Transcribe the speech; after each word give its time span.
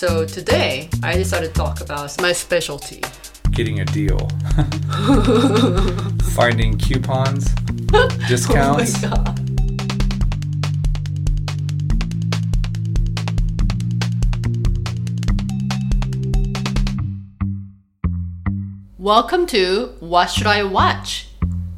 So 0.00 0.24
today, 0.24 0.88
I 1.02 1.12
decided 1.12 1.48
to 1.48 1.52
talk 1.52 1.82
about 1.82 2.18
my 2.22 2.32
specialty. 2.32 3.02
Getting 3.50 3.80
a 3.80 3.84
deal. 3.84 4.30
Finding 6.34 6.78
coupons, 6.78 7.52
discounts. 8.26 8.94
Oh. 9.04 9.34
Welcome 18.96 19.44
to 19.48 19.92
What 20.00 20.30
Should 20.30 20.46
I 20.46 20.62
Watch? 20.62 21.28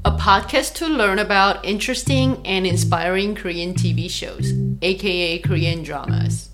A 0.04 0.12
podcast 0.12 0.74
to 0.74 0.86
learn 0.86 1.18
about 1.18 1.64
interesting 1.64 2.40
and 2.46 2.68
inspiring 2.68 3.34
Korean 3.34 3.74
TV 3.74 4.08
shows, 4.08 4.52
aka 4.80 5.40
Korean 5.40 5.82
dramas. 5.82 6.51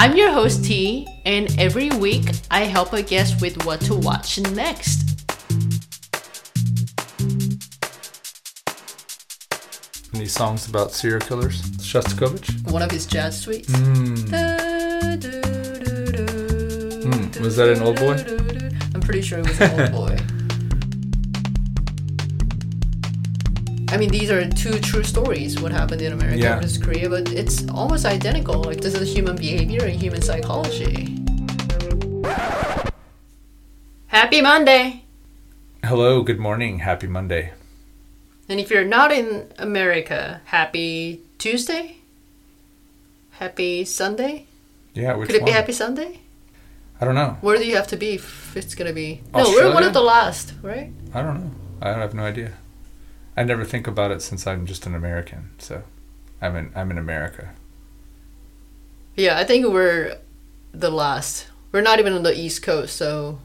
I'm 0.00 0.16
your 0.16 0.30
host 0.30 0.64
T, 0.64 1.08
and 1.26 1.52
every 1.58 1.90
week 1.90 2.30
I 2.52 2.60
help 2.60 2.92
a 2.92 3.02
guest 3.02 3.40
with 3.40 3.64
what 3.64 3.80
to 3.80 3.96
watch 3.96 4.38
next. 4.38 5.26
Any 10.14 10.26
songs 10.26 10.68
about 10.68 10.92
serial 10.92 11.18
killers? 11.18 11.60
Shostakovich? 11.78 12.70
One 12.70 12.82
of 12.82 12.92
his 12.92 13.06
jazz 13.06 13.40
suites. 13.40 13.70
Mm. 13.70 14.14
Mm, 17.02 17.40
was 17.40 17.56
that 17.56 17.68
an 17.68 17.82
old 17.82 17.96
boy? 17.96 18.14
I'm 18.94 19.00
pretty 19.00 19.22
sure 19.22 19.40
it 19.40 19.48
was 19.48 19.60
an 19.60 19.80
old 19.80 19.90
boy. 19.90 20.18
I 23.90 23.96
mean, 23.96 24.10
these 24.10 24.30
are 24.30 24.46
two 24.50 24.78
true 24.80 25.02
stories. 25.02 25.60
What 25.60 25.72
happened 25.72 26.02
in 26.02 26.12
America 26.12 26.38
Yeah. 26.38 26.56
versus 26.60 26.76
Korea, 26.78 27.08
but 27.08 27.32
it's 27.32 27.66
almost 27.70 28.04
identical. 28.04 28.62
Like 28.62 28.80
this 28.80 28.94
is 28.94 29.14
human 29.14 29.36
behavior 29.36 29.84
and 29.84 29.98
human 29.98 30.20
psychology. 30.20 31.16
Happy 34.08 34.40
Monday! 34.42 35.04
Hello, 35.84 36.22
good 36.22 36.38
morning, 36.38 36.80
happy 36.80 37.06
Monday. 37.06 37.52
And 38.48 38.60
if 38.60 38.70
you're 38.70 38.84
not 38.84 39.10
in 39.12 39.46
America, 39.58 40.40
happy 40.46 41.22
Tuesday? 41.38 41.96
Happy 43.40 43.84
Sunday? 43.84 44.46
Yeah, 44.94 45.14
which 45.16 45.28
Could 45.28 45.36
it 45.36 45.42
one? 45.42 45.50
be 45.50 45.52
Happy 45.52 45.72
Sunday? 45.72 46.20
I 47.00 47.04
don't 47.04 47.14
know. 47.14 47.36
Where 47.40 47.56
do 47.56 47.64
you 47.64 47.76
have 47.76 47.86
to 47.88 47.96
be 47.96 48.14
if 48.14 48.54
it's 48.56 48.74
gonna 48.74 48.92
be? 48.92 49.22
No, 49.34 49.44
we're 49.50 49.72
one 49.72 49.84
of 49.84 49.92
the 49.94 50.02
last, 50.02 50.52
right? 50.62 50.90
I 51.14 51.22
don't 51.22 51.40
know. 51.40 51.50
I 51.80 51.90
have 51.92 52.12
no 52.12 52.24
idea. 52.24 52.52
I 53.38 53.44
never 53.44 53.64
think 53.64 53.86
about 53.86 54.10
it 54.10 54.20
since 54.20 54.48
I'm 54.48 54.66
just 54.66 54.84
an 54.84 54.96
American. 54.96 55.50
So, 55.58 55.84
I'm 56.42 56.56
in 56.56 56.72
I'm 56.74 56.90
in 56.90 56.98
America. 56.98 57.50
Yeah, 59.14 59.38
I 59.38 59.44
think 59.44 59.64
we're 59.66 60.18
the 60.72 60.90
last. 60.90 61.46
We're 61.70 61.80
not 61.82 62.00
even 62.00 62.14
on 62.14 62.24
the 62.24 62.36
East 62.36 62.62
Coast, 62.62 62.96
so 62.96 63.38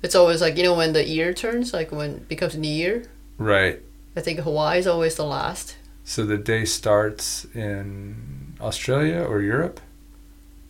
it's 0.00 0.14
always 0.14 0.40
like 0.40 0.56
you 0.56 0.62
know 0.62 0.74
when 0.74 0.92
the 0.92 1.04
year 1.04 1.34
turns, 1.34 1.72
like 1.72 1.90
when 1.90 2.10
it 2.10 2.28
becomes 2.28 2.56
New 2.56 2.68
Year. 2.68 3.02
Right. 3.36 3.82
I 4.14 4.20
think 4.20 4.38
Hawaii 4.38 4.78
is 4.78 4.86
always 4.86 5.16
the 5.16 5.24
last. 5.24 5.76
So 6.04 6.24
the 6.24 6.38
day 6.38 6.64
starts 6.64 7.46
in 7.52 8.54
Australia 8.60 9.22
or 9.22 9.42
Europe. 9.42 9.80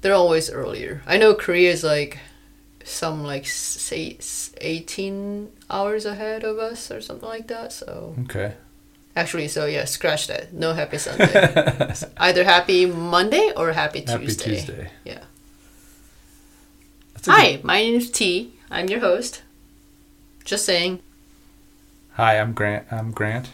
They're 0.01 0.15
always 0.15 0.49
earlier. 0.49 1.03
I 1.07 1.19
know 1.19 1.35
Korea 1.35 1.71
is 1.71 1.85
like 1.85 2.21
some 2.85 3.23
like 3.23 3.47
say 3.47 4.17
eighteen 4.63 5.53
hours 5.71 6.05
ahead 6.07 6.45
of 6.45 6.59
us 6.59 6.91
or 6.91 7.01
something 7.01 7.29
like 7.29 7.49
that. 7.49 7.73
So 7.73 8.15
Okay. 8.25 8.55
actually, 9.15 9.49
so 9.49 9.67
yeah, 9.67 9.85
scratch 9.85 10.27
that. 10.29 10.53
No 10.53 10.73
happy 10.75 10.99
Sunday. 11.07 11.95
Either 12.17 12.45
happy 12.45 12.87
Monday 12.87 13.53
or 13.57 13.73
happy 13.73 14.03
Happy 14.07 14.27
Tuesday. 14.27 14.45
Tuesday. 14.57 14.91
Yeah. 15.05 15.25
A 17.17 17.19
good- 17.21 17.31
Hi, 17.33 17.61
my 17.63 17.83
name 17.83 17.95
is 17.97 18.11
T. 18.11 18.53
I'm 18.71 18.89
your 18.89 19.01
host. 19.01 19.43
Just 20.45 20.65
saying, 20.65 21.01
Hi, 22.13 22.39
I'm 22.39 22.53
Grant. 22.55 22.87
I'm 22.93 23.11
Grant. 23.11 23.51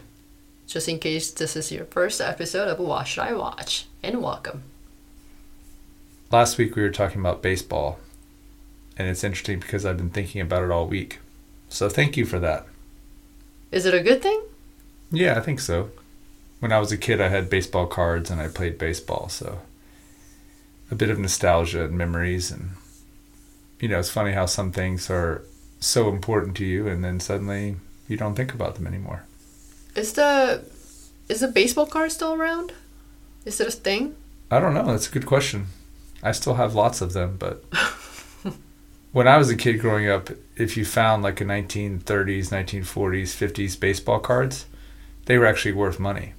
just 0.66 0.88
in 0.88 0.98
case 0.98 1.30
this 1.30 1.56
is 1.56 1.72
your 1.72 1.84
first 1.86 2.20
episode 2.20 2.68
of 2.68 2.78
What 2.78 3.06
Should 3.08 3.22
I 3.24 3.32
Watch, 3.34 3.86
and 4.02 4.22
welcome. 4.22 4.62
Last 6.30 6.56
week 6.58 6.76
we 6.76 6.82
were 6.82 6.90
talking 6.90 7.20
about 7.20 7.42
baseball, 7.42 7.98
and 8.96 9.08
it's 9.08 9.24
interesting 9.24 9.58
because 9.60 9.84
I've 9.84 9.96
been 9.98 10.10
thinking 10.10 10.40
about 10.40 10.62
it 10.62 10.70
all 10.70 10.86
week. 10.86 11.18
So 11.72 11.88
thank 11.88 12.18
you 12.18 12.26
for 12.26 12.38
that. 12.38 12.66
Is 13.70 13.86
it 13.86 13.94
a 13.94 14.02
good 14.02 14.20
thing? 14.20 14.42
Yeah, 15.10 15.38
I 15.38 15.40
think 15.40 15.58
so. 15.58 15.90
When 16.60 16.70
I 16.70 16.78
was 16.78 16.92
a 16.92 16.98
kid, 16.98 17.20
I 17.20 17.28
had 17.28 17.48
baseball 17.48 17.86
cards 17.86 18.30
and 18.30 18.40
I 18.40 18.48
played 18.48 18.76
baseball, 18.78 19.28
so 19.30 19.60
a 20.90 20.94
bit 20.94 21.08
of 21.08 21.18
nostalgia 21.18 21.84
and 21.84 21.96
memories. 21.96 22.50
And, 22.50 22.72
you 23.80 23.88
know, 23.88 23.98
it's 23.98 24.10
funny 24.10 24.32
how 24.32 24.44
some 24.44 24.70
things 24.70 25.08
are 25.08 25.44
so 25.80 26.10
important 26.10 26.56
to 26.58 26.64
you 26.64 26.86
and 26.86 27.02
then 27.02 27.18
suddenly 27.18 27.76
you 28.06 28.16
don't 28.18 28.34
think 28.34 28.52
about 28.52 28.74
them 28.74 28.86
anymore. 28.86 29.24
Is 29.96 30.12
the 30.12 30.62
is 31.28 31.40
the 31.40 31.48
baseball 31.48 31.86
card 31.86 32.12
still 32.12 32.34
around? 32.34 32.72
Is 33.46 33.60
it 33.60 33.66
a 33.66 33.70
thing? 33.70 34.14
I 34.50 34.60
don't 34.60 34.74
know. 34.74 34.84
That's 34.84 35.08
a 35.08 35.12
good 35.12 35.26
question. 35.26 35.68
I 36.22 36.32
still 36.32 36.54
have 36.54 36.74
lots 36.74 37.00
of 37.00 37.14
them, 37.14 37.36
but 37.38 37.64
when 39.12 39.28
I 39.28 39.36
was 39.36 39.50
a 39.50 39.56
kid 39.56 39.78
growing 39.80 40.08
up, 40.08 40.30
if 40.56 40.76
you 40.76 40.84
found 40.84 41.22
like 41.22 41.40
a 41.40 41.44
1930s, 41.44 42.02
1940s, 42.48 42.84
50s 42.84 43.78
baseball 43.78 44.18
cards, 44.18 44.66
they 45.26 45.38
were 45.38 45.46
actually 45.46 45.72
worth 45.72 46.00
money. 46.00 46.34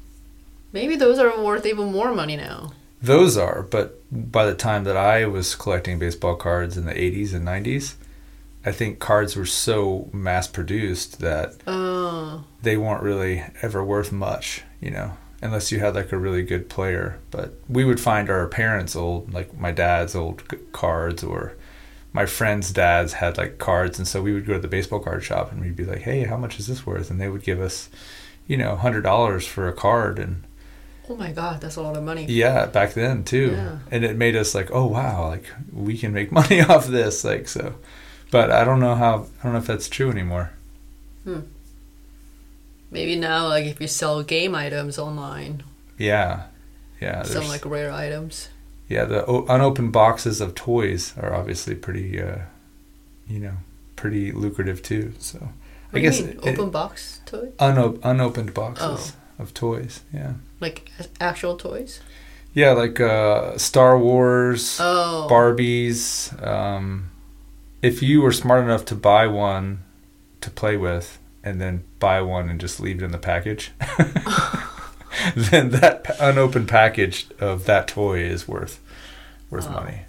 Maybe 0.71 0.95
those 0.95 1.19
are 1.19 1.41
worth 1.41 1.65
even 1.65 1.91
more 1.91 2.13
money 2.13 2.35
now. 2.35 2.73
Those 3.01 3.37
are, 3.37 3.63
but 3.63 4.01
by 4.11 4.45
the 4.45 4.55
time 4.55 4.85
that 4.85 4.97
I 4.97 5.25
was 5.25 5.55
collecting 5.55 5.99
baseball 5.99 6.35
cards 6.35 6.77
in 6.77 6.85
the 6.85 6.93
80s 6.93 7.33
and 7.33 7.45
90s, 7.45 7.95
I 8.65 8.71
think 8.71 8.99
cards 8.99 9.35
were 9.35 9.45
so 9.45 10.09
mass 10.13 10.47
produced 10.47 11.19
that 11.19 11.55
Oh, 11.67 12.45
they 12.61 12.77
weren't 12.77 13.03
really 13.03 13.43
ever 13.61 13.83
worth 13.83 14.11
much, 14.13 14.63
you 14.79 14.89
know, 14.89 15.17
unless 15.41 15.71
you 15.71 15.79
had 15.79 15.95
like 15.95 16.13
a 16.13 16.17
really 16.17 16.43
good 16.43 16.69
player. 16.69 17.19
But 17.29 17.55
we 17.67 17.83
would 17.83 17.99
find 17.99 18.29
our 18.29 18.47
parents' 18.47 18.95
old, 18.95 19.33
like 19.33 19.53
my 19.57 19.71
dad's 19.71 20.15
old 20.15 20.43
cards, 20.71 21.23
or 21.23 21.57
my 22.13 22.25
friends' 22.25 22.71
dads 22.71 23.13
had 23.13 23.37
like 23.37 23.57
cards, 23.57 23.97
and 23.99 24.07
so 24.07 24.21
we 24.21 24.33
would 24.33 24.45
go 24.45 24.53
to 24.53 24.59
the 24.59 24.67
baseball 24.67 24.99
card 24.99 25.23
shop 25.23 25.51
and 25.51 25.59
we'd 25.61 25.75
be 25.75 25.85
like, 25.85 26.01
"Hey, 26.01 26.23
how 26.23 26.37
much 26.37 26.59
is 26.59 26.67
this 26.67 26.85
worth?" 26.85 27.09
And 27.11 27.19
they 27.19 27.27
would 27.29 27.43
give 27.43 27.59
us, 27.59 27.89
you 28.47 28.55
know, 28.57 28.75
hundred 28.75 29.01
dollars 29.01 29.45
for 29.47 29.67
a 29.67 29.73
card, 29.73 30.19
and 30.19 30.43
oh 31.09 31.15
my 31.15 31.31
God, 31.31 31.59
that's 31.59 31.75
a 31.75 31.81
lot 31.81 31.97
of 31.97 32.03
money. 32.03 32.25
yeah, 32.29 32.65
back 32.67 32.93
then 32.93 33.23
too, 33.23 33.51
Yeah. 33.55 33.77
and 33.91 34.05
it 34.05 34.15
made 34.15 34.35
us 34.35 34.53
like, 34.55 34.69
"Oh 34.71 34.85
wow, 34.85 35.27
like 35.29 35.45
we 35.73 35.97
can 35.97 36.13
make 36.13 36.31
money 36.41 36.61
off 36.61 36.87
this," 36.87 37.23
like 37.23 37.47
so. 37.47 37.75
But 38.31 38.51
I 38.51 38.63
don't 38.63 38.79
know 38.79 38.95
how. 38.95 39.27
I 39.39 39.43
don't 39.43 39.53
know 39.53 39.59
if 39.59 39.67
that's 39.67 39.89
true 39.89 40.09
anymore. 40.11 40.51
Hmm. 41.23 41.41
Maybe 42.91 43.15
now, 43.15 43.47
like 43.47 43.65
if 43.65 43.81
you 43.81 43.87
sell 43.87 44.21
game 44.23 44.53
items 44.53 44.99
online, 44.99 45.63
Yeah, 45.97 46.43
yeah. 47.01 47.23
some 47.23 47.47
like 47.47 47.65
rare 47.65 47.91
items. 47.91 48.49
Yeah, 48.93 49.05
the 49.05 49.25
o- 49.25 49.45
unopened 49.47 49.91
boxes 49.91 50.39
of 50.41 50.53
toys 50.55 51.13
are 51.21 51.33
obviously 51.33 51.75
pretty, 51.75 52.21
uh, 52.21 52.39
you 53.27 53.39
know, 53.39 53.57
pretty 53.95 54.31
lucrative 54.31 54.81
too. 54.83 55.13
So 55.19 55.39
What 55.91 55.99
I 55.99 55.99
guess 55.99 56.19
mean, 56.21 56.29
it- 56.43 56.47
open 56.59 56.69
box 56.69 57.21
toys. 57.25 57.53
uno- 57.59 57.99
unopened 58.03 58.53
boxes 58.53 59.13
of 59.39 59.53
toys. 59.53 60.01
Yeah, 60.13 60.33
like 60.59 60.89
actual 61.19 61.55
toys. 61.57 62.01
yeah, 62.53 62.71
like 62.71 62.99
uh, 62.99 63.57
Star 63.57 63.97
Wars, 63.97 64.77
Oh, 64.79 65.27
Barbies. 65.29 66.31
Um, 66.45 67.09
if 67.81 68.01
you 68.03 68.21
were 68.21 68.31
smart 68.31 68.63
enough 68.63 68.85
to 68.85 68.95
buy 68.95 69.25
one 69.27 69.79
to 70.41 70.49
play 70.51 70.77
with, 70.77 71.17
and 71.43 71.59
then 71.59 71.83
buy 71.99 72.21
one 72.21 72.47
and 72.49 72.59
just 72.61 72.79
leave 72.79 73.01
it 73.01 73.05
in 73.05 73.11
the 73.11 73.17
package, 73.17 73.71
then 75.35 75.71
that 75.71 76.15
unopened 76.19 76.67
package 76.67 77.27
of 77.39 77.65
that 77.65 77.87
toy 77.87 78.19
is 78.19 78.47
worth 78.47 78.79
worth 79.53 79.67
Wow. 79.69 79.81
money. 79.81 79.99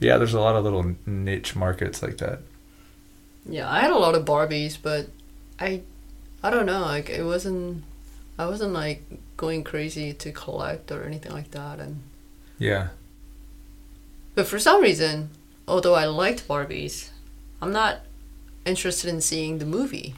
Yeah, 0.00 0.16
there's 0.18 0.34
a 0.34 0.40
lot 0.40 0.56
of 0.56 0.64
little 0.64 0.94
niche 1.06 1.56
markets 1.56 2.02
like 2.02 2.18
that. 2.18 2.40
Yeah, 3.48 3.70
I 3.70 3.80
had 3.80 3.90
a 3.90 3.96
lot 3.98 4.14
of 4.14 4.24
Barbies, 4.24 4.76
but 4.80 5.08
I, 5.58 5.82
I 6.42 6.50
don't 6.50 6.66
know. 6.66 6.80
Like 6.82 7.08
it 7.10 7.24
wasn't, 7.24 7.84
I 8.38 8.46
wasn't 8.46 8.72
like 8.72 9.02
going 9.36 9.64
crazy 9.64 10.12
to 10.12 10.32
collect 10.32 10.90
or 10.92 11.04
anything 11.04 11.32
like 11.32 11.50
that. 11.52 11.78
And 11.80 12.00
Yeah. 12.58 12.88
but 14.34 14.46
for 14.46 14.58
some 14.58 14.82
reason, 14.82 15.30
although 15.68 15.94
I 15.94 16.04
liked 16.06 16.46
Barbies, 16.48 17.10
I'm 17.62 17.72
not 17.72 18.00
interested 18.64 19.08
in 19.08 19.20
seeing 19.20 19.58
the 19.58 19.66
movie. 19.66 20.14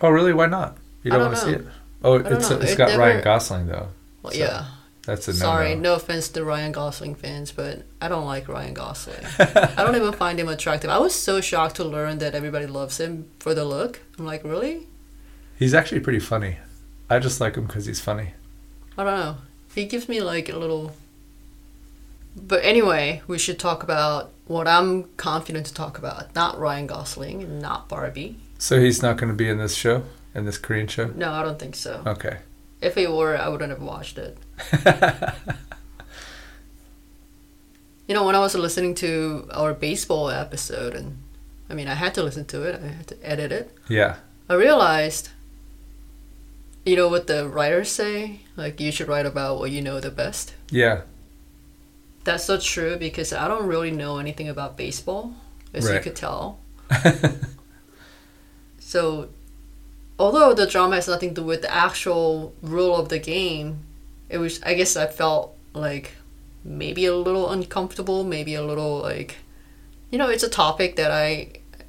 Oh, 0.00 0.10
really? 0.10 0.32
Why 0.32 0.46
not? 0.46 0.76
You 1.02 1.10
don't, 1.10 1.20
don't 1.20 1.28
want 1.32 1.38
to 1.40 1.44
see 1.44 1.52
it? 1.52 1.66
Oh, 2.04 2.14
it's 2.14 2.50
it's 2.50 2.72
It 2.72 2.78
got 2.78 2.88
never- 2.90 3.00
Ryan 3.02 3.22
Gosling 3.24 3.66
though. 3.66 3.88
Well, 4.22 4.32
So, 4.32 4.38
yeah. 4.38 4.64
That's 5.06 5.26
a 5.26 5.32
no. 5.32 5.36
Sorry, 5.38 5.74
no 5.74 5.94
offense 5.94 6.28
to 6.30 6.44
Ryan 6.44 6.70
Gosling 6.72 7.14
fans, 7.16 7.50
but 7.50 7.82
I 8.00 8.08
don't 8.08 8.24
like 8.24 8.48
Ryan 8.48 8.72
Gosling. 8.74 9.24
I 9.38 9.74
don't 9.78 9.96
even 9.96 10.12
find 10.12 10.38
him 10.38 10.48
attractive. 10.48 10.90
I 10.90 10.98
was 10.98 11.14
so 11.14 11.40
shocked 11.40 11.76
to 11.76 11.84
learn 11.84 12.18
that 12.18 12.34
everybody 12.36 12.66
loves 12.66 13.00
him 13.00 13.28
for 13.40 13.52
the 13.52 13.64
look. 13.64 14.00
I'm 14.18 14.24
like, 14.24 14.44
really? 14.44 14.86
He's 15.58 15.74
actually 15.74 16.00
pretty 16.00 16.20
funny. 16.20 16.58
I 17.10 17.18
just 17.18 17.40
like 17.40 17.56
him 17.56 17.66
because 17.66 17.86
he's 17.86 18.00
funny. 18.00 18.34
I 18.96 19.04
don't 19.04 19.18
know. 19.18 19.36
He 19.74 19.86
gives 19.86 20.08
me 20.08 20.20
like 20.20 20.48
a 20.48 20.56
little 20.56 20.92
But 22.36 22.64
anyway, 22.64 23.22
we 23.26 23.38
should 23.38 23.58
talk 23.58 23.82
about 23.82 24.30
what 24.46 24.68
I'm 24.68 25.04
confident 25.16 25.66
to 25.66 25.74
talk 25.74 25.98
about. 25.98 26.34
Not 26.34 26.58
Ryan 26.58 26.86
Gosling 26.86 27.42
and 27.42 27.60
not 27.60 27.88
Barbie. 27.88 28.36
So 28.58 28.80
he's 28.80 29.02
not 29.02 29.16
going 29.16 29.30
to 29.30 29.36
be 29.36 29.48
in 29.48 29.58
this 29.58 29.74
show, 29.74 30.04
in 30.34 30.44
this 30.44 30.58
Korean 30.58 30.86
show. 30.86 31.08
No, 31.08 31.32
I 31.32 31.42
don't 31.42 31.58
think 31.58 31.74
so. 31.74 32.02
Okay. 32.06 32.38
If 32.82 32.98
it 32.98 33.10
were, 33.10 33.36
I 33.38 33.48
wouldn't 33.48 33.70
have 33.70 33.80
watched 33.82 34.18
it. 34.18 34.36
You 38.08 38.16
know, 38.16 38.26
when 38.26 38.34
I 38.34 38.40
was 38.40 38.54
listening 38.54 38.94
to 38.96 39.48
our 39.52 39.72
baseball 39.72 40.28
episode, 40.28 40.94
and 40.94 41.16
I 41.70 41.74
mean, 41.74 41.88
I 41.88 41.94
had 41.94 42.12
to 42.14 42.22
listen 42.22 42.44
to 42.46 42.62
it, 42.62 42.78
I 42.82 42.88
had 42.88 43.06
to 43.06 43.16
edit 43.22 43.52
it, 43.52 43.74
Yeah. 43.88 44.16
I 44.48 44.54
realized, 44.54 45.30
you 46.84 46.96
know, 46.96 47.08
what 47.08 47.26
the 47.28 47.48
writers 47.48 47.90
say? 47.90 48.40
Like, 48.56 48.80
you 48.80 48.90
should 48.92 49.08
write 49.08 49.24
about 49.24 49.60
what 49.60 49.70
you 49.70 49.80
know 49.80 50.00
the 50.00 50.10
best. 50.10 50.52
Yeah. 50.68 51.02
That's 52.24 52.44
so 52.44 52.58
true 52.58 52.96
because 52.96 53.32
I 53.32 53.46
don't 53.48 53.66
really 53.66 53.92
know 53.92 54.18
anything 54.18 54.48
about 54.48 54.76
baseball, 54.76 55.34
as 55.72 55.88
you 55.88 56.00
could 56.00 56.16
tell. 56.16 56.58
So, 58.78 59.28
although 60.22 60.54
the 60.54 60.68
drama 60.68 60.94
has 60.94 61.08
nothing 61.08 61.30
to 61.34 61.40
do 61.40 61.46
with 61.46 61.62
the 61.62 61.74
actual 61.74 62.54
rule 62.62 62.94
of 62.94 63.08
the 63.08 63.18
game, 63.18 63.84
it 64.28 64.38
was, 64.38 64.62
I 64.62 64.74
guess 64.74 64.96
I 64.96 65.08
felt 65.08 65.56
like 65.74 66.12
maybe 66.62 67.06
a 67.06 67.16
little 67.16 67.50
uncomfortable, 67.50 68.22
maybe 68.22 68.54
a 68.54 68.62
little 68.62 69.00
like, 69.00 69.38
you 70.12 70.18
know, 70.18 70.28
it's 70.28 70.44
a 70.44 70.48
topic 70.48 70.94
that 70.94 71.10
I 71.10 71.48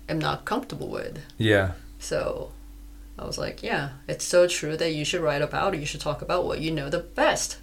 am 0.09 0.17
not 0.17 0.45
comfortable 0.45 0.87
with. 0.89 1.19
Yeah. 1.37 1.73
So, 1.99 2.51
I 3.19 3.25
was 3.25 3.37
like, 3.37 3.61
yeah, 3.61 3.89
it's 4.07 4.25
so 4.25 4.47
true 4.47 4.75
that 4.77 4.93
you 4.93 5.05
should 5.05 5.21
write 5.21 5.43
about 5.43 5.75
it. 5.75 5.79
You 5.79 5.85
should 5.85 6.01
talk 6.01 6.23
about 6.23 6.43
what 6.43 6.59
you 6.59 6.71
know 6.71 6.89
the 6.89 6.99
best. 6.99 7.57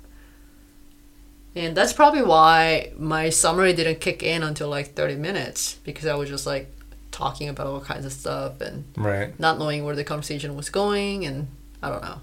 And 1.56 1.76
that's 1.76 1.92
probably 1.92 2.22
why 2.22 2.92
my 2.96 3.28
summary 3.28 3.72
didn't 3.72 4.00
kick 4.00 4.22
in 4.22 4.44
until 4.44 4.68
like 4.68 4.94
30 4.94 5.16
minutes 5.16 5.80
because 5.82 6.06
I 6.06 6.14
was 6.14 6.28
just 6.28 6.46
like 6.46 6.72
talking 7.10 7.48
about 7.48 7.66
all 7.66 7.80
kinds 7.80 8.04
of 8.06 8.12
stuff 8.12 8.60
and 8.60 8.84
Right. 8.96 9.38
not 9.38 9.58
knowing 9.58 9.84
where 9.84 9.96
the 9.96 10.04
conversation 10.04 10.56
was 10.56 10.70
going 10.70 11.24
and 11.26 11.48
I 11.82 11.88
don't 11.90 12.02
know. 12.02 12.20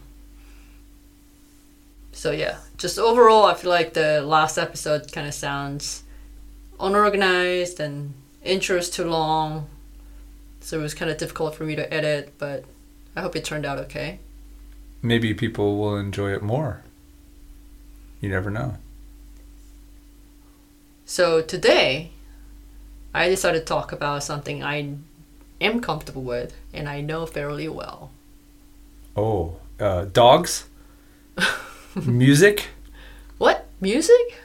So 2.12 2.32
yeah, 2.32 2.58
just 2.78 2.98
overall 2.98 3.46
I 3.46 3.54
feel 3.54 3.70
like 3.70 3.94
the 3.94 4.22
last 4.22 4.58
episode 4.58 5.12
kind 5.12 5.28
of 5.28 5.34
sounds 5.34 6.04
unorganized 6.80 7.80
and 7.80 8.14
intro's 8.44 8.90
too 8.90 9.04
long. 9.06 9.68
So 10.62 10.80
it 10.80 10.82
was 10.82 10.94
kind 10.94 11.12
of 11.12 11.18
difficult 11.18 11.56
for 11.56 11.64
me 11.64 11.76
to 11.76 11.94
edit, 11.94 12.34
but 12.38 12.64
I 13.16 13.22
hope 13.22 13.36
it 13.36 13.46
turned 13.46 13.66
out 13.66 13.78
okay. 13.80 14.20
Maybe 15.02 15.34
people 15.34 15.78
will 15.78 15.96
enjoy 15.98 16.32
it 16.34 16.42
more. 16.42 16.82
You 18.20 18.30
never 18.30 18.50
know. 18.50 18.78
So 21.06 21.42
today 21.42 22.12
I 23.18 23.30
decided 23.30 23.60
to 23.60 23.66
talk 23.66 23.92
about 23.92 24.24
something 24.24 24.64
I 24.64 24.96
am 25.60 25.82
comfortable 25.82 26.22
with 26.24 26.54
and 26.74 26.88
I 26.88 27.02
know 27.02 27.26
fairly 27.26 27.68
well. 27.68 28.12
Oh, 29.16 29.56
uh, 29.80 30.06
dogs, 30.06 30.66
music, 32.06 32.68
What? 33.40 33.66
Music? 33.82 34.40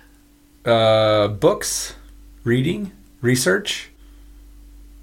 uh, 0.65 1.29
books, 1.29 1.95
reading, 2.45 2.93
research, 3.21 3.91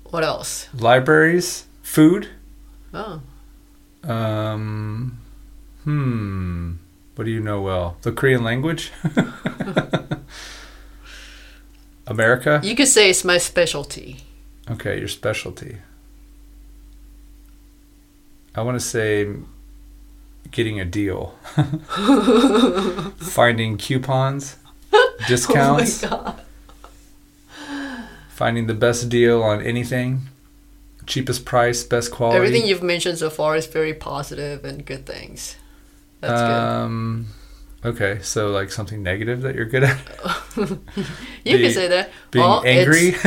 What 0.09 0.23
else? 0.23 0.67
libraries, 0.73 1.65
food. 1.83 2.27
Oh. 2.93 3.21
Um, 4.03 5.19
hmm. 5.83 6.73
What 7.15 7.25
do 7.25 7.31
you 7.31 7.39
know 7.41 7.61
well? 7.61 7.97
The 8.01 8.11
Korean 8.11 8.43
language? 8.43 8.91
America? 12.09 12.59
You 12.63 12.75
could 12.75 12.87
say 12.87 13.09
it's 13.09 13.23
my 13.23 13.37
specialty. 13.37 14.17
Okay, 14.69 14.99
your 14.99 15.07
specialty. 15.07 15.77
I 18.55 18.61
want 18.61 18.75
to 18.75 18.85
say 18.85 19.27
getting 20.51 20.79
a 20.79 20.85
deal. 20.85 21.35
Finding 23.17 23.77
coupons, 23.77 24.57
discounts, 25.27 26.03
Oh 26.03 26.09
my 26.09 26.17
god. 26.17 26.41
finding 28.29 28.67
the 28.67 28.73
best 28.73 29.09
deal 29.09 29.43
on 29.43 29.61
anything, 29.61 30.21
cheapest 31.05 31.45
price, 31.45 31.83
best 31.83 32.11
quality. 32.11 32.37
Everything 32.37 32.65
you've 32.67 32.83
mentioned 32.83 33.17
so 33.19 33.29
far 33.29 33.55
is 33.55 33.67
very 33.67 33.93
positive 33.93 34.65
and 34.65 34.85
good 34.85 35.05
things. 35.05 35.55
That's 36.21 36.41
um, 36.41 37.27
Okay, 37.85 38.19
so 38.21 38.49
like 38.49 38.71
something 38.71 39.01
negative 39.01 39.41
that 39.43 39.55
you're 39.55 39.65
good 39.65 39.83
at? 39.83 39.97
You 41.45 41.57
be- 41.57 41.63
can 41.63 41.71
say 41.71 41.87
that. 41.87 42.11
Being 42.31 42.61
angry? 42.65 43.15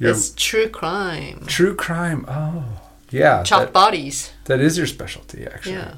It's, 0.00 0.28
it's 0.28 0.34
true 0.36 0.68
crime. 0.68 1.42
true 1.46 1.74
crime. 1.74 2.24
Oh, 2.28 2.64
yeah. 3.10 3.42
Chopped 3.42 3.66
That, 3.66 3.72
bodies. 3.72 4.32
that 4.44 4.60
is 4.60 4.78
your 4.78 4.86
specialty, 4.86 5.44
actually. 5.44 5.72
Yeah. 5.74 5.94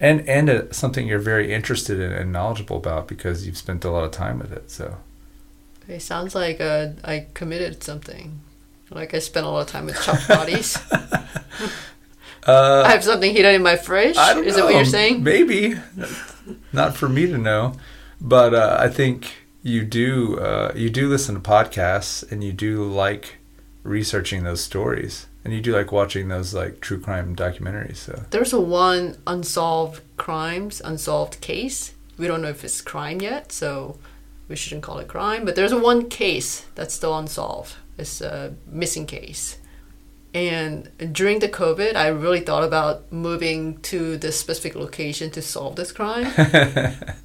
and 0.00 0.20
and 0.28 0.48
uh, 0.48 0.72
something 0.72 1.08
you're 1.08 1.18
very 1.18 1.52
interested 1.52 1.98
in 1.98 2.12
and 2.12 2.32
knowledgeable 2.32 2.76
about 2.76 3.08
because 3.08 3.44
you've 3.44 3.56
spent 3.58 3.84
a 3.84 3.90
lot 3.90 4.04
of 4.04 4.12
time 4.12 4.38
with 4.38 4.52
it. 4.52 4.70
So 4.70 4.98
It 5.88 6.00
sounds 6.00 6.36
like 6.36 6.60
uh, 6.60 6.90
I 7.04 7.26
committed 7.34 7.82
something. 7.82 8.38
Like 8.90 9.14
I 9.14 9.18
spent 9.18 9.44
a 9.46 9.48
lot 9.50 9.62
of 9.62 9.66
time 9.66 9.86
with 9.86 10.00
chopped 10.00 10.28
bodies. 10.28 10.78
Uh, 12.48 12.82
I 12.86 12.90
have 12.90 13.04
something 13.04 13.32
hidden 13.32 13.54
in 13.54 13.62
my 13.62 13.76
fridge. 13.76 14.16
Is 14.16 14.56
that 14.56 14.64
what 14.64 14.74
you're 14.74 14.84
saying? 14.84 15.22
Maybe 15.22 15.74
not 16.72 16.96
for 16.96 17.08
me 17.08 17.26
to 17.26 17.38
know, 17.38 17.74
but 18.20 18.54
uh, 18.54 18.76
I 18.80 18.88
think 18.88 19.34
you 19.62 19.84
do. 19.84 20.38
Uh, 20.38 20.72
you 20.74 20.90
do 20.90 21.08
listen 21.08 21.34
to 21.34 21.40
podcasts, 21.40 22.30
and 22.32 22.42
you 22.42 22.52
do 22.52 22.84
like 22.84 23.36
researching 23.82 24.44
those 24.44 24.62
stories, 24.62 25.26
and 25.44 25.52
you 25.52 25.60
do 25.60 25.72
like 25.74 25.92
watching 25.92 26.28
those 26.28 26.54
like 26.54 26.80
true 26.80 26.98
crime 26.98 27.36
documentaries. 27.36 27.96
So 27.96 28.24
There's 28.30 28.52
a 28.52 28.60
one 28.60 29.18
unsolved 29.26 30.00
crimes, 30.16 30.80
unsolved 30.84 31.40
case. 31.40 31.94
We 32.16 32.26
don't 32.26 32.42
know 32.42 32.48
if 32.48 32.64
it's 32.64 32.80
crime 32.80 33.20
yet, 33.20 33.52
so 33.52 33.98
we 34.48 34.56
shouldn't 34.56 34.82
call 34.82 34.98
it 34.98 35.06
crime. 35.08 35.44
But 35.44 35.54
there's 35.54 35.72
a 35.72 35.78
one 35.78 36.08
case 36.08 36.66
that's 36.74 36.94
still 36.94 37.16
unsolved. 37.16 37.76
It's 37.98 38.20
a 38.20 38.54
missing 38.66 39.06
case. 39.06 39.57
And 40.38 40.90
during 41.12 41.40
the 41.40 41.48
COVID, 41.48 41.96
I 41.96 42.08
really 42.08 42.40
thought 42.40 42.62
about 42.62 43.10
moving 43.10 43.78
to 43.90 44.16
this 44.16 44.38
specific 44.38 44.74
location 44.76 45.30
to 45.32 45.42
solve 45.42 45.74
this 45.74 45.90
crime. 45.90 46.26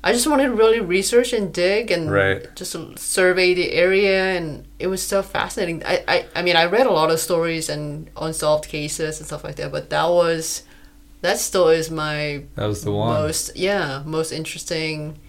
I 0.04 0.12
just 0.14 0.26
wanted 0.26 0.46
to 0.46 0.56
really 0.56 0.80
research 0.80 1.32
and 1.32 1.54
dig 1.54 1.92
and 1.92 2.12
Right. 2.12 2.42
just 2.56 2.76
survey 2.98 3.54
the 3.54 3.72
area, 3.72 4.36
and 4.38 4.66
it 4.80 4.88
was 4.88 5.02
so 5.04 5.22
fascinating. 5.22 5.84
I, 5.86 6.04
I, 6.08 6.26
I 6.36 6.42
mean, 6.42 6.56
I 6.56 6.66
read 6.66 6.88
a 6.88 6.92
lot 6.92 7.12
of 7.12 7.20
stories 7.20 7.70
and 7.70 8.10
unsolved 8.18 8.68
cases 8.68 9.20
and 9.20 9.28
stuff 9.28 9.44
like 9.44 9.58
that, 9.58 9.72
but 9.72 9.90
that 9.92 10.10
was, 10.10 10.64
that 11.22 11.38
still 11.38 11.70
is 11.70 11.92
my 11.92 12.44
that 12.56 12.66
was 12.66 12.84
the 12.84 12.92
one. 12.92 13.14
most, 13.14 13.56
yeah, 13.56 14.02
most 14.06 14.32
interesting, 14.32 15.20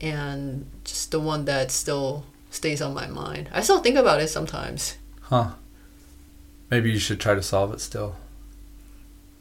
and 0.00 0.66
just 0.84 1.10
the 1.12 1.20
one 1.20 1.44
that 1.44 1.70
still 1.70 2.24
stays 2.50 2.82
on 2.82 2.92
my 2.94 3.06
mind. 3.06 3.48
I 3.52 3.60
still 3.60 3.80
think 3.80 3.96
about 3.96 4.20
it 4.20 4.28
sometimes, 4.28 4.96
Huh? 5.22 5.50
Maybe 6.70 6.90
you 6.92 6.98
should 6.98 7.20
try 7.20 7.34
to 7.34 7.42
solve 7.42 7.72
it 7.74 7.80
still. 7.80 8.16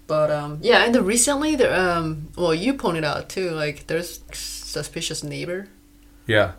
but 0.07 0.31
um, 0.31 0.57
yeah, 0.62 0.86
and 0.86 0.93
the 0.95 1.03
recently, 1.03 1.55
the 1.55 1.69
um, 1.79 2.29
well, 2.36 2.53
you 2.55 2.74
pointed 2.74 3.03
out 3.03 3.29
too, 3.29 3.51
like 3.51 3.88
there's 3.88 4.21
suspicious 4.33 5.24
neighbor. 5.24 5.67
Yeah. 6.25 6.53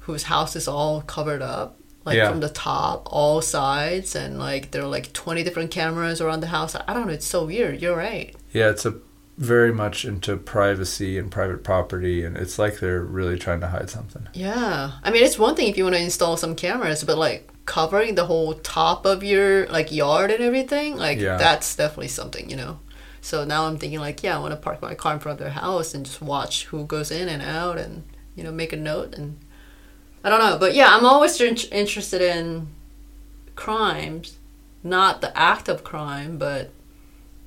whose 0.00 0.24
house 0.24 0.56
is 0.56 0.66
all 0.66 1.02
covered 1.02 1.42
up 1.42 1.76
like 2.04 2.16
Yeah. 2.16 2.30
from 2.30 2.40
the 2.40 2.48
top 2.48 3.06
all 3.12 3.40
sides 3.42 4.16
and 4.16 4.38
like 4.38 4.70
there 4.72 4.82
are 4.82 4.88
like 4.88 5.12
20 5.12 5.42
different 5.44 5.70
cameras 5.70 6.20
around 6.20 6.40
the 6.40 6.46
house 6.48 6.74
i 6.74 6.92
don't 6.94 7.06
know 7.06 7.12
it's 7.12 7.26
so 7.26 7.44
weird 7.44 7.80
you're 7.82 7.94
right 7.96 8.34
Yeah, 8.52 8.70
it's 8.70 8.84
a 8.86 8.94
very 9.38 9.72
much 9.72 10.04
into 10.04 10.36
privacy 10.38 11.18
and 11.18 11.30
private 11.30 11.62
property, 11.62 12.24
and 12.24 12.36
it's 12.36 12.58
like 12.58 12.80
they're 12.80 13.02
really 13.02 13.38
trying 13.38 13.60
to 13.60 13.68
hide 13.68 13.90
something. 13.90 14.26
yeah 14.32 14.92
i 15.04 15.10
mean 15.12 15.22
it's 15.22 15.38
one 15.38 15.54
thing 15.54 15.68
if 15.68 15.76
you 15.76 15.84
want 15.84 15.94
to 15.96 16.02
install 16.02 16.36
some 16.38 16.56
cameras 16.56 17.04
but 17.04 17.18
like 17.18 17.48
covering 17.64 18.14
the 18.16 18.26
whole 18.26 18.54
top 18.54 19.06
of 19.06 19.22
your 19.22 19.66
like 19.68 19.92
yard 19.92 20.30
and 20.30 20.42
everything 20.42 20.96
like 20.96 21.18
Yeah. 21.18 21.36
that's 21.36 21.76
definitely 21.76 22.08
something 22.08 22.50
you 22.50 22.56
know? 22.56 22.78
So 23.20 23.44
now 23.44 23.66
i'm 23.66 23.78
thinking 23.78 24.00
like 24.00 24.22
yeah 24.22 24.36
i 24.36 24.40
want 24.40 24.52
to 24.52 24.56
park 24.56 24.82
my 24.82 24.94
car 24.94 25.14
in 25.14 25.20
front 25.20 25.38
of 25.40 25.44
their 25.44 25.54
house 25.54 25.94
and 25.94 26.04
just 26.04 26.20
watch 26.20 26.64
who 26.66 26.84
goes 26.84 27.10
in 27.12 27.28
and 27.28 27.40
out 27.42 27.78
and 27.78 28.02
you 28.34 28.42
know 28.42 28.50
make 28.50 28.72
a 28.72 28.76
note 28.76 29.14
and 29.14 29.38
i 30.24 30.28
don't 30.28 30.40
know 30.40 30.58
but 30.58 30.74
yeah 30.74 30.88
i'm 30.96 31.04
always 31.04 31.40
in- 31.40 31.56
interested 31.70 32.20
in 32.20 32.66
crimes 33.54 34.38
not 34.82 35.20
the 35.20 35.36
act 35.38 35.68
of 35.68 35.84
crime 35.84 36.38
but 36.38 36.70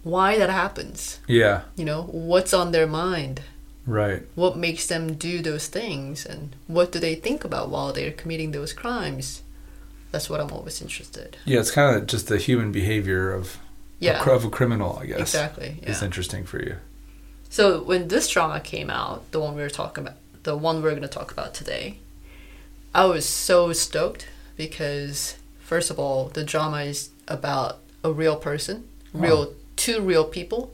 why 0.03 0.37
that 0.37 0.51
happens. 0.51 1.19
Yeah, 1.27 1.61
you 1.75 1.83
know 1.83 2.03
what's 2.03 2.53
on 2.53 2.71
their 2.71 2.85
mind? 2.87 3.41
Right. 3.87 4.23
what 4.35 4.57
makes 4.57 4.87
them 4.87 5.13
do 5.15 5.41
those 5.41 5.67
things 5.67 6.25
and 6.25 6.55
what 6.67 6.91
do 6.91 6.99
they 6.99 7.13
think 7.15 7.43
about 7.43 7.69
while 7.69 7.91
they're 7.93 8.11
committing 8.11 8.51
those 8.51 8.73
crimes 8.73 9.43
that's 10.15 10.29
what 10.29 10.39
i'm 10.41 10.51
always 10.57 10.81
interested 10.81 11.35
Yeah, 11.45 11.59
it's 11.59 11.71
kind 11.71 11.89
of 11.97 12.07
just 12.07 12.27
the 12.29 12.37
human 12.37 12.71
behavior 12.71 13.23
of 13.39 13.57
yeah 13.99 14.23
a, 14.23 14.31
of 14.31 14.45
a 14.45 14.49
criminal, 14.49 14.97
I 15.01 15.05
guess. 15.07 15.19
exactly 15.19 15.69
Is 15.83 15.99
yeah. 15.99 16.05
interesting 16.05 16.43
for 16.45 16.59
you. 16.67 16.75
so 17.49 17.63
when 17.89 18.07
this 18.07 18.25
drama 18.33 18.59
came 18.61 18.89
out 18.89 19.29
the 19.31 19.39
one 19.45 19.53
we 19.57 19.61
were 19.61 19.69
talking 19.81 20.03
about 20.05 20.17
the 20.43 20.55
one 20.67 20.75
we're 20.81 20.91
going 20.91 21.01
to 21.11 21.17
talk 21.19 21.31
about 21.37 21.53
today 21.53 21.85
I 22.93 23.05
was 23.15 23.25
so 23.27 23.73
stoked 23.73 24.23
because 24.55 25.35
first 25.59 25.91
of 25.91 25.99
all, 25.99 26.29
the 26.29 26.45
drama 26.45 26.79
is 26.83 27.09
about 27.27 27.79
a 28.05 28.11
real 28.13 28.37
person, 28.37 28.87
real 29.13 29.53
two 29.75 29.99
real 29.99 30.23
people. 30.23 30.71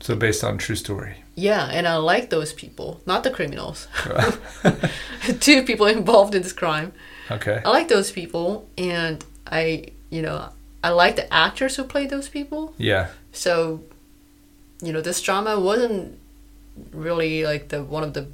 So 0.00 0.14
based 0.14 0.44
on 0.44 0.58
true 0.58 0.76
story. 0.76 1.14
Yeah, 1.34 1.64
and 1.72 1.88
I 1.88 1.96
like 1.96 2.28
those 2.28 2.52
people, 2.52 3.00
not 3.06 3.22
the 3.24 3.30
criminals. 3.30 3.88
two 5.40 5.62
people 5.62 5.86
involved 5.86 6.34
in 6.34 6.42
this 6.42 6.52
crime. 6.52 6.92
Okay. 7.30 7.60
I 7.64 7.70
like 7.70 7.88
those 7.88 8.10
people, 8.10 8.68
and 8.78 9.24
I, 9.46 9.86
you 10.10 10.22
know, 10.22 10.48
I 10.84 10.90
like 10.90 11.16
the 11.16 11.32
actors 11.32 11.76
who 11.76 11.84
play 11.84 12.06
those 12.06 12.28
people. 12.28 12.74
Yeah. 12.78 13.08
So, 13.32 13.82
you 14.82 14.92
know, 14.92 15.00
this 15.00 15.20
drama 15.20 15.58
wasn't 15.60 16.18
really 16.92 17.44
like 17.44 17.68
the 17.68 17.82
one 17.82 18.02
of 18.02 18.14
the 18.14 18.26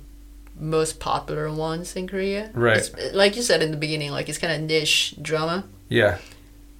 most 0.59 0.99
popular 1.00 1.52
ones 1.52 1.95
in 1.97 2.09
Korea. 2.09 2.50
Right. 2.54 2.78
It's, 2.78 3.14
like 3.14 3.37
you 3.37 3.42
said 3.42 3.62
in 3.62 3.71
the 3.71 3.76
beginning, 3.76 4.11
like 4.11 4.28
it's 4.28 4.38
kind 4.38 4.52
of 4.52 4.61
niche 4.68 5.14
drama, 5.21 5.64
Yeah. 5.88 6.18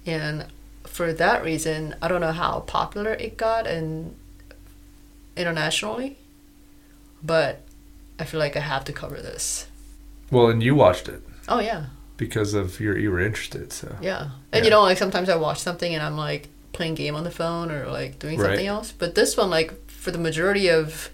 and 0.05 0.45
for 0.85 1.13
that 1.13 1.43
reason, 1.43 1.95
I 2.01 2.07
don't 2.09 2.19
know 2.19 2.31
how 2.33 2.59
popular 2.61 3.13
it 3.13 3.37
got 3.37 3.67
and 3.67 4.15
internationally, 5.37 6.17
but 7.23 7.61
I 8.19 8.25
feel 8.25 8.39
like 8.39 8.55
I 8.57 8.61
have 8.61 8.83
to 8.85 8.93
cover 8.93 9.15
this. 9.21 9.67
Well, 10.31 10.47
and 10.49 10.61
you 10.61 10.75
watched 10.75 11.07
it 11.07 11.21
Oh 11.47 11.59
yeah, 11.59 11.85
because 12.19 12.53
of 12.53 12.79
your 12.79 12.95
you 12.97 13.09
were 13.09 13.19
interested. 13.21 13.73
So 13.73 13.95
yeah. 14.01 14.29
And 14.51 14.59
Yeah. 14.59 14.63
you 14.65 14.69
know, 14.69 14.81
like 14.83 14.99
sometimes 14.99 15.27
I 15.29 15.35
watch 15.37 15.59
something 15.59 15.91
and 15.95 16.03
I'm 16.03 16.15
like 16.17 16.49
playing 16.73 16.93
game 16.95 17.15
on 17.15 17.23
the 17.23 17.31
phone 17.31 17.71
or 17.71 17.87
like 17.87 18.19
doing 18.19 18.37
something 18.37 18.57
Right. 18.57 18.65
else. 18.67 18.91
But 18.91 19.15
this 19.15 19.35
one, 19.35 19.49
like 19.49 19.89
for 19.89 20.11
the 20.11 20.19
majority 20.19 20.69
of 20.69 21.09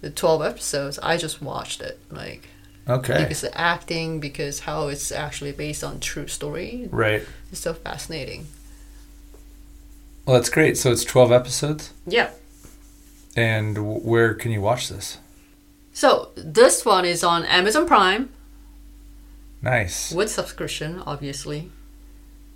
the 0.00 0.08
twelve 0.10 0.40
episodes, 0.42 0.98
I 1.02 1.16
just 1.18 1.42
watched 1.42 1.80
it. 1.82 1.98
Like 2.10 2.48
okay. 2.88 3.18
because 3.22 3.42
the 3.42 3.56
acting, 3.58 4.20
because 4.20 4.60
how 4.60 4.88
it's 4.88 5.12
actually 5.12 5.52
based 5.52 5.84
on 5.84 6.00
true 6.00 6.26
story, 6.28 6.88
Right. 6.90 7.22
It's 7.52 7.60
so 7.60 7.74
fascinating. 7.74 8.46
Well, 10.24 10.36
that's 10.36 10.48
great. 10.48 10.78
So 10.78 10.90
it's 10.90 11.04
twelve 11.04 11.30
episodes, 11.32 11.92
Yeah. 12.06 12.30
and 13.36 14.02
where 14.04 14.32
can 14.34 14.52
you 14.52 14.60
watch 14.62 14.88
this? 14.88 15.18
So 15.92 16.30
this 16.36 16.84
one 16.84 17.04
is 17.04 17.22
on 17.22 17.44
Amazon 17.44 17.86
Prime 17.86 18.30
Nice. 19.64 20.12
with 20.12 20.30
subscription, 20.30 21.02
obviously. 21.06 21.70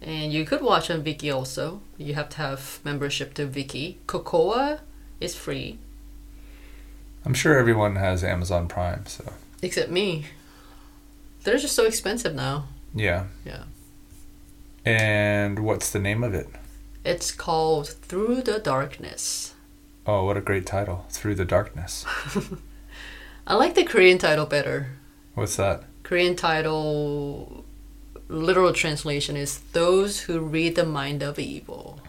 And 0.00 0.32
you 0.32 0.44
could 0.44 0.62
watch 0.62 0.90
on 0.90 1.02
Viki 1.02 1.34
also. 1.34 1.80
You 1.96 2.14
have 2.14 2.28
to 2.30 2.36
have 2.36 2.78
membership 2.84 3.34
to 3.34 3.46
Viki. 3.46 3.96
Cocoa 4.06 4.78
is 5.20 5.34
free, 5.34 5.78
I'm 7.24 7.34
sure 7.34 7.58
everyone 7.58 7.96
has 7.96 8.22
Amazon 8.24 8.68
Prime. 8.68 9.04
So 9.06 9.32
except 9.62 9.90
me. 9.90 10.26
They're 11.44 11.58
just 11.58 11.74
so 11.74 11.84
expensive 11.84 12.34
now. 12.34 12.68
yeah. 12.94 13.24
Yeah. 13.44 13.64
And 14.84 15.58
what's 15.60 15.90
the 15.90 15.98
name 15.98 16.24
of 16.24 16.32
it? 16.34 16.48
It's 17.04 17.32
called 17.32 17.88
Through 17.88 18.42
the 18.42 18.58
Darkness. 18.58 19.54
Oh, 20.06 20.24
what 20.24 20.38
a 20.38 20.40
great 20.40 20.64
title! 20.64 21.04
Through 21.10 21.34
the 21.34 21.44
Darkness. 21.44 22.06
I 23.46 23.54
like 23.54 23.74
the 23.74 23.84
Korean 23.84 24.16
title 24.16 24.46
better. 24.46 24.92
What's 25.34 25.56
that? 25.56 25.84
Korean 26.08 26.36
title, 26.36 27.66
literal 28.28 28.72
translation 28.72 29.36
is 29.36 29.60
Those 29.74 30.20
Who 30.20 30.40
Read 30.40 30.74
the 30.74 30.86
Mind 30.86 31.22
of 31.22 31.38
Evil. 31.38 32.00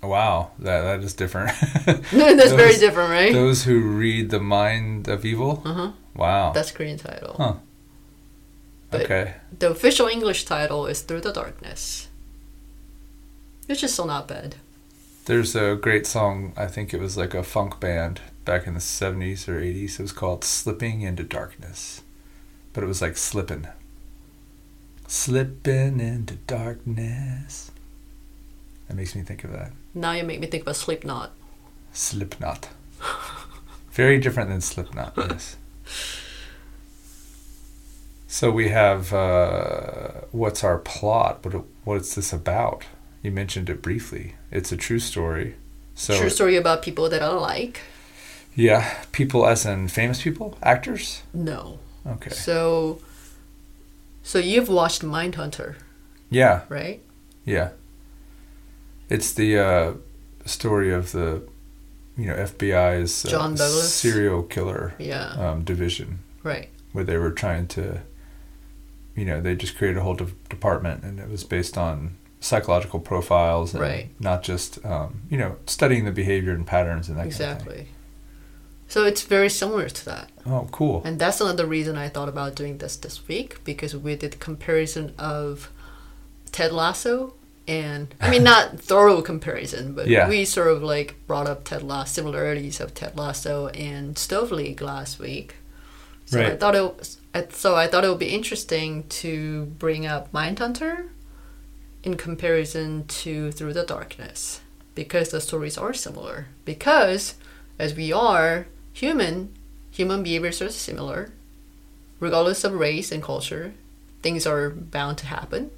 Wow, 0.00 0.52
that 0.60 0.82
that 0.82 1.00
is 1.00 1.12
different. 1.14 1.50
That's 2.12 2.52
very 2.52 2.76
different, 2.76 3.10
right? 3.10 3.32
Those 3.32 3.64
who 3.64 3.80
read 3.80 4.30
the 4.30 4.38
mind 4.38 5.08
of 5.08 5.24
evil. 5.24 5.60
Uh 5.64 5.74
huh. 5.74 5.92
Wow. 6.14 6.52
That's 6.52 6.70
Korean 6.70 6.98
title. 6.98 7.34
Huh. 7.36 7.54
But- 8.90 9.02
okay. 9.02 9.34
The 9.58 9.70
official 9.70 10.06
English 10.06 10.44
title 10.44 10.86
is 10.86 11.02
Through 11.02 11.22
the 11.22 11.32
Darkness. 11.32 12.08
Which 13.66 13.82
is 13.82 13.92
still 13.92 14.06
not 14.06 14.28
bad. 14.28 14.56
There's 15.24 15.54
a 15.56 15.76
great 15.80 16.06
song. 16.06 16.52
I 16.56 16.66
think 16.66 16.92
it 16.94 17.00
was 17.00 17.16
like 17.16 17.34
a 17.34 17.42
funk 17.42 17.80
band 17.80 18.20
back 18.44 18.66
in 18.68 18.74
the 18.74 18.80
'70s 18.80 19.48
or 19.48 19.60
'80s. 19.60 19.98
It 19.98 20.02
was 20.02 20.12
called 20.12 20.44
"Slipping 20.44 21.02
into 21.02 21.22
Darkness," 21.24 22.01
but 22.72 22.82
it 22.84 22.86
was 22.86 23.02
like 23.02 23.16
slipping. 23.16 23.66
Slipping 25.06 26.00
into 26.00 26.34
darkness. 26.46 27.70
That 28.88 28.96
makes 28.96 29.14
me 29.14 29.22
think 29.22 29.44
of 29.44 29.52
that. 29.52 29.72
Now 29.94 30.12
you 30.12 30.24
make 30.24 30.40
me 30.40 30.46
think 30.46 30.62
about 30.62 30.76
Slipknot. 30.76 31.32
Slipknot. 31.92 32.68
Very 33.92 34.18
different 34.18 34.48
than 34.48 34.60
Slipknot, 34.60 35.12
yes. 35.16 35.56
So 38.26 38.50
we 38.50 38.70
have 38.70 39.12
uh, 39.12 40.22
what's 40.30 40.64
our 40.64 40.78
plot? 40.78 41.44
What 41.44 41.64
what's 41.84 42.14
this 42.14 42.32
about? 42.32 42.84
You 43.22 43.30
mentioned 43.30 43.68
it 43.68 43.82
briefly. 43.82 44.34
It's 44.50 44.72
a 44.72 44.76
true 44.76 44.98
story. 44.98 45.54
So 45.94 46.18
True 46.18 46.30
story 46.30 46.56
about 46.56 46.80
people 46.82 47.10
that 47.10 47.22
I 47.22 47.28
like. 47.28 47.82
yeah, 48.54 48.94
people 49.12 49.46
as 49.46 49.66
in 49.66 49.88
famous 49.88 50.22
people, 50.22 50.56
actors. 50.62 51.22
No. 51.34 51.78
Okay. 52.06 52.30
So, 52.30 53.00
so 54.22 54.38
you've 54.38 54.68
watched 54.68 55.02
Mindhunter, 55.02 55.76
Yeah, 56.30 56.62
right? 56.68 57.00
yeah. 57.44 57.70
It's 59.08 59.32
the 59.34 59.58
uh, 59.58 59.92
story 60.46 60.92
of 60.92 61.12
the, 61.12 61.42
you 62.16 62.26
know, 62.26 62.34
FBI's 62.34 63.24
uh, 63.24 63.30
John 63.30 63.54
Douglas? 63.54 63.94
serial 63.94 64.42
killer 64.42 64.94
Yeah. 64.98 65.28
um, 65.32 65.64
division. 65.64 66.18
Right. 66.42 66.68
where 66.92 67.04
they 67.04 67.16
were 67.16 67.30
trying 67.30 67.66
to, 67.68 68.00
you 69.16 69.24
know, 69.24 69.40
they 69.40 69.54
just 69.54 69.76
created 69.78 69.96
a 69.98 70.02
whole 70.02 70.14
de- 70.14 70.26
department, 70.50 71.04
and 71.04 71.18
it 71.20 71.28
was 71.30 71.42
based 71.44 71.78
on 71.78 72.16
psychological 72.40 72.98
profiles, 73.00 73.72
and 73.74 73.80
Right. 73.82 74.08
not 74.20 74.42
just, 74.42 74.84
um, 74.84 75.22
you 75.30 75.38
know, 75.38 75.56
studying 75.66 76.04
the 76.04 76.10
behavior 76.12 76.52
and 76.52 76.66
patterns 76.66 77.08
and 77.08 77.16
that 77.16 77.22
kind 77.22 77.32
of 77.32 77.36
thing. 77.38 77.50
Exactly. 77.52 77.86
So 78.92 79.06
it's 79.06 79.22
very 79.22 79.48
similar 79.48 79.88
to 79.88 80.04
that. 80.04 80.28
Oh, 80.44 80.68
cool. 80.70 81.00
And 81.06 81.18
that's 81.18 81.40
another 81.40 81.64
reason 81.64 81.96
I 81.96 82.10
thought 82.10 82.28
about 82.28 82.54
doing 82.54 82.76
this 82.76 82.94
this 82.94 83.26
week 83.26 83.64
because 83.64 83.96
we 83.96 84.16
did 84.16 84.38
comparison 84.38 85.14
of 85.18 85.70
Ted 86.50 86.72
Lasso 86.72 87.32
and 87.66 88.14
I 88.20 88.28
mean 88.28 88.42
not 88.44 88.78
thorough 88.90 89.22
comparison, 89.22 89.94
but 89.94 90.08
Yeah. 90.08 90.28
we 90.28 90.44
sort 90.44 90.68
of 90.68 90.82
like 90.82 91.14
brought 91.26 91.46
up 91.46 91.64
Ted 91.64 91.82
Lasso 91.82 92.12
similarities 92.20 92.80
of 92.80 92.92
Ted 92.92 93.16
Lasso 93.16 93.68
and 93.68 94.18
Stove 94.18 94.50
League 94.52 94.82
last 94.82 95.18
week. 95.18 95.54
So 96.26 96.42
I 96.42 96.54
thought 96.56 96.74
it 96.74 96.82
was, 96.82 97.16
so 97.48 97.74
I 97.74 97.86
thought 97.86 98.04
it 98.04 98.08
would 98.10 98.18
be 98.18 98.34
interesting 98.34 99.04
to 99.22 99.64
bring 99.78 100.04
up 100.04 100.30
Mindhunter 100.32 101.08
in 102.02 102.18
comparison 102.18 103.06
to 103.06 103.52
Through 103.52 103.72
the 103.72 103.84
Darkness 103.84 104.60
because 104.94 105.30
the 105.30 105.40
stories 105.40 105.78
are 105.78 105.94
similar. 105.94 106.48
Because 106.66 107.36
as 107.78 107.94
we 107.94 108.12
are 108.12 108.66
human, 108.92 109.54
human 109.90 110.22
behaviors 110.22 110.62
are 110.62 110.70
similar. 110.70 111.32
Regardless 112.20 112.64
of 112.64 112.74
race 112.74 113.10
and 113.10 113.22
culture, 113.22 113.74
things 114.22 114.46
are 114.46 114.70
bound 114.70 115.18
to 115.18 115.26
happen. 115.26 115.70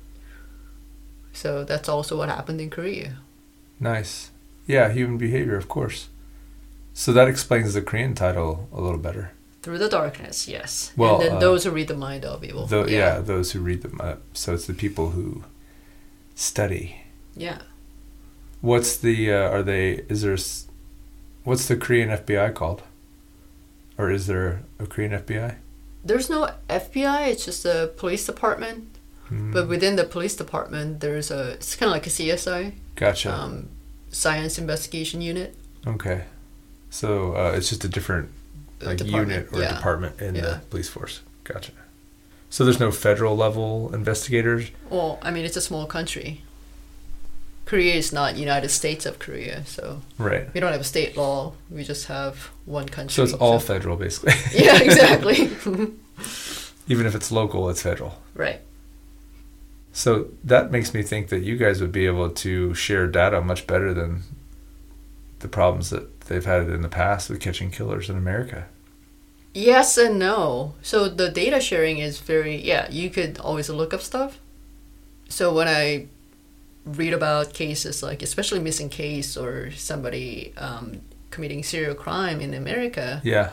So 1.33 1.65
that's 1.65 1.89
also 1.89 2.17
what 2.17 2.29
happened 2.29 2.61
in 2.61 2.71
Korea. 2.71 3.17
Nice. 3.81 4.31
Yeah, 4.67 4.91
human 4.91 5.19
behavior, 5.19 5.57
of 5.57 5.69
course. 5.69 6.09
So 6.95 7.13
that 7.13 7.29
explains 7.29 7.75
the 7.75 7.83
Korean 7.83 8.15
title 8.15 8.69
a 8.73 8.81
little 8.81 8.99
better. 8.99 9.33
Through 9.63 9.79
the 9.79 9.89
darkness, 9.89 10.47
yes. 10.47 10.93
Well, 10.97 11.17
and 11.17 11.25
then 11.25 11.37
uh, 11.37 11.41
those 11.41 11.65
who 11.65 11.71
read 11.71 11.89
the 11.89 11.97
mind 11.97 12.25
of 12.25 12.45
evil. 12.45 12.67
Though, 12.67 12.87
yeah. 12.87 13.19
those 13.19 13.53
who 13.53 13.61
read 13.61 13.83
them 13.83 14.01
up. 14.01 14.21
So 14.33 14.55
it's 14.55 14.67
the 14.67 14.75
people 14.75 15.11
who 15.11 15.43
study. 16.35 17.01
Yeah. 17.35 17.63
What's 18.61 18.97
the? 18.97 19.33
Uh, 19.33 19.51
are 19.51 19.63
they? 19.63 20.05
Is 20.09 20.23
there? 20.23 20.37
What's 21.45 21.67
the 21.67 21.77
Korean 21.77 22.11
FBI 22.11 22.55
called? 22.55 22.83
Or 23.99 24.11
is 24.11 24.27
there 24.27 24.63
a 24.79 24.87
Korean 24.87 25.13
FBI? 25.13 25.57
There's 26.05 26.29
no 26.29 26.51
FBI, 26.69 27.29
it's 27.29 27.45
just 27.45 27.65
a 27.65 27.91
police 27.97 28.27
department. 28.27 28.89
Hmm, 29.29 29.53
But 29.53 29.69
within 29.69 29.97
the 29.97 30.05
police 30.05 30.37
department, 30.37 31.01
there's 31.01 31.31
a, 31.31 31.53
it's 31.53 31.77
kind 31.77 31.89
of 31.89 31.95
like 31.95 32.07
a 32.07 32.11
CSI, 32.11 32.73
gotcha. 32.97 33.33
um, 33.33 33.69
Science 34.11 34.59
Investigation 34.59 35.23
Unit. 35.23 35.55
Okay. 35.87 36.25
So 36.91 37.35
uh, 37.35 37.53
it's 37.57 37.69
just 37.71 37.85
a 37.85 37.89
different 37.89 38.29
like 38.83 38.99
department, 38.99 39.47
unit 39.47 39.49
or 39.53 39.61
yeah. 39.63 39.75
department 39.77 40.21
in 40.21 40.35
Yeah. 40.35 40.41
the 40.43 40.61
police 40.71 40.89
force. 40.89 41.21
Gotcha. 41.45 41.73
So 42.51 42.65
there's 42.65 42.79
no 42.79 42.91
federal 42.93 43.35
level 43.37 43.93
investigators. 43.95 44.71
Well, 44.91 45.19
I 45.23 45.31
mean, 45.31 45.45
it's 45.45 45.57
a 45.57 45.61
small 45.61 45.87
country. 45.87 46.43
Korea 47.67 47.95
is 47.95 48.13
not 48.13 48.37
United 48.37 48.69
States 48.69 49.07
of 49.07 49.19
Korea, 49.19 49.65
so 49.65 50.03
Right. 50.19 50.53
we 50.53 50.61
don't 50.61 50.73
have 50.73 50.81
a 50.83 50.85
state 50.85 51.17
law. 51.17 51.53
We 51.71 51.83
just 51.83 52.07
have 52.09 52.51
one 52.67 52.89
country. 52.89 53.15
So 53.15 53.23
it's 53.23 53.33
all 53.33 53.59
federal 53.59 53.97
basically. 53.97 54.35
yeah, 54.65 54.83
exactly. 54.83 55.51
Even 56.87 57.07
if 57.07 57.15
it's 57.15 57.33
local, 57.33 57.71
it's 57.71 57.83
federal. 57.83 58.19
right. 58.35 58.61
So 59.97 60.27
that 60.43 60.73
makes 60.73 60.93
me 60.93 61.03
think 61.05 61.29
that 61.29 61.43
you 61.45 61.57
guys 61.57 61.81
would 61.81 61.93
be 61.93 62.05
able 62.07 62.29
to 62.29 62.75
share 62.75 63.07
data 63.07 63.41
much 63.41 63.65
better 63.67 63.95
than 63.95 64.23
the 65.39 65.47
problems 65.47 65.91
that 65.91 66.23
they've 66.23 66.45
had 66.45 66.69
in 66.69 66.83
the 66.83 66.89
past 66.89 67.31
with 67.31 67.39
catching 67.41 67.71
killers 67.71 68.11
in 68.11 68.17
America. 68.17 68.67
Yes 69.55 69.97
and 69.97 70.19
no. 70.19 70.75
So 70.83 71.09
the 71.09 71.31
data 71.31 71.61
sharing 71.61 71.99
is 71.99 72.19
very 72.19 72.57
yeah. 72.57 72.91
You 72.91 73.09
could 73.09 73.39
always 73.39 73.71
look 73.71 73.95
up 73.95 74.01
stuff. 74.03 74.41
So 75.29 75.55
when 75.55 75.69
I 75.69 76.07
read 76.87 77.13
about 77.15 77.55
cases 77.55 78.03
like 78.03 78.23
especially 78.23 78.61
missing 78.61 78.89
case 78.89 79.37
or 79.37 79.71
somebody 79.73 80.53
um, 80.59 81.01
committing 81.31 81.63
serial 81.63 81.95
crime 81.95 82.41
in 82.41 82.55
America, 82.55 83.21
Yeah. 83.25 83.51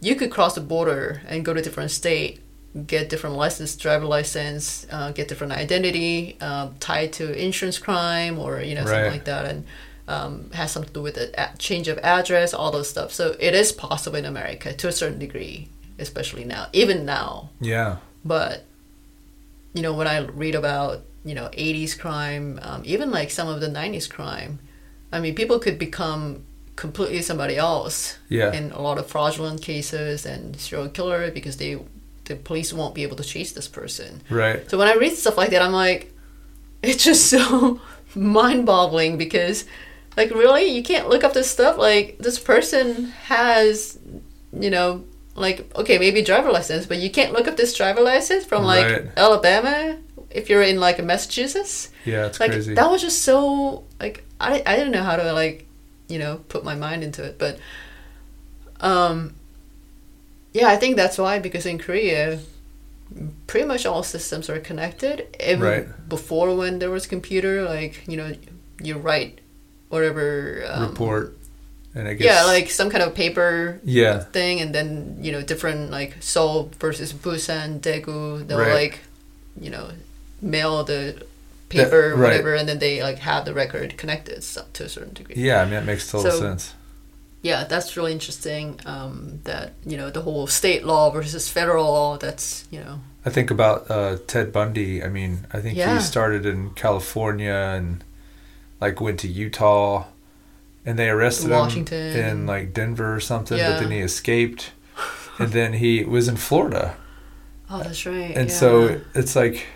you 0.00 0.14
could 0.16 0.30
cross 0.30 0.54
the 0.54 0.60
border 0.62 1.20
and 1.28 1.44
go 1.44 1.52
to 1.54 1.60
different 1.62 1.90
state, 1.90 2.40
get 2.86 3.08
different 3.10 3.36
license, 3.36 3.76
driver 3.76 4.06
license, 4.06 4.86
uh, 4.90 5.12
get 5.12 5.28
different 5.28 5.52
identity 5.52 6.36
uh, 6.40 6.70
tied 6.80 7.12
to 7.14 7.32
insurance 7.32 7.78
crime 7.78 8.38
or 8.38 8.60
you 8.62 8.74
know 8.74 8.84
something 8.86 9.10
like 9.12 9.24
that, 9.26 9.44
and 9.44 9.64
um, 10.08 10.50
has 10.52 10.72
something 10.72 10.88
to 10.88 10.94
do 10.94 11.02
with 11.02 11.14
the 11.16 11.30
a- 11.40 11.56
change 11.58 11.86
of 11.86 11.98
address, 11.98 12.52
all 12.54 12.70
those 12.72 12.88
stuff. 12.88 13.12
So 13.12 13.36
it 13.38 13.54
is 13.54 13.72
possible 13.72 14.16
in 14.18 14.24
America 14.24 14.72
to 14.72 14.88
a 14.88 14.92
certain 14.92 15.18
degree, 15.18 15.68
especially 15.98 16.44
now, 16.44 16.66
even 16.72 17.04
now. 17.04 17.50
Yeah. 17.60 17.96
But 18.24 18.64
you 19.74 19.82
know 19.82 19.92
when 19.92 20.06
I 20.08 20.18
read 20.20 20.54
about 20.54 21.02
you 21.24 21.34
know 21.34 21.48
80s 21.52 21.98
crime, 21.98 22.58
um, 22.62 22.82
even 22.84 23.10
like 23.10 23.30
some 23.30 23.48
of 23.48 23.60
the 23.60 23.68
90s 23.68 24.08
crime, 24.08 24.58
I 25.12 25.20
mean 25.20 25.34
people 25.34 25.58
could 25.58 25.78
become 25.78 26.44
completely 26.76 27.20
somebody 27.22 27.56
else 27.56 28.16
Yeah. 28.30 28.52
in 28.52 28.72
a 28.72 28.80
lot 28.80 28.96
of 28.98 29.06
fraudulent 29.06 29.60
cases 29.62 30.24
and 30.24 30.56
serial 30.58 30.88
killer 30.88 31.30
because 31.30 31.56
they 31.58 31.78
the 32.24 32.36
police 32.36 32.72
won't 32.72 32.94
be 32.94 33.02
able 33.02 33.16
to 33.16 33.24
chase 33.24 33.52
this 33.52 33.66
person. 33.68 34.22
Right. 34.30 34.68
So 34.70 34.78
when 34.78 34.86
I 34.88 34.94
read 34.94 35.14
stuff 35.16 35.36
like 35.36 35.50
that, 35.50 35.62
I'm 35.62 35.72
like, 35.72 36.12
it's 36.82 37.02
just 37.04 37.26
so 37.28 37.80
mind-boggling 38.14 39.18
because, 39.18 39.64
like, 40.16 40.30
really, 40.30 40.64
you 40.66 40.82
can't 40.82 41.08
look 41.08 41.24
up 41.24 41.32
this 41.34 41.50
stuff. 41.50 41.76
Like, 41.76 42.18
this 42.18 42.38
person 42.38 43.06
has, 43.24 43.98
you 44.52 44.70
know, 44.70 45.04
like, 45.34 45.70
okay, 45.76 45.98
maybe 45.98 46.22
driver 46.22 46.50
license, 46.52 46.86
but 46.86 46.98
you 46.98 47.10
can't 47.10 47.32
look 47.32 47.48
up 47.48 47.56
this 47.56 47.74
driver 47.76 48.00
license 48.00 48.44
from 48.44 48.62
like 48.64 48.84
Right. 48.86 49.04
Alabama 49.16 49.96
if 50.30 50.48
you're 50.48 50.62
in 50.62 50.78
like 50.80 51.02
Massachusetts. 51.02 51.88
Yeah, 52.04 52.26
it's 52.26 52.40
Like 52.40 52.52
crazy. 52.52 52.74
that 52.74 52.90
was 52.90 53.00
just 53.02 53.22
so 53.22 53.84
like 54.00 54.24
I 54.40 54.62
I 54.66 54.76
didn't 54.76 54.92
know 54.92 55.02
how 55.04 55.16
to 55.16 55.32
like 55.32 55.66
you 56.08 56.18
know 56.18 56.40
put 56.48 56.64
my 56.64 56.74
mind 56.74 57.02
into 57.04 57.22
it, 57.24 57.38
but 57.38 57.58
um 58.80 59.34
yeah, 60.52 60.68
I 60.68 60.76
think 60.76 60.96
that's 60.96 61.16
why 61.18 61.38
because 61.38 61.64
in 61.66 61.78
Korea 61.78 62.40
pretty 63.46 63.66
much 63.66 63.86
all 63.86 64.02
systems 64.02 64.48
are 64.50 64.58
connected. 64.58 65.26
Even 65.40 65.60
Right. 65.60 66.08
before 66.08 66.56
when 66.56 66.78
there 66.78 66.90
was 66.90 67.06
computer, 67.06 67.62
like 67.64 68.02
you 68.08 68.16
know 68.16 68.32
you 68.82 68.96
write 68.98 69.40
whatever 69.88 70.64
um, 70.70 70.88
Report. 70.90 71.36
And 71.94 72.06
it 72.06 72.14
gets 72.16 72.24
Yeah, 72.24 72.44
like 72.44 72.70
some 72.70 72.88
kind 72.88 73.02
of 73.02 73.14
paper 73.14 73.80
Yeah. 73.84 74.20
thing, 74.20 74.60
and 74.60 74.72
then 74.74 75.18
you 75.20 75.32
know 75.32 75.42
different 75.42 75.90
like 75.90 76.14
Seoul 76.20 76.70
versus 76.78 77.12
Busan, 77.12 77.80
Daegu. 77.80 78.46
They'll 78.46 78.58
Right. 78.58 78.72
like, 78.72 79.00
you 79.60 79.70
know, 79.70 79.90
mail 80.40 80.82
the 80.84 81.24
paper, 81.68 82.14
right. 82.16 82.30
whatever, 82.30 82.54
and 82.54 82.68
then 82.68 82.78
they 82.78 83.02
like 83.02 83.18
have 83.18 83.44
the 83.44 83.54
record 83.54 83.96
connected 83.96 84.42
so, 84.42 84.64
to 84.74 84.84
a 84.84 84.88
certain 84.88 85.14
degree. 85.14 85.36
Yeah, 85.36 85.62
I 85.62 85.64
mean 85.64 85.74
it 85.74 85.84
makes 85.84 86.10
total 86.10 86.30
So- 86.30 86.40
sense. 86.40 86.74
Yeah, 87.42 87.64
that's 87.64 87.96
really 87.96 88.12
interesting. 88.12 88.78
Um, 88.84 89.40
that 89.44 89.72
you 89.86 89.96
know 89.96 90.10
the 90.10 90.20
whole 90.20 90.46
state 90.46 90.84
law 90.84 91.08
versus 91.10 91.48
federal 91.48 91.86
law. 91.86 92.18
That's 92.18 92.68
you 92.70 92.80
know 92.80 93.00
I 93.24 93.30
think 93.30 93.50
about 93.50 93.90
uh, 93.90 94.18
Ted 94.26 94.52
Bundy. 94.52 95.02
I 95.02 95.08
mean, 95.08 95.46
I 95.52 95.60
think 95.60 95.76
Yeah. 95.76 95.94
he 95.94 96.00
started 96.02 96.44
in 96.44 96.70
California 96.70 97.72
and 97.76 98.04
like 98.78 99.00
went 99.00 99.20
to 99.20 99.28
Utah, 99.28 100.04
and 100.84 100.98
they 100.98 101.08
arrested 101.08 101.50
Washington. 101.50 102.12
him 102.12 102.26
in 102.26 102.46
like 102.46 102.74
Denver 102.74 103.14
or 103.14 103.20
something. 103.20 103.56
Yeah. 103.56 103.72
But 103.72 103.80
then 103.80 103.90
he 103.90 104.00
escaped, 104.00 104.72
and 105.38 105.52
then 105.52 105.74
he 105.74 106.04
was 106.04 106.28
in 106.28 106.36
Florida. 106.36 106.96
oh 107.70 107.82
that's 107.82 108.04
right. 108.04 108.36
And 108.36 108.50
yeah. 108.50 108.54
so 108.54 109.00
it's 109.14 109.34
like 109.34 109.66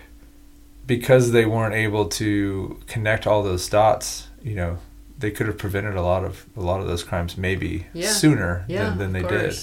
because 0.85 1.31
they 1.31 1.45
weren't 1.45 1.73
able 1.73 2.05
to 2.09 2.79
connect 2.87 3.25
all 3.27 3.43
those 3.43 3.67
dots, 3.69 4.27
you 4.43 4.55
know, 4.55 4.77
they 5.17 5.31
could 5.31 5.47
have 5.47 5.57
prevented 5.57 5.95
a 5.95 6.01
lot 6.01 6.23
of 6.23 6.45
a 6.55 6.61
lot 6.61 6.81
of 6.81 6.87
those 6.87 7.03
crimes 7.03 7.37
maybe 7.37 7.87
Yeah. 7.93 8.09
sooner 8.09 8.65
yeah, 8.67 8.89
than, 8.89 8.97
than 8.97 9.13
they 9.13 9.23
did. 9.23 9.55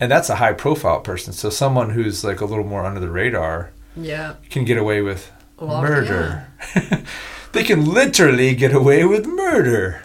And 0.00 0.10
that's 0.10 0.28
a 0.30 0.36
high 0.36 0.52
profile 0.52 1.00
person. 1.00 1.32
So 1.32 1.50
someone 1.50 1.90
who's 1.90 2.22
like 2.22 2.40
a 2.40 2.44
little 2.44 2.64
more 2.64 2.84
under 2.84 3.00
the 3.00 3.10
radar 3.10 3.72
Yeah, 3.96 4.34
can 4.50 4.64
get 4.64 4.78
away 4.78 5.02
with 5.02 5.32
lot. 5.58 5.82
murder. 5.82 6.46
they 7.52 7.64
can 7.64 7.84
literally 7.84 8.54
get 8.54 8.72
away 8.72 9.04
with 9.04 9.26
murder. 9.26 10.02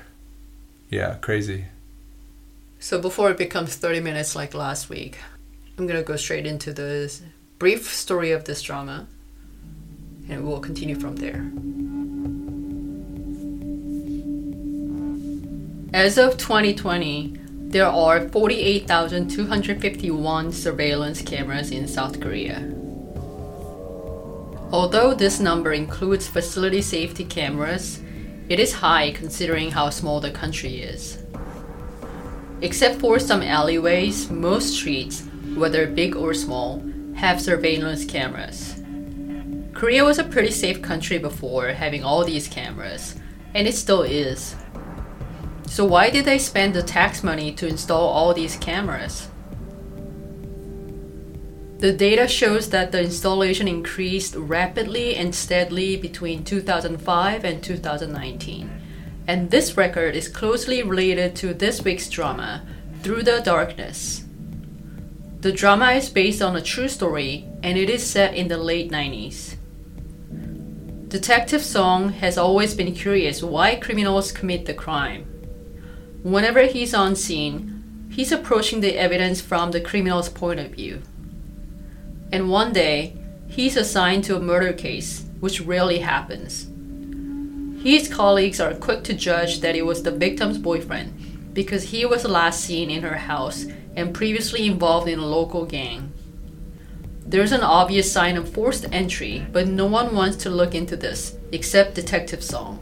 Yeah, 0.90 1.16
crazy. 1.16 1.66
So 2.80 3.00
before 3.00 3.30
it 3.32 3.38
becomes 3.38 3.76
30 3.76 4.00
minutes 4.00 4.36
like 4.36 4.54
last 4.54 4.90
week, 4.90 5.18
I'm 5.78 5.86
going 5.88 6.00
to 6.00 6.06
go 6.06 6.16
straight 6.16 6.46
into 6.46 6.74
the 6.74 7.14
brief 7.60 7.92
story 7.94 8.32
of 8.32 8.46
this 8.46 8.62
drama 8.62 9.08
and 10.30 10.46
we'll 10.46 10.60
continue 10.60 10.96
from 10.96 11.18
there. 11.18 11.52
As 15.94 16.18
of 16.18 16.38
2020, 16.38 17.38
there 17.74 17.88
are 17.88 18.30
48,251 18.30 20.52
surveillance 20.52 21.22
cameras 21.22 21.72
in 21.72 21.88
South 21.88 22.20
Korea. 22.20 22.70
Although 24.72 25.14
this 25.14 25.40
number 25.40 25.74
includes 25.74 26.28
facility 26.28 26.82
safety 26.82 27.24
cameras, 27.24 28.02
it 28.50 28.60
is 28.60 28.74
high 28.74 29.12
considering 29.12 29.72
how 29.72 29.90
small 29.90 30.20
the 30.20 30.32
country 30.32 30.82
is. 30.82 31.24
Except 32.62 33.00
for 33.00 33.20
some 33.20 33.42
alleyways, 33.42 34.30
most 34.30 34.74
streets, 34.74 35.24
whether 35.56 35.88
big 35.88 36.16
or 36.16 36.34
small, 36.34 36.84
have 37.16 37.42
surveillance 37.42 38.06
cameras. 38.06 38.83
Korea 39.84 40.06
was 40.06 40.18
a 40.18 40.24
pretty 40.24 40.50
safe 40.50 40.82
country 40.82 41.18
before 41.18 41.68
having 41.68 42.06
all 42.06 42.24
these 42.24 42.48
cameras, 42.48 43.16
and 43.54 43.68
it 43.68 43.76
still 43.76 44.04
is. 44.04 44.56
So, 45.68 45.84
why 45.84 46.10
did 46.10 46.24
they 46.24 46.40
spend 46.40 46.74
the 46.74 46.82
tax 46.82 47.22
money 47.22 47.52
to 47.56 47.68
install 47.68 48.08
all 48.08 48.34
these 48.34 48.56
cameras? 48.56 49.28
The 51.80 51.92
data 51.92 52.30
shows 52.30 52.70
that 52.70 52.94
the 52.94 53.04
installation 53.04 53.68
increased 53.68 54.36
rapidly 54.38 55.18
and 55.18 55.36
steadily 55.36 55.98
between 55.98 56.46
2005 56.46 57.44
and 57.44 57.62
2019 57.62 58.70
and 59.28 59.52
this 59.52 59.76
record 59.76 60.16
is 60.16 60.30
closely 60.30 60.82
related 60.82 61.36
to 61.36 61.54
this 61.54 61.84
week's 61.84 62.08
drama, 62.08 62.66
Through 63.02 63.24
the 63.24 63.42
Darkness. 63.42 64.24
The 65.42 65.52
drama 65.52 65.92
is 65.92 66.08
based 66.08 66.42
on 66.42 66.56
a 66.56 66.62
true 66.62 66.88
story 66.88 67.50
and 67.62 67.78
it 67.78 67.90
is 67.90 68.02
set 68.02 68.34
in 68.34 68.48
the 68.48 68.58
late 68.58 68.90
90s. 68.90 69.53
Detective 71.14 71.62
Song 71.62 72.10
has 72.14 72.40
always 72.40 72.74
been 72.74 72.92
curious 72.96 73.44
why 73.44 73.76
criminals 73.76 74.32
commit 74.32 74.66
the 74.66 74.74
crime. 74.74 75.26
Whenever 76.24 76.64
he's 76.64 76.96
on 76.96 77.16
scene, 77.16 78.10
he's 78.10 78.32
approaching 78.32 78.82
the 78.82 78.98
evidence 78.98 79.40
from 79.40 79.70
the 79.70 79.80
criminal's 79.80 80.28
point 80.28 80.60
of 80.60 80.72
view. 80.72 81.04
And 82.32 82.50
one 82.50 82.74
day, 82.74 83.16
he's 83.48 83.78
assigned 83.78 84.24
to 84.24 84.38
a 84.38 84.40
murder 84.40 84.74
case, 84.74 85.26
which 85.40 85.62
rarely 85.62 86.00
happens. 86.00 86.68
His 87.84 88.12
colleagues 88.12 88.60
are 88.60 88.74
quick 88.74 89.04
to 89.04 89.14
judge 89.14 89.60
that 89.60 89.76
it 89.76 89.86
was 89.86 90.02
the 90.02 90.10
victim's 90.10 90.58
boyfriend 90.58 91.54
because 91.54 91.92
he 91.92 92.08
was 92.08 92.26
last 92.26 92.62
seen 92.62 92.90
in 92.90 93.04
her 93.04 93.18
house 93.18 93.68
and 93.96 94.16
previously 94.16 94.66
involved 94.66 95.08
in 95.08 95.20
a 95.20 95.28
local 95.28 95.66
gang. 95.66 96.12
There's 97.34 97.52
an 97.52 97.62
obvious 97.62 98.12
sign 98.12 98.38
of 98.38 98.48
forced 98.48 98.86
entry, 98.92 99.44
but 99.52 99.68
no 99.68 99.88
one 99.88 100.14
wants 100.14 100.36
to 100.44 100.52
look 100.52 100.76
into 100.76 100.96
this 100.96 101.36
except 101.52 101.96
Detective 101.96 102.44
Song. 102.44 102.78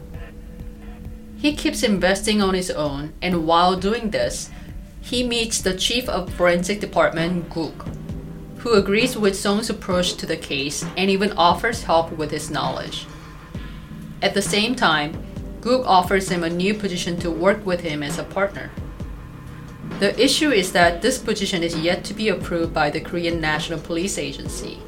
He 1.38 1.56
keeps 1.56 1.82
investing 1.82 2.42
on 2.42 2.52
his 2.52 2.70
own, 2.70 3.14
and 3.22 3.46
while 3.46 3.76
doing 3.76 4.10
this, 4.10 4.50
he 5.00 5.26
meets 5.26 5.62
the 5.62 5.72
chief 5.72 6.06
of 6.06 6.34
forensic 6.34 6.80
department, 6.80 7.48
Gook, 7.48 7.96
who 8.58 8.74
agrees 8.74 9.16
with 9.16 9.40
Song's 9.40 9.70
approach 9.70 10.16
to 10.16 10.26
the 10.26 10.36
case 10.36 10.84
and 10.98 11.08
even 11.08 11.32
offers 11.32 11.84
help 11.84 12.12
with 12.12 12.30
his 12.30 12.50
knowledge. 12.50 13.06
At 14.20 14.34
the 14.34 14.42
same 14.42 14.74
time, 14.74 15.14
Gook 15.62 15.86
offers 15.86 16.28
him 16.28 16.44
a 16.44 16.50
new 16.50 16.74
position 16.74 17.16
to 17.20 17.30
work 17.30 17.64
with 17.64 17.80
him 17.80 18.02
as 18.02 18.18
a 18.18 18.24
partner. 18.24 18.70
The 20.02 20.20
issue 20.20 20.50
is 20.50 20.72
that 20.72 21.00
this 21.00 21.16
position 21.16 21.62
is 21.62 21.78
yet 21.78 22.02
to 22.06 22.12
be 22.12 22.28
approved 22.28 22.74
by 22.74 22.90
the 22.90 22.98
Korean 22.98 23.40
National 23.40 23.78
Police 23.78 24.18
Agency, 24.18 24.80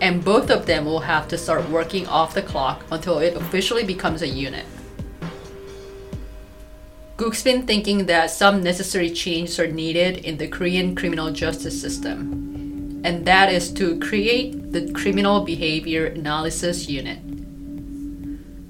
and 0.00 0.24
both 0.24 0.50
of 0.50 0.66
them 0.66 0.84
will 0.84 0.98
have 0.98 1.28
to 1.28 1.38
start 1.38 1.70
working 1.70 2.08
off 2.08 2.34
the 2.34 2.42
clock 2.42 2.84
until 2.90 3.20
it 3.20 3.36
officially 3.36 3.84
becomes 3.84 4.20
a 4.20 4.26
unit. 4.26 4.66
Gook's 7.16 7.44
been 7.44 7.68
thinking 7.68 8.06
that 8.06 8.32
some 8.32 8.64
necessary 8.64 9.10
changes 9.10 9.60
are 9.60 9.70
needed 9.70 10.16
in 10.24 10.38
the 10.38 10.48
Korean 10.48 10.96
criminal 10.96 11.30
justice 11.30 11.80
system, 11.80 13.00
and 13.04 13.24
that 13.24 13.52
is 13.52 13.72
to 13.74 13.96
create 14.00 14.72
the 14.72 14.90
Criminal 14.90 15.42
Behavior 15.42 16.06
Analysis 16.06 16.88
Unit. 16.88 17.20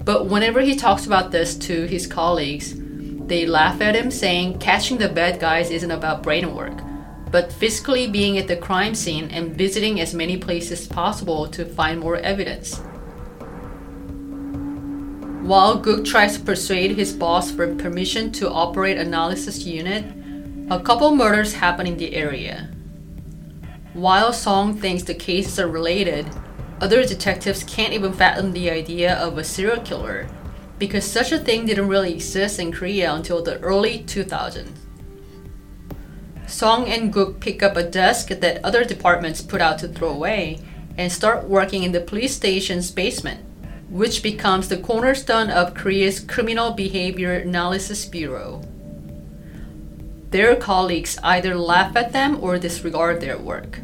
But 0.05 0.27
whenever 0.27 0.61
he 0.61 0.75
talks 0.75 1.07
about 1.07 1.31
this 1.31 1.55
to 1.65 1.87
his 1.87 2.05
colleagues, 2.05 2.75
they 3.27 3.45
laugh 3.45 3.81
at 3.81 3.95
him 3.95 4.11
saying 4.11 4.59
catching 4.59 4.97
the 4.97 5.09
bad 5.09 5.39
guys 5.39 5.69
isn't 5.69 5.91
about 5.91 6.23
brain 6.23 6.53
work. 6.55 6.79
but 7.33 7.51
physically 7.51 8.05
being 8.05 8.37
at 8.37 8.47
the 8.47 8.55
crime 8.55 8.93
scene 8.93 9.27
and 9.31 9.57
visiting 9.57 9.99
as 9.99 10.13
many 10.13 10.37
places 10.37 10.81
as 10.81 10.87
possible 10.87 11.47
to 11.47 11.65
find 11.65 11.99
more 11.99 12.17
evidence. 12.17 12.77
While 15.41 15.81
Gook 15.81 16.05
tries 16.05 16.37
to 16.37 16.43
persuade 16.45 16.91
his 16.91 17.11
boss 17.11 17.49
for 17.49 17.73
permission 17.73 18.31
to 18.33 18.51
operate 18.51 18.97
analysis 18.99 19.65
unit, 19.65 20.05
a 20.69 20.79
couple 20.79 21.15
murders 21.15 21.53
happen 21.53 21.87
in 21.87 21.97
the 21.97 22.13
area. 22.13 22.69
While 23.93 24.31
Song 24.31 24.77
thinks 24.77 25.01
the 25.01 25.15
cases 25.15 25.59
are 25.59 25.67
related, 25.67 26.29
other 26.81 27.03
detectives 27.03 27.63
can't 27.63 27.93
even 27.93 28.13
fathom 28.13 28.51
the 28.51 28.69
idea 28.69 29.15
of 29.15 29.39
a 29.39 29.43
serial 29.43 29.81
killer 29.81 30.27
because 30.79 31.05
such 31.05 31.31
a 31.31 31.39
thing 31.39 31.65
didn't 31.65 31.87
really 31.87 32.13
exist 32.13 32.59
in 32.59 32.71
Korea 32.71 33.13
until 33.13 33.41
the 33.41 33.59
early 33.59 33.99
2000s. 33.99 34.69
Song 36.47 36.87
and 36.87 37.13
Gook 37.13 37.39
pick 37.39 37.63
up 37.63 37.77
a 37.77 37.83
desk 37.83 38.27
that 38.27 38.63
other 38.63 38.83
departments 38.83 39.41
put 39.41 39.61
out 39.61 39.79
to 39.79 39.87
throw 39.87 40.09
away 40.09 40.59
and 40.97 41.11
start 41.11 41.47
working 41.47 41.83
in 41.83 41.91
the 41.91 42.01
police 42.01 42.35
station's 42.35 42.91
basement, 42.91 43.43
which 43.89 44.21
becomes 44.21 44.69
the 44.69 44.77
cornerstone 44.77 45.49
of 45.49 45.73
Korea's 45.73 46.19
Criminal 46.19 46.71
Behavior 46.71 47.33
Analysis 47.33 48.05
Bureau. 48.05 48.61
Their 50.29 50.55
colleagues 50.55 51.17
either 51.23 51.55
laugh 51.55 51.95
at 51.95 52.11
them 52.11 52.37
or 52.41 52.57
disregard 52.57 53.21
their 53.21 53.37
work. 53.37 53.79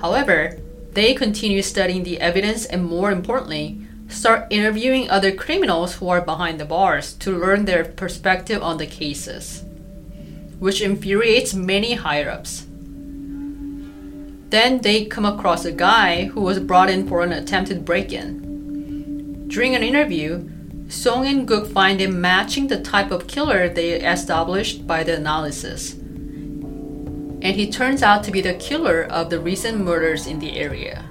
However, 0.00 0.58
they 0.92 1.14
continue 1.14 1.62
studying 1.62 2.02
the 2.02 2.20
evidence 2.20 2.66
and, 2.66 2.84
more 2.84 3.12
importantly, 3.12 3.80
start 4.10 4.46
interviewing 4.50 5.08
other 5.08 5.32
criminals 5.32 5.96
who 5.96 6.08
are 6.08 6.20
behind 6.20 6.60
the 6.60 6.64
bars 6.64 7.14
to 7.14 7.36
learn 7.36 7.64
their 7.64 7.84
perspective 7.84 8.62
on 8.62 8.78
the 8.78 8.86
cases, 8.86 9.64
which 10.58 10.82
infuriates 10.82 11.54
many 11.54 11.94
higher 11.94 12.28
ups. 12.28 12.66
Then 14.50 14.80
they 14.80 15.04
come 15.04 15.24
across 15.24 15.64
a 15.64 15.72
guy 15.72 16.24
who 16.24 16.40
was 16.40 16.58
brought 16.58 16.90
in 16.90 17.08
for 17.08 17.22
an 17.22 17.32
attempted 17.32 17.84
break 17.84 18.12
in. 18.12 19.46
During 19.48 19.74
an 19.74 19.82
interview, 19.82 20.48
Song 20.88 21.26
and 21.26 21.48
Gook 21.48 21.72
find 21.72 22.00
him 22.00 22.20
matching 22.20 22.66
the 22.66 22.80
type 22.80 23.10
of 23.10 23.28
killer 23.28 23.68
they 23.68 23.92
established 23.92 24.86
by 24.86 25.04
the 25.04 25.16
analysis 25.16 25.94
and 27.42 27.56
he 27.56 27.70
turns 27.70 28.02
out 28.02 28.22
to 28.24 28.30
be 28.30 28.40
the 28.40 28.54
killer 28.54 29.02
of 29.04 29.30
the 29.30 29.40
recent 29.40 29.78
murders 29.78 30.26
in 30.26 30.38
the 30.38 30.58
area. 30.58 31.04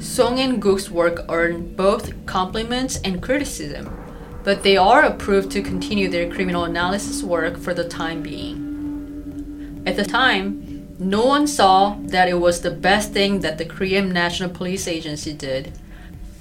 Song 0.00 0.40
and 0.40 0.62
Gook's 0.62 0.90
work 0.90 1.26
earned 1.28 1.76
both 1.76 2.24
compliments 2.24 2.98
and 3.04 3.22
criticism, 3.22 3.94
but 4.42 4.62
they 4.62 4.78
are 4.78 5.02
approved 5.02 5.50
to 5.52 5.60
continue 5.60 6.08
their 6.08 6.30
criminal 6.30 6.64
analysis 6.64 7.22
work 7.22 7.58
for 7.58 7.74
the 7.74 7.86
time 7.86 8.22
being. 8.22 9.82
At 9.86 9.96
the 9.96 10.04
time, 10.06 10.96
no 10.98 11.26
one 11.26 11.46
saw 11.46 11.98
that 12.04 12.28
it 12.28 12.40
was 12.40 12.62
the 12.62 12.70
best 12.70 13.12
thing 13.12 13.40
that 13.40 13.58
the 13.58 13.66
Korean 13.66 14.10
National 14.10 14.48
Police 14.48 14.88
Agency 14.88 15.34
did 15.34 15.78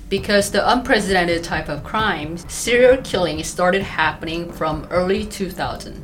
because 0.08 0.52
the 0.52 0.72
unprecedented 0.72 1.44
type 1.44 1.68
of 1.68 1.84
crime, 1.84 2.38
serial 2.38 3.02
killing, 3.04 3.44
started 3.44 3.84
happening 3.84 4.52
from 4.54 4.88
early 4.90 5.26
2000. 5.26 6.02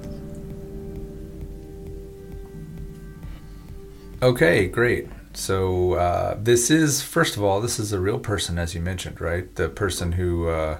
Okay, 4.22 4.68
great. 4.68 5.08
So 5.38 5.94
uh, 5.94 6.38
this 6.42 6.72
is 6.72 7.02
first 7.02 7.38
of 7.38 7.44
all, 7.44 7.62
this 7.62 7.80
is 7.80 7.92
a 7.92 8.00
real 8.00 8.20
person, 8.20 8.58
as 8.58 8.74
you 8.74 8.82
mentioned, 8.82 9.20
right? 9.20 9.54
The 9.56 9.70
person 9.70 10.14
who, 10.14 10.48
uh, 10.48 10.78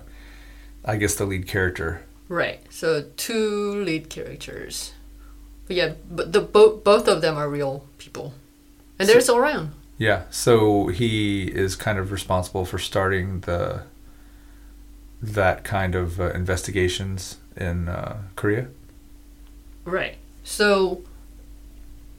I 0.84 0.96
guess, 0.98 1.16
the 1.16 1.26
lead 1.26 1.48
character. 1.48 2.04
Right. 2.30 2.62
So 2.70 3.06
two 3.18 3.84
lead 3.84 4.10
characters. 4.10 4.94
But 5.68 5.76
yeah, 5.76 5.94
but 6.10 6.32
the 6.32 6.42
both 6.42 6.84
both 6.84 7.08
of 7.08 7.22
them 7.22 7.36
are 7.36 7.50
real 7.50 7.86
people, 7.98 8.34
and 9.00 9.10
they're 9.10 9.22
still 9.22 9.38
around. 9.38 9.72
Yeah. 9.98 10.24
So 10.30 10.88
he 10.88 11.46
is 11.46 11.76
kind 11.76 11.98
of 11.98 12.12
responsible 12.12 12.66
for 12.66 12.80
starting 12.80 13.42
the 13.42 13.84
that 15.22 15.64
kind 15.64 15.96
of 15.96 16.20
uh, 16.20 16.32
investigations 16.32 17.38
in 17.58 17.90
uh, 17.90 18.18
Korea. 18.36 18.68
Right. 19.86 20.18
So 20.44 21.02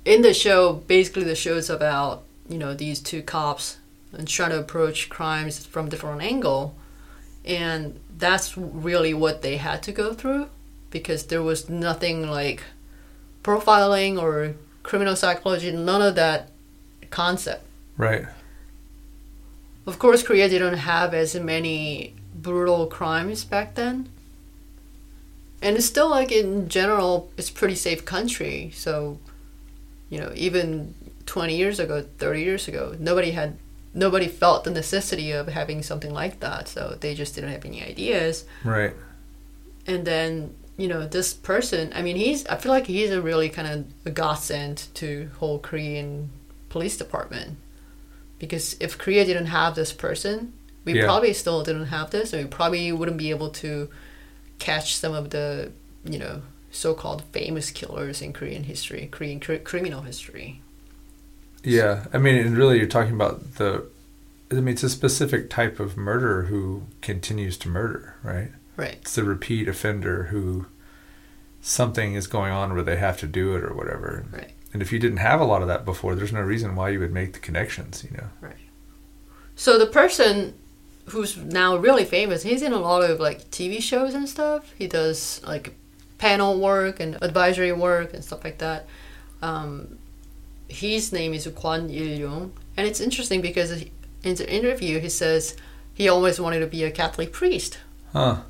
in 0.05 0.22
the 0.22 0.35
show, 0.35 0.75
basically 0.87 1.25
the 1.25 1.35
show 1.35 1.57
is 1.57 1.70
about 1.70 2.25
you 2.48 2.59
know 2.59 2.74
these 2.74 3.00
two 3.00 3.22
cops 3.22 3.78
and 4.12 4.26
trying 4.26 4.50
to 4.50 4.59
approach 4.59 5.09
crimes 5.09 5.64
from 5.64 5.88
different 5.88 6.22
angle, 6.22 6.74
and 7.44 7.98
that's 8.16 8.56
really 8.56 9.12
what 9.14 9.42
they 9.42 9.56
had 9.56 9.82
to 9.85 9.92
go 9.92 10.12
through 10.14 10.48
because 10.90 11.26
there 11.26 11.42
was 11.42 11.68
nothing 11.68 12.30
like 12.30 12.62
profiling 13.42 14.20
or 14.20 14.54
criminal 14.82 15.16
psychology, 15.16 15.70
none 15.70 16.02
of 16.02 16.14
that 16.14 16.50
concept. 17.11 17.64
Right. 17.96 18.26
Of 19.87 19.98
course, 19.98 20.22
Korea 20.22 20.48
didn't 20.48 20.78
have 20.78 21.14
as 21.14 21.35
many 21.37 22.14
brutal 22.35 22.87
crimes 22.87 23.44
back 23.44 23.74
then. 23.74 24.09
And 25.62 25.76
it's 25.76 25.87
still 25.87 26.11
like 26.11 26.30
in 26.32 26.68
general, 26.68 27.30
it's 27.37 27.50
pretty 27.50 27.74
safe 27.74 28.04
country. 28.04 28.70
So 28.74 29.18
you 30.11 30.20
know, 30.20 30.32
even 30.35 30.94
20 31.26 31.56
years 31.56 31.78
ago, 31.78 32.04
30 32.18 32.40
years 32.40 32.68
ago, 32.68 32.96
nobody 32.98 33.32
had 33.32 33.58
nobody 33.92 34.28
felt 34.28 34.64
the 34.64 34.70
necessity 34.70 35.32
of 35.32 35.48
having 35.48 35.82
something 35.82 36.12
like 36.12 36.40
that. 36.40 36.68
So 36.68 36.96
they 37.00 37.14
just 37.14 37.34
didn't 37.34 37.50
have 37.50 37.64
any 37.64 37.82
ideas. 37.82 38.44
Right. 38.62 38.94
And 39.86 40.04
then, 40.04 40.54
you 40.76 40.86
know, 40.86 41.06
this 41.06 41.32
person, 41.32 41.92
I 41.94 42.02
mean, 42.02 42.16
he's 42.16 42.46
I 42.46 42.56
feel 42.56 42.72
like 42.72 42.86
he's 42.86 43.10
a 43.10 43.20
really 43.20 43.48
kind 43.48 43.68
of 43.68 43.86
a 44.04 44.10
godsend 44.10 44.86
to 44.94 45.30
whole 45.38 45.58
Korean 45.58 46.30
police 46.68 46.96
department. 46.96 47.58
Because 48.38 48.76
if 48.80 48.98
Korea 48.98 49.24
didn't 49.24 49.46
have 49.46 49.74
this 49.74 49.92
person, 49.92 50.52
we 50.84 50.92
yeah. 50.92 51.04
probably 51.04 51.32
still 51.32 51.62
didn't 51.62 51.86
have 51.86 52.10
this, 52.10 52.32
and 52.32 52.42
we 52.44 52.48
probably 52.48 52.92
wouldn't 52.92 53.16
be 53.16 53.30
able 53.30 53.48
to 53.50 53.88
catch 54.58 54.94
some 54.96 55.14
of 55.14 55.30
the, 55.30 55.72
you 56.04 56.18
know, 56.18 56.42
so-called 56.70 57.22
famous 57.32 57.70
killers 57.70 58.20
in 58.20 58.34
Korean 58.34 58.64
history, 58.64 59.08
Korean 59.10 59.40
cr- 59.40 59.56
criminal 59.56 60.02
history. 60.02 60.60
Yeah, 61.66 62.05
I 62.12 62.18
mean, 62.18 62.37
and 62.37 62.57
really, 62.57 62.79
you're 62.79 62.87
talking 62.87 63.14
about 63.14 63.55
the. 63.55 63.85
I 64.50 64.55
mean, 64.55 64.68
it's 64.68 64.85
a 64.85 64.88
specific 64.88 65.50
type 65.50 65.81
of 65.81 65.96
murderer 65.96 66.42
who 66.42 66.85
continues 67.00 67.59
to 67.59 67.68
murder, 67.68 68.14
right? 68.22 68.52
Right. 68.76 68.98
It's 69.00 69.16
the 69.16 69.24
repeat 69.24 69.66
offender 69.66 70.24
who 70.24 70.66
something 71.61 72.14
is 72.14 72.29
going 72.29 72.52
on 72.52 72.74
where 72.74 72.85
they 72.85 72.96
have 72.96 73.18
to 73.18 73.26
do 73.26 73.57
it 73.57 73.64
or 73.64 73.74
whatever. 73.74 74.24
Right. 74.33 74.52
And 74.72 74.83
if 74.83 74.92
you 74.92 75.00
didn't 75.00 75.18
have 75.18 75.40
a 75.40 75.44
lot 75.44 75.62
of 75.62 75.68
that 75.68 75.85
before, 75.85 76.14
there's 76.14 76.33
no 76.33 76.42
reason 76.42 76.76
why 76.76 76.90
you 76.90 77.00
would 77.00 77.12
make 77.12 77.33
the 77.33 77.40
connections, 77.40 78.05
you 78.05 78.16
know. 78.16 78.29
Right. 78.40 78.55
So 79.57 79.79
the 79.79 79.87
person 79.87 80.55
who's 81.07 81.37
now 81.37 81.76
really 81.76 82.05
famous, 82.05 82.42
he's 82.42 82.62
in 82.62 82.72
a 82.72 82.79
lot 82.79 83.09
of 83.09 83.18
like 83.18 83.50
TV 83.50 83.83
shows 83.83 84.14
and 84.14 84.29
stuff. 84.29 84.72
He 84.79 84.87
does 84.87 85.40
like 85.44 85.74
panel 86.18 86.61
work 86.61 87.00
and 87.00 87.18
advisory 87.22 87.72
work 87.72 88.14
and 88.14 88.24
stuff 88.24 88.44
like 88.44 88.59
that. 88.59 88.87
Um, 89.42 89.98
his 90.68 91.12
name 91.12 91.33
is 91.35 91.46
Kwon 91.46 91.90
Il 91.90 92.18
Young, 92.18 92.52
and 92.76 92.87
it's 92.87 93.00
interesting 93.00 93.40
because 93.40 93.85
in 94.22 94.35
the 94.35 94.52
interview 94.52 94.98
he 95.00 95.09
says 95.09 95.57
he 95.94 96.09
always 96.09 96.40
wanted 96.40 96.61
to 96.61 96.66
be 96.66 96.85
a 96.85 96.90
Catholic 96.90 97.33
priest. 97.33 97.79
Huh. 98.12 98.42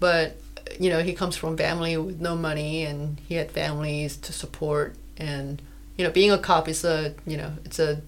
But 0.00 0.38
you 0.78 0.90
know 0.90 1.02
he 1.02 1.12
comes 1.14 1.36
from 1.36 1.56
family 1.56 1.96
with 1.96 2.20
no 2.20 2.36
money, 2.36 2.84
and 2.84 3.20
he 3.28 3.34
had 3.34 3.50
families 3.50 4.16
to 4.18 4.32
support, 4.32 4.96
and 5.16 5.62
you 5.96 6.04
know 6.04 6.10
being 6.10 6.30
a 6.30 6.38
cop 6.38 6.68
is 6.68 6.84
a 6.84 7.14
you 7.26 7.36
know 7.36 7.52
it's 7.64 7.78
a 7.78 8.02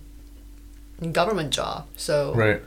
government 1.12 1.50
job. 1.50 1.86
So 1.96 2.34
right. 2.34 2.60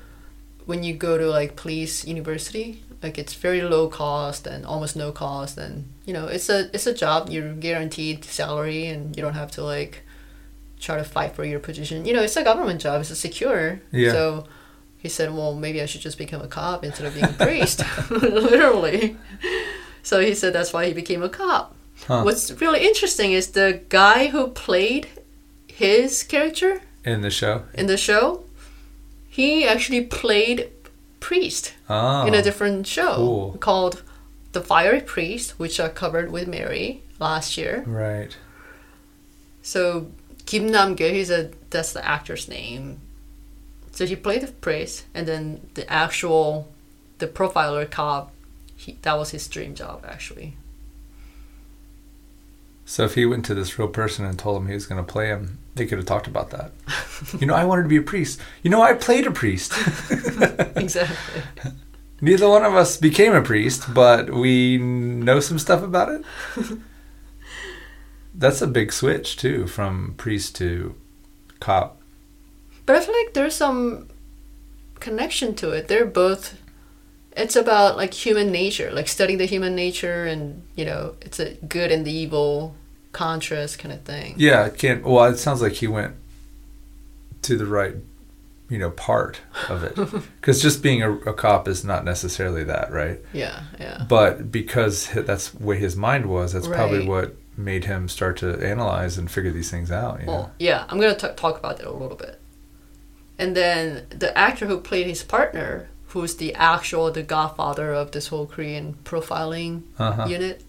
when 0.66 0.84
you 0.84 0.94
go 0.94 1.18
to 1.18 1.30
like 1.30 1.56
police 1.56 2.06
university, 2.06 2.84
like 3.04 3.18
it's 3.18 3.34
very 3.34 3.62
low 3.62 3.88
cost 3.88 4.48
and 4.48 4.66
almost 4.66 4.96
no 4.96 5.12
cost 5.12 5.58
and 5.58 5.86
you 6.06 6.14
know 6.14 6.28
it's 6.28 6.50
a 6.50 6.70
it's 6.74 6.86
a 6.86 6.94
job 6.94 7.30
you're 7.30 7.54
guaranteed 7.54 8.24
salary 8.24 8.86
and 8.86 9.16
you 9.16 9.24
don't 9.24 9.34
have 9.34 9.52
to 9.52 9.64
like 9.64 10.04
try 10.82 10.98
to 10.98 11.04
fight 11.04 11.34
for 11.36 11.46
your 11.46 11.60
position 11.60 12.06
you 12.06 12.14
know 12.14 12.22
it's 12.22 12.36
a 12.36 12.44
government 12.44 12.82
job 12.82 13.00
it's 13.00 13.12
a 13.12 13.16
secure 13.16 13.82
yeah. 13.92 14.12
so 14.12 14.46
he 14.98 15.08
said 15.08 15.34
well 15.34 15.56
maybe 15.56 15.82
i 15.82 15.86
should 15.86 16.02
just 16.02 16.18
become 16.18 16.42
a 16.42 16.48
cop 16.48 16.84
instead 16.84 17.06
of 17.06 17.14
being 17.14 17.26
a 17.26 17.46
priest 17.46 17.84
literally 18.10 19.16
so 20.04 20.20
he 20.20 20.34
said 20.34 20.52
that's 20.52 20.74
why 20.74 20.86
he 20.86 20.94
became 20.94 21.24
a 21.24 21.30
cop 21.30 21.76
huh. 22.08 22.24
what's 22.24 22.52
really 22.60 22.86
interesting 22.86 23.32
is 23.32 23.52
the 23.52 23.82
guy 23.90 24.28
who 24.28 24.48
played 24.48 25.08
his 25.68 26.24
character 26.24 26.82
in 27.06 27.22
the 27.22 27.30
show 27.30 27.64
in 27.76 27.86
the 27.88 27.98
show 27.98 28.44
he 29.32 29.66
actually 29.66 30.04
played 30.04 30.70
priest 31.22 31.74
oh, 31.90 32.28
in 32.28 32.34
a 32.34 32.42
different 32.42 32.86
show 32.86 33.16
cool. 33.16 33.58
called 33.62 34.04
The 34.52 34.60
Fiery 34.60 35.00
Priest, 35.00 35.58
which 35.58 35.80
I 35.80 35.88
covered 35.88 36.30
with 36.30 36.50
Mary 36.50 37.04
last 37.20 37.58
year. 37.58 37.86
Right. 37.88 38.36
So 39.62 40.12
Kim 40.52 40.70
Nam-gil, 40.70 41.14
he's 41.14 41.32
a 41.32 41.50
that's 41.70 41.94
the 41.94 42.06
actor's 42.06 42.50
name. 42.50 43.00
So 43.94 44.06
he 44.06 44.18
played 44.18 44.42
the 44.42 44.52
priest, 44.52 45.06
and 45.14 45.26
then 45.26 45.70
the 45.76 45.90
actual 45.90 46.68
the 47.20 47.28
profiler 47.28 47.90
cop, 47.90 48.34
he, 48.76 48.98
that 49.04 49.18
was 49.18 49.32
his 49.32 49.48
dream 49.48 49.76
job 49.76 50.04
actually. 50.06 50.58
So 52.84 53.06
if 53.06 53.16
he 53.16 53.26
went 53.26 53.46
to 53.46 53.54
this 53.54 53.80
real 53.80 53.88
person 53.88 54.26
and 54.26 54.38
told 54.38 54.62
him 54.62 54.68
he 54.68 54.74
was 54.74 54.86
going 54.86 55.02
to 55.02 55.10
play 55.10 55.28
him, 55.28 55.58
they 55.76 55.86
could 55.86 56.00
have 56.00 56.08
talked 56.08 56.28
about 56.28 56.50
that. 56.50 56.74
you 57.40 57.48
know, 57.48 57.56
I 57.56 57.64
wanted 57.64 57.84
to 57.84 57.88
be 57.88 57.96
a 57.96 58.02
priest. 58.02 58.42
You 58.62 58.72
know, 58.72 58.82
I 58.82 58.94
played 58.94 59.26
a 59.26 59.32
priest. 59.32 59.72
exactly. 60.76 61.44
Neither 62.20 62.50
one 62.50 62.66
of 62.66 62.76
us 62.76 62.98
became 62.98 63.34
a 63.34 63.42
priest, 63.42 63.94
but 63.94 64.32
we 64.32 64.78
know 64.78 65.40
some 65.40 65.60
stuff 65.60 65.82
about 65.82 66.10
it. 66.10 66.26
That's 68.34 68.62
a 68.62 68.68
big 68.68 68.94
switch 68.94 69.38
too, 69.38 69.68
from 69.68 70.14
priest 70.18 70.56
to 70.58 70.96
cop. 71.60 72.02
But 72.86 72.96
I 72.96 73.00
feel 73.02 73.16
like 73.16 73.34
there's 73.34 73.56
some 73.56 74.08
connection 75.00 75.56
to 75.56 75.72
it. 75.72 75.88
They're 75.88 76.06
both. 76.06 76.58
It's 77.36 77.56
about 77.56 77.98
like 77.98 78.14
human 78.14 78.52
nature, 78.52 78.92
like 78.92 79.08
studying 79.08 79.38
the 79.38 79.46
human 79.46 79.76
nature, 79.76 80.26
and 80.26 80.64
you 80.76 80.86
know, 80.86 81.16
it's 81.22 81.40
a 81.40 81.54
good 81.56 81.92
and 81.92 82.06
the 82.06 82.12
evil 82.12 82.76
contrast 83.12 83.80
kind 83.80 83.94
of 83.94 84.02
thing. 84.04 84.36
Yeah, 84.38 84.66
it 84.66 84.78
can't. 84.78 85.04
Well, 85.04 85.26
it 85.26 85.38
sounds 85.38 85.62
like 85.62 85.74
he 85.74 85.88
went 85.88 86.16
to 87.44 87.58
the 87.58 87.66
right, 87.66 87.96
you 88.70 88.78
know, 88.78 88.92
part 88.92 89.42
of 89.70 89.84
it. 89.84 89.98
Because 90.42 90.62
just 90.62 90.82
being 90.82 91.04
a, 91.04 91.12
a 91.12 91.34
cop 91.34 91.68
is 91.68 91.86
not 91.86 92.04
necessarily 92.04 92.64
that, 92.64 92.92
right? 92.92 93.20
Yeah, 93.32 93.64
yeah. 93.80 94.06
But 94.10 94.52
because 94.52 95.10
that's 95.14 95.54
where 95.54 95.78
his 95.78 95.96
mind 95.96 96.26
was, 96.26 96.54
that's 96.54 96.68
probably 96.68 97.06
what 97.06 97.36
made 97.58 97.86
him 97.86 98.08
start 98.08 98.38
to 98.38 98.54
analyze 98.66 99.18
and 99.18 99.30
figure 99.30 99.52
these 99.52 99.70
things 99.70 99.92
out. 99.92 100.20
You 100.22 100.26
know? 100.26 100.32
Well, 100.32 100.52
yeah, 100.60 100.86
I'm 100.90 101.00
gonna 101.00 101.16
t- 101.16 101.28
talk 101.36 101.58
about 101.60 101.78
that 101.78 101.88
a 101.88 101.92
little 101.92 102.18
bit. 102.18 102.40
And 103.38 103.56
then 103.56 104.06
the 104.10 104.36
actor 104.38 104.68
who 104.68 104.80
played 104.80 105.08
his 105.08 105.24
partner, 105.24 105.90
who's 106.08 106.36
the 106.36 106.54
actual 106.56 107.12
the 107.12 107.24
godfather 107.24 107.94
of 107.94 108.12
this 108.12 108.28
whole 108.28 108.46
Korean 108.46 108.96
profiling 109.04 109.84
Uh-huh. 109.98 110.26
unit, 110.28 110.64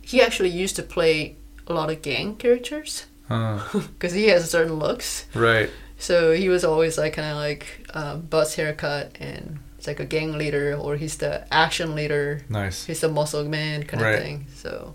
he 0.00 0.20
actually 0.22 0.50
used 0.50 0.76
to 0.76 0.82
play 0.82 1.36
a 1.66 1.72
lot 1.72 1.90
of 1.90 2.02
gang 2.02 2.36
characters 2.36 3.06
because 3.28 4.12
he 4.20 4.28
has 4.28 4.50
certain 4.50 4.74
looks. 4.74 5.26
right. 5.34 5.70
So 5.98 6.32
he 6.32 6.48
was 6.48 6.64
always 6.64 6.98
like 6.98 7.12
kind 7.14 7.28
of 7.30 7.36
like 7.36 7.86
um, 7.94 8.22
buzz 8.22 8.56
haircut 8.56 9.16
and 9.20 9.60
it's 9.78 9.86
like 9.86 10.00
a 10.00 10.04
gang 10.04 10.32
leader 10.36 10.76
or 10.76 10.96
he's 10.96 11.16
the 11.18 11.46
action 11.54 11.94
leader. 11.94 12.40
Nice. 12.48 12.84
He's 12.86 13.00
the 13.00 13.08
muscle 13.08 13.44
man 13.44 13.84
kind 13.84 14.02
Right. 14.02 14.14
of 14.16 14.22
thing. 14.22 14.46
So 14.54 14.94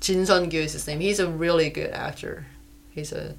Jin 0.00 0.26
Sun 0.26 0.50
Gyu 0.50 0.60
is 0.60 0.72
his 0.72 0.86
name. 0.86 1.00
He's 1.00 1.20
a 1.20 1.28
really 1.28 1.70
good 1.70 1.90
actor. 1.90 2.46
He's 2.90 3.12
a 3.12 3.34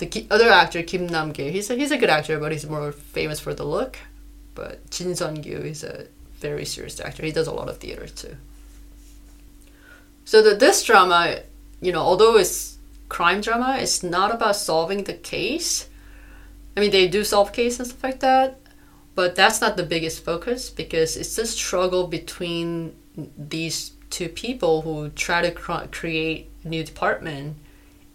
the 0.00 0.26
other 0.30 0.48
actor 0.48 0.82
Kim 0.82 1.06
Nam 1.06 1.32
Gil. 1.32 1.52
He's 1.52 1.70
a, 1.70 1.76
he's 1.76 1.90
a 1.90 1.98
good 1.98 2.10
actor, 2.10 2.38
but 2.38 2.52
he's 2.52 2.66
more 2.66 2.90
famous 2.90 3.38
for 3.38 3.54
the 3.54 3.64
look. 3.64 3.98
But 4.54 4.90
Jin 4.90 5.14
Sun 5.14 5.42
Gyu 5.42 5.64
is 5.64 5.84
a 5.84 6.06
very 6.38 6.64
serious 6.64 7.00
actor. 7.00 7.24
He 7.24 7.32
does 7.32 7.46
a 7.46 7.52
lot 7.52 7.68
of 7.68 7.78
theater 7.78 8.08
too. 8.08 8.36
So 10.24 10.42
the, 10.42 10.54
this 10.54 10.84
drama, 10.84 11.40
you 11.80 11.92
know, 11.92 12.00
although 12.00 12.36
it's 12.36 12.78
crime 13.08 13.40
drama, 13.40 13.76
it's 13.78 14.02
not 14.02 14.34
about 14.34 14.56
solving 14.56 15.04
the 15.04 15.14
case. 15.14 15.88
I 16.76 16.80
mean, 16.80 16.90
they 16.90 17.08
do 17.08 17.24
solve 17.24 17.52
cases 17.52 17.80
and 17.80 17.88
stuff 17.88 18.04
like 18.04 18.20
that, 18.20 18.58
but 19.14 19.36
that's 19.36 19.60
not 19.60 19.76
the 19.76 19.82
biggest 19.82 20.24
focus 20.24 20.70
because 20.70 21.16
it's 21.16 21.36
the 21.36 21.46
struggle 21.46 22.06
between 22.06 22.94
these 23.36 23.92
two 24.10 24.28
people 24.28 24.82
who 24.82 25.08
try 25.10 25.40
to 25.42 25.50
cr- 25.50 25.86
create 25.90 26.48
new 26.64 26.82
department 26.84 27.56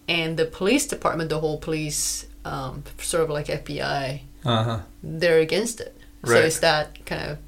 and 0.08 0.36
the 0.38 0.44
police 0.44 0.86
department, 0.86 1.30
the 1.30 1.40
whole 1.40 1.58
police, 1.58 2.26
um, 2.44 2.84
sort 2.98 3.24
of 3.24 3.30
like 3.30 3.46
FBI, 3.46 4.20
Uh 4.44 4.62
huh. 4.62 4.80
they're 5.02 5.40
against 5.40 5.80
it. 5.80 5.96
So 6.24 6.34
it's 6.34 6.58
that 6.60 7.04
kind 7.06 7.30
of 7.32 7.38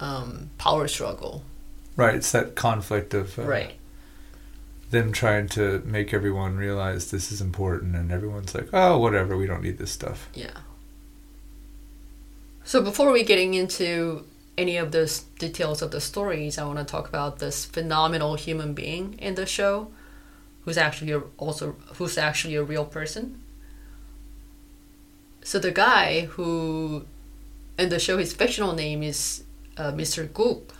um, 0.00 0.50
power 0.58 0.86
struggle. 0.88 1.42
Right. 1.96 2.14
It's 2.14 2.30
that 2.32 2.54
conflict 2.54 3.12
of 3.14 3.38
uh, 3.38 3.42
Right. 3.42 3.72
them 4.90 5.12
trying 5.12 5.48
to 5.50 5.82
make 5.84 6.14
everyone 6.14 6.56
realize 6.56 7.10
this 7.10 7.30
is 7.32 7.40
important, 7.40 7.96
and 7.96 8.10
everyone's 8.12 8.54
like, 8.54 8.68
"Oh, 8.72 8.98
whatever. 8.98 9.36
We 9.36 9.46
don't 9.46 9.62
need 9.62 9.78
this 9.78 9.90
stuff." 9.90 10.28
Yeah. 10.34 10.56
So 12.64 12.82
before 12.82 13.10
we 13.12 13.24
getting 13.24 13.54
into 13.54 14.24
any 14.58 14.76
of 14.76 14.90
the 14.92 15.02
s- 15.02 15.20
details 15.38 15.80
of 15.82 15.90
the 15.90 16.00
stories, 16.00 16.58
I 16.58 16.64
want 16.64 16.78
to 16.78 16.84
talk 16.84 17.08
about 17.08 17.38
this 17.38 17.64
phenomenal 17.64 18.34
human 18.34 18.74
being 18.74 19.14
in 19.18 19.34
the 19.36 19.46
show, 19.46 19.90
who's 20.64 20.76
actually 20.78 21.12
a, 21.12 21.20
also 21.38 21.76
who's 21.96 22.18
actually 22.18 22.56
a 22.56 22.62
real 22.62 22.84
person. 22.84 23.40
So 25.42 25.58
the 25.58 25.70
guy 25.70 26.26
who, 26.26 27.06
in 27.78 27.88
the 27.88 27.98
show, 27.98 28.18
his 28.18 28.32
fictional 28.34 28.74
name 28.74 29.02
is 29.02 29.44
uh, 29.76 29.92
Mr. 29.92 30.28
Gook. 30.28 30.70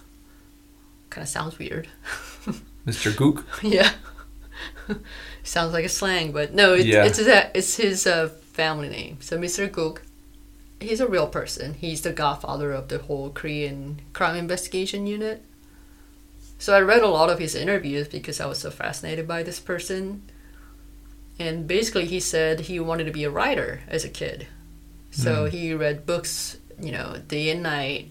Kind 1.10 1.22
of 1.22 1.28
sounds 1.28 1.58
weird. 1.58 1.88
Mr. 2.86 3.10
Gook. 3.12 3.44
yeah. 3.62 3.92
Sounds 5.42 5.72
like 5.72 5.84
a 5.84 5.88
slang, 5.88 6.32
but 6.32 6.52
no, 6.52 6.74
it, 6.74 6.84
Yeah. 6.86 7.04
it's 7.04 7.18
his, 7.18 7.28
it's 7.54 7.76
his 7.76 8.06
uh, 8.06 8.28
family 8.52 8.88
name. 8.88 9.18
So 9.20 9.38
Mr. 9.38 9.68
Gook, 9.70 10.00
he's 10.80 11.00
a 11.00 11.08
real 11.08 11.26
person. 11.26 11.74
He's 11.74 12.02
the 12.02 12.12
godfather 12.12 12.72
of 12.72 12.88
the 12.88 12.98
whole 12.98 13.30
Korean 13.30 14.00
crime 14.12 14.36
investigation 14.36 15.06
unit. 15.06 15.42
So 16.58 16.74
I 16.74 16.80
read 16.80 17.02
a 17.02 17.08
lot 17.08 17.30
of 17.30 17.38
his 17.38 17.54
interviews 17.54 18.08
because 18.08 18.40
I 18.40 18.46
was 18.46 18.58
so 18.58 18.70
fascinated 18.70 19.28
by 19.28 19.42
this 19.42 19.60
person. 19.60 20.22
And 21.38 21.68
basically, 21.68 22.06
he 22.06 22.18
said 22.18 22.60
he 22.60 22.80
wanted 22.80 23.04
to 23.04 23.12
be 23.12 23.24
a 23.24 23.30
writer 23.30 23.82
as 23.86 24.04
a 24.04 24.08
kid. 24.08 24.48
So 25.10 25.44
hmm. 25.44 25.50
he 25.50 25.72
read 25.72 26.06
books, 26.06 26.58
you 26.80 26.90
know, 26.90 27.20
day 27.28 27.50
and 27.50 27.62
night. 27.62 28.08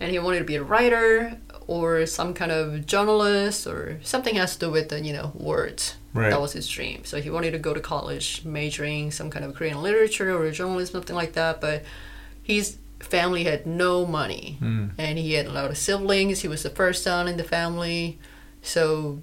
And 0.00 0.10
he 0.10 0.18
wanted 0.18 0.40
to 0.40 0.44
be 0.44 0.56
a 0.56 0.62
writer 0.62 1.38
or 1.66 2.04
some 2.06 2.34
kind 2.34 2.50
of 2.50 2.86
journalist 2.86 3.66
or 3.66 4.00
something 4.02 4.34
has 4.34 4.54
to 4.54 4.66
do 4.66 4.70
with 4.70 4.88
the, 4.88 5.00
you 5.00 5.12
know, 5.12 5.32
words. 5.34 5.94
Right. 6.14 6.30
That 6.30 6.40
was 6.40 6.52
his 6.52 6.68
dream. 6.68 7.04
So 7.04 7.20
he 7.22 7.30
wanted 7.30 7.52
to 7.52 7.58
go 7.58 7.72
to 7.72 7.80
college, 7.80 8.42
majoring 8.44 9.10
some 9.12 9.30
kind 9.30 9.44
of 9.44 9.54
Korean 9.54 9.82
literature 9.82 10.36
or 10.36 10.50
journalism, 10.50 10.92
something 10.94 11.16
like 11.16 11.32
that. 11.32 11.60
But 11.60 11.84
his 12.42 12.76
family 13.00 13.44
had 13.44 13.66
no 13.66 14.04
money, 14.06 14.58
Mm. 14.60 14.90
and 14.98 15.18
he 15.18 15.32
had 15.34 15.46
a 15.46 15.52
lot 15.52 15.70
of 15.70 15.76
siblings. 15.78 16.40
He 16.40 16.48
was 16.48 16.62
the 16.62 16.70
first 16.70 17.02
son 17.02 17.28
in 17.28 17.36
the 17.36 17.44
family, 17.44 18.18
so 18.62 19.18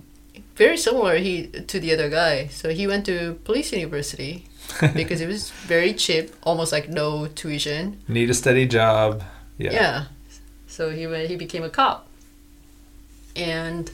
very 0.55 0.77
similar 0.77 1.17
he 1.17 1.47
to 1.47 1.79
the 1.79 1.93
other 1.93 2.09
guy. 2.09 2.47
So 2.47 2.69
he 2.69 2.87
went 2.87 3.05
to 3.05 3.39
police 3.45 3.71
university 3.71 4.45
because 4.93 5.21
it 5.21 5.27
was 5.27 5.51
very 5.67 5.93
cheap, 5.93 6.31
almost 6.43 6.71
like 6.71 6.89
no 6.89 7.27
tuition. 7.27 7.99
Need 8.07 8.29
a 8.29 8.33
steady 8.33 8.65
job. 8.67 9.23
Yeah. 9.57 9.71
Yeah. 9.73 10.03
So 10.67 10.89
he 10.91 11.05
went, 11.07 11.29
he 11.29 11.35
became 11.35 11.63
a 11.63 11.69
cop. 11.69 12.07
And 13.35 13.89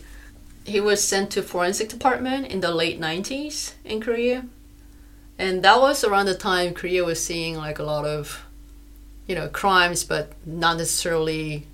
he 0.66 0.80
was 0.80 1.04
sent 1.04 1.32
to 1.32 1.42
forensic 1.42 1.90
department 1.90 2.48
in 2.48 2.60
the 2.60 2.72
late 2.72 3.00
90s 3.00 3.74
in 3.84 4.02
Korea. 4.02 4.46
And 5.38 5.64
that 5.64 5.80
was 5.80 6.04
around 6.04 6.26
the 6.28 6.36
time 6.36 6.74
Korea 6.74 7.04
was 7.04 7.24
seeing 7.24 7.56
like 7.56 7.80
a 7.80 7.84
lot 7.84 8.06
of 8.06 8.44
you 9.28 9.36
know 9.36 9.48
crimes 9.48 10.04
but 10.04 10.34
not 10.46 10.78
necessarily 10.78 11.68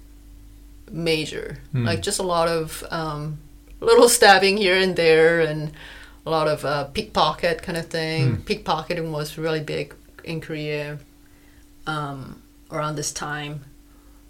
major. 0.89 1.59
Hmm. 1.71 1.85
Like 1.85 2.01
just 2.01 2.19
a 2.19 2.23
lot 2.23 2.47
of 2.47 2.83
um, 2.91 3.37
little 3.79 4.09
stabbing 4.09 4.57
here 4.57 4.75
and 4.75 4.95
there 4.95 5.41
and 5.41 5.71
a 6.25 6.29
lot 6.29 6.47
of 6.47 6.65
uh, 6.65 6.85
pickpocket 6.85 7.61
kind 7.63 7.77
of 7.77 7.87
thing. 7.87 8.35
Hmm. 8.35 8.41
Pickpocketing 8.41 9.11
was 9.11 9.37
really 9.37 9.61
big 9.61 9.95
in 10.23 10.41
Korea 10.41 10.99
um, 11.87 12.41
around 12.71 12.95
this 12.95 13.11
time. 13.11 13.65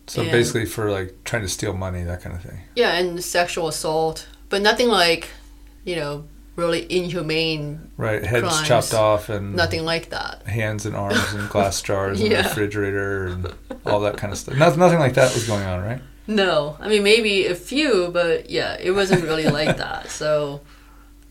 So 0.07 0.21
And- 0.21 0.31
basically, 0.31 0.65
for 0.65 0.91
like 0.91 1.15
trying 1.23 1.41
to 1.43 1.47
steal 1.47 1.73
money, 1.73 2.03
that 2.03 2.21
kind 2.21 2.35
of 2.35 2.41
thing. 2.41 2.59
Yeah, 2.75 2.93
and 2.97 3.23
sexual 3.23 3.67
assault, 3.67 4.27
but 4.51 4.61
nothing 4.61 4.87
like, 4.87 5.29
you 5.83 5.95
know, 5.95 6.25
really 6.55 6.85
inhumane. 6.91 7.89
Right. 7.97 8.23
Heads 8.23 8.47
Crimes. 8.47 8.67
chopped 8.67 8.93
off 8.93 9.29
and 9.29 9.55
Nothing 9.55 9.83
like 9.85 10.09
that. 10.09 10.45
hands 10.45 10.85
and 10.85 10.95
arms 10.95 11.33
and 11.33 11.49
glass 11.49 11.81
jars 11.87 12.21
Yeah. 12.21 12.43
the 12.43 12.49
refrigerator 12.49 13.27
and 13.27 13.53
all 13.85 14.01
that 14.01 14.17
kind 14.17 14.31
of 14.31 14.37
stuff. 14.37 14.55
Nothing, 14.57 14.79
nothing 14.79 14.99
like 14.99 15.15
that 15.15 15.33
was 15.33 15.47
going 15.47 15.63
on, 15.65 15.81
right? 15.83 16.01
No, 16.27 16.77
I 16.79 16.87
mean 16.87 17.03
maybe 17.03 17.47
a 17.47 17.55
few, 17.55 18.09
but 18.13 18.49
yeah, 18.49 18.77
it 18.79 18.91
wasn't 18.91 19.23
really 19.23 19.45
like 19.45 19.77
that. 19.77 20.09
So 20.11 20.61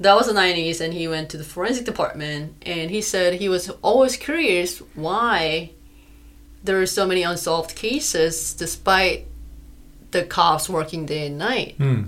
that 0.00 0.14
was 0.16 0.26
the 0.26 0.32
'90s, 0.32 0.80
and 0.80 0.92
he 0.92 1.06
went 1.06 1.30
to 1.30 1.36
the 1.38 1.44
forensic 1.44 1.84
department, 1.84 2.54
and 2.62 2.90
he 2.90 3.00
said 3.00 3.34
he 3.34 3.48
was 3.48 3.70
always 3.82 4.16
curious 4.16 4.78
why 4.96 5.70
there 6.64 6.80
are 6.82 6.86
so 6.86 7.06
many 7.06 7.22
unsolved 7.22 7.76
cases 7.76 8.52
despite 8.54 9.26
the 10.10 10.24
cops 10.24 10.68
working 10.68 11.06
day 11.06 11.26
and 11.28 11.38
night. 11.38 11.76
Hmm. 11.76 12.02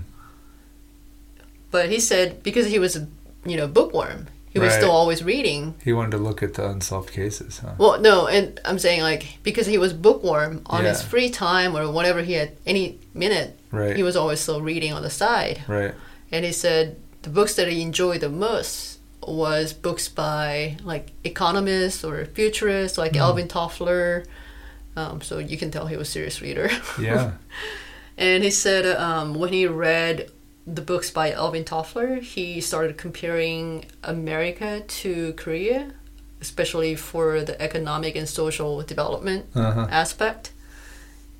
But 1.73 1.89
he 1.89 1.99
said 1.99 2.41
because 2.43 2.67
he 2.67 2.79
was, 2.79 2.95
a, 2.95 3.07
you 3.45 3.57
know, 3.57 3.67
bookworm, 3.67 4.27
he 4.51 4.59
was 4.59 4.69
Right. 4.69 4.77
still 4.81 4.91
always 4.91 5.23
reading. 5.23 5.73
He 5.83 5.91
wanted 5.91 6.11
to 6.11 6.17
look 6.27 6.43
at 6.43 6.53
the 6.53 6.69
unsolved 6.69 7.11
cases, 7.11 7.57
huh? 7.63 7.71
Well, 7.79 7.99
no, 7.99 8.27
and 8.27 8.59
I'm 8.63 8.77
saying 8.77 9.01
like 9.01 9.39
because 9.43 9.65
he 9.65 9.77
was 9.79 9.91
bookworm 9.91 10.61
on 10.67 10.85
his 10.85 11.01
free 11.01 11.29
time 11.31 11.75
or 11.75 11.91
whenever 11.91 12.21
he 12.21 12.33
had 12.33 12.51
any 12.65 12.99
minute, 13.15 13.57
Right. 13.71 13.95
he 13.95 14.03
was 14.03 14.15
always 14.15 14.39
still 14.39 14.61
reading 14.61 14.93
on 14.93 15.01
the 15.01 15.09
side. 15.09 15.63
Right. 15.67 15.93
And 16.31 16.45
he 16.45 16.51
said 16.51 16.97
the 17.23 17.29
books 17.29 17.55
that 17.55 17.67
he 17.67 17.81
enjoyed 17.81 18.21
the 18.21 18.29
most 18.29 18.99
was 19.25 19.73
books 19.73 20.07
by 20.09 20.77
like 20.83 21.05
economists 21.23 22.03
or 22.03 22.25
futurists 22.25 22.97
like 22.99 23.15
Alvin 23.17 23.47
Toffler. 23.47 24.25
Um, 24.95 25.21
so 25.21 25.39
you 25.39 25.57
can 25.57 25.71
tell 25.71 25.87
he 25.87 25.97
was 25.97 26.09
a 26.09 26.11
serious 26.11 26.39
reader. 26.43 26.69
Yeah. 27.01 27.31
and 28.17 28.43
he 28.43 28.51
said 28.51 28.85
um, 28.85 29.33
when 29.33 29.51
he 29.51 29.65
read 29.65 30.29
the 30.65 30.81
books 30.81 31.11
by 31.11 31.31
Alvin 31.31 31.63
Toffler, 31.65 32.21
he 32.21 32.61
started 32.61 32.97
comparing 32.97 33.85
America 34.03 34.81
to 34.87 35.33
Korea, 35.33 35.91
especially 36.41 36.95
for 36.95 37.41
the 37.41 37.61
economic 37.61 38.15
and 38.15 38.27
social 38.29 38.81
development 38.81 39.45
Uh-huh. 39.55 39.87
aspect. 39.89 40.51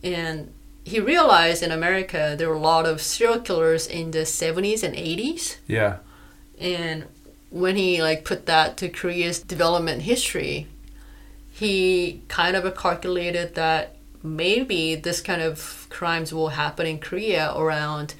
And 0.03 0.51
he 0.83 0.99
realized 0.99 1.63
in 1.63 1.71
America 1.71 2.35
there 2.37 2.49
were 2.49 2.55
a 2.55 2.59
lot 2.59 2.85
of 2.85 3.01
serial 3.01 3.39
killers 3.39 3.87
in 3.87 4.11
the 4.11 4.25
70s 4.25 4.83
and 4.83 4.93
80s. 4.95 5.57
Yeah. 5.67 5.97
And 6.59 7.05
when 7.49 7.75
he 7.77 8.01
like 8.01 8.25
put 8.25 8.45
that 8.47 8.75
to 8.77 8.89
Korea's 8.89 9.39
development 9.39 10.01
history, 10.01 10.67
he 11.51 12.21
kind 12.27 12.55
of 12.57 12.75
calculated 12.75 13.55
that 13.55 13.95
maybe 14.21 14.95
this 14.95 15.21
kind 15.21 15.41
of 15.41 15.87
crimes 15.89 16.33
will 16.33 16.49
happen 16.49 16.85
in 16.87 16.99
Korea 16.99 17.53
around 17.55 18.15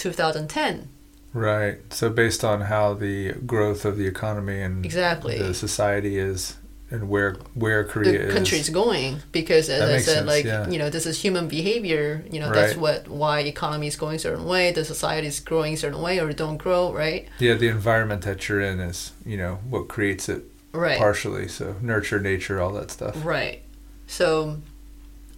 2010. 0.00 0.88
Right. 1.32 1.78
So 1.92 2.10
based 2.10 2.42
on 2.44 2.62
how 2.62 2.94
the 2.94 3.32
growth 3.46 3.84
of 3.84 3.96
the 3.96 4.06
economy 4.06 4.60
and 4.60 4.84
Exactly. 4.84 5.38
the 5.38 5.54
society 5.54 6.18
is 6.18 6.56
and 6.90 7.08
where 7.08 7.34
where 7.54 7.84
Korea 7.84 8.26
the 8.32 8.42
is. 8.42 8.68
going 8.70 9.18
because 9.30 9.68
as 9.68 9.78
That 9.78 9.90
I 9.90 9.98
said 10.00 10.14
sense, 10.14 10.26
like 10.26 10.44
yeah. 10.44 10.68
you 10.68 10.76
know 10.76 10.90
this 10.90 11.06
is 11.06 11.22
human 11.22 11.46
behavior 11.46 12.24
you 12.32 12.40
know 12.40 12.50
that's 12.52 12.74
what 12.74 13.06
why 13.06 13.40
economy 13.40 13.86
is 13.86 13.94
going 13.94 14.16
a 14.16 14.18
certain 14.18 14.44
way 14.44 14.72
the 14.72 14.84
society 14.84 15.28
is 15.28 15.38
growing 15.38 15.74
a 15.74 15.76
certain 15.76 16.02
way 16.02 16.18
or 16.18 16.32
don't 16.32 16.56
grow 16.56 16.92
right 16.92 17.28
Yeah, 17.38 17.54
the 17.54 17.68
environment 17.68 18.22
that 18.22 18.48
you're 18.48 18.60
in 18.60 18.80
is, 18.80 19.12
you 19.24 19.36
know, 19.36 19.60
what 19.68 19.86
creates 19.86 20.28
it 20.28 20.42
right 20.72 20.98
partially. 20.98 21.46
So 21.46 21.76
nurture, 21.80 22.18
nature, 22.18 22.60
all 22.60 22.72
that 22.72 22.90
stuff. 22.90 23.14
Right. 23.24 23.62
So 24.08 24.56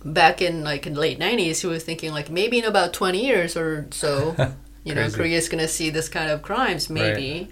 back 0.04 0.42
in 0.42 0.64
like 0.64 0.86
in 0.86 0.94
the 0.94 1.00
late 1.00 1.18
nineties, 1.18 1.60
he 1.60 1.66
was 1.66 1.84
thinking 1.84 2.12
like 2.12 2.30
maybe 2.30 2.58
in 2.58 2.64
about 2.64 2.92
twenty 2.92 3.24
years 3.26 3.56
or 3.56 3.86
so, 3.90 4.34
you 4.84 4.94
know. 4.94 5.08
Korea's 5.10 5.48
gonna 5.48 5.68
see 5.68 5.90
this 5.90 6.08
kind 6.08 6.30
of 6.30 6.42
crimes 6.42 6.88
maybe. 6.90 7.48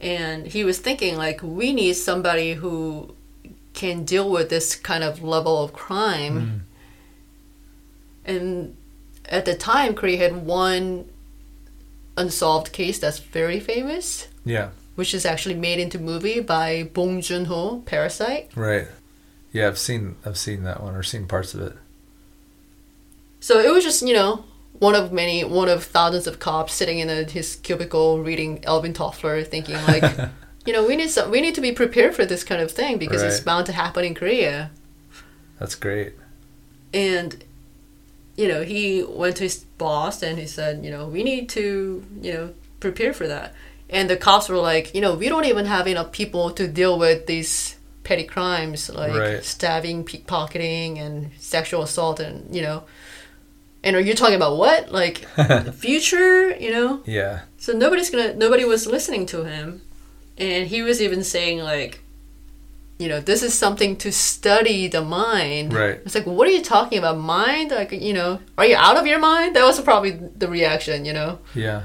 And 0.00 0.46
he 0.46 0.64
was 0.64 0.78
thinking 0.80 1.16
like 1.16 1.40
we 1.42 1.72
need 1.72 1.94
somebody 1.94 2.54
who 2.54 3.14
can 3.74 4.04
deal 4.04 4.28
with 4.30 4.50
this 4.50 4.74
kind 4.74 5.04
of 5.04 5.22
level 5.22 5.62
of 5.62 5.72
crime. 5.72 6.64
Mm. 8.26 8.30
And 8.34 8.76
at 9.26 9.44
the 9.44 9.54
time, 9.54 9.94
Korea 9.94 10.18
had 10.18 10.44
one 10.44 11.08
unsolved 12.16 12.72
case 12.72 12.98
that's 12.98 13.18
very 13.18 13.58
famous, 13.60 14.28
Yeah. 14.44 14.70
which 14.94 15.14
is 15.14 15.24
actually 15.24 15.54
made 15.54 15.78
into 15.78 15.98
movie 15.98 16.40
by 16.40 16.90
Bong 16.92 17.20
Joon 17.20 17.46
Ho, 17.46 17.82
Parasite. 17.86 18.50
Right. 18.54 18.86
Yeah, 19.52 19.68
I've 19.68 19.78
seen 19.78 20.16
I've 20.24 20.38
seen 20.38 20.64
that 20.64 20.82
one 20.82 20.94
or 20.94 21.02
seen 21.02 21.26
parts 21.26 21.54
of 21.54 21.60
it. 21.60 21.76
So 23.40 23.58
it 23.58 23.72
was 23.72 23.82
just, 23.82 24.02
you 24.02 24.14
know, 24.14 24.44
one 24.78 24.94
of 24.94 25.12
many, 25.12 25.44
one 25.44 25.68
of 25.68 25.84
thousands 25.84 26.26
of 26.26 26.38
cops 26.38 26.72
sitting 26.72 27.00
in 27.00 27.10
a, 27.10 27.24
his 27.24 27.56
cubicle 27.56 28.22
reading 28.22 28.64
Alvin 28.64 28.94
Toffler, 28.94 29.46
thinking 29.46 29.74
like, 29.86 30.04
you 30.64 30.72
know, 30.72 30.86
we 30.86 30.96
need 30.96 31.10
some, 31.10 31.30
we 31.30 31.40
need 31.40 31.56
to 31.56 31.60
be 31.60 31.72
prepared 31.72 32.14
for 32.14 32.24
this 32.24 32.44
kind 32.44 32.62
of 32.62 32.70
thing 32.70 32.98
because 32.98 33.20
it's 33.20 33.40
bound 33.40 33.66
to 33.66 33.72
happen 33.72 34.04
in 34.04 34.14
Korea. 34.14 34.70
That's 35.58 35.74
great. 35.74 36.14
And, 36.94 37.44
you 38.36 38.48
know, 38.48 38.62
he 38.62 39.02
went 39.02 39.36
to 39.36 39.44
his 39.44 39.58
boss 39.76 40.22
and 40.22 40.38
he 40.38 40.46
said, 40.46 40.84
you 40.84 40.90
know, 40.90 41.08
we 41.08 41.22
need 41.22 41.48
to, 41.50 42.04
you 42.20 42.32
know, 42.32 42.54
prepare 42.80 43.12
for 43.12 43.26
that. 43.26 43.54
And 43.90 44.08
the 44.08 44.16
cops 44.16 44.48
were 44.48 44.56
like, 44.56 44.94
you 44.94 45.00
know, 45.00 45.14
we 45.14 45.28
don't 45.28 45.44
even 45.46 45.66
have 45.66 45.86
enough 45.86 46.12
people 46.12 46.50
to 46.52 46.68
deal 46.68 46.98
with 46.98 47.26
these 47.26 47.76
petty 48.04 48.24
crimes 48.24 48.88
like 48.90 49.12
Right. 49.14 49.44
stabbing, 49.44 50.04
pickpocketing, 50.04 50.98
and 50.98 51.30
sexual 51.38 51.82
assault, 51.82 52.20
and 52.20 52.54
you 52.54 52.62
know. 52.62 52.84
And 53.84 53.96
are 53.96 54.00
you 54.00 54.14
talking 54.14 54.36
about 54.36 54.56
what? 54.56 54.92
Like 54.92 55.26
future, 55.74 56.54
you 56.56 56.70
know? 56.70 57.00
Yeah. 57.04 57.40
So 57.58 57.72
nobody's 57.72 58.10
gonna 58.10 58.34
nobody 58.34 58.64
was 58.64 58.86
listening 58.86 59.26
to 59.26 59.44
him. 59.44 59.82
And 60.38 60.68
he 60.68 60.82
was 60.82 61.02
even 61.02 61.24
saying 61.24 61.58
like 61.58 62.00
you 62.98 63.08
know, 63.08 63.18
this 63.18 63.42
is 63.42 63.52
something 63.52 63.96
to 63.96 64.12
study 64.12 64.86
the 64.86 65.02
mind. 65.02 65.72
Right. 65.72 65.98
It's 66.04 66.14
like, 66.14 66.24
what 66.26 66.46
are 66.46 66.52
you 66.52 66.62
talking 66.62 66.98
about? 66.98 67.18
Mind? 67.18 67.72
Like, 67.72 67.90
you 67.90 68.12
know, 68.12 68.38
are 68.56 68.64
you 68.64 68.76
out 68.76 68.96
of 68.96 69.08
your 69.08 69.18
mind? 69.18 69.56
That 69.56 69.64
was 69.64 69.80
probably 69.80 70.12
the 70.12 70.46
reaction, 70.46 71.04
you 71.04 71.12
know? 71.12 71.40
Yeah. 71.52 71.82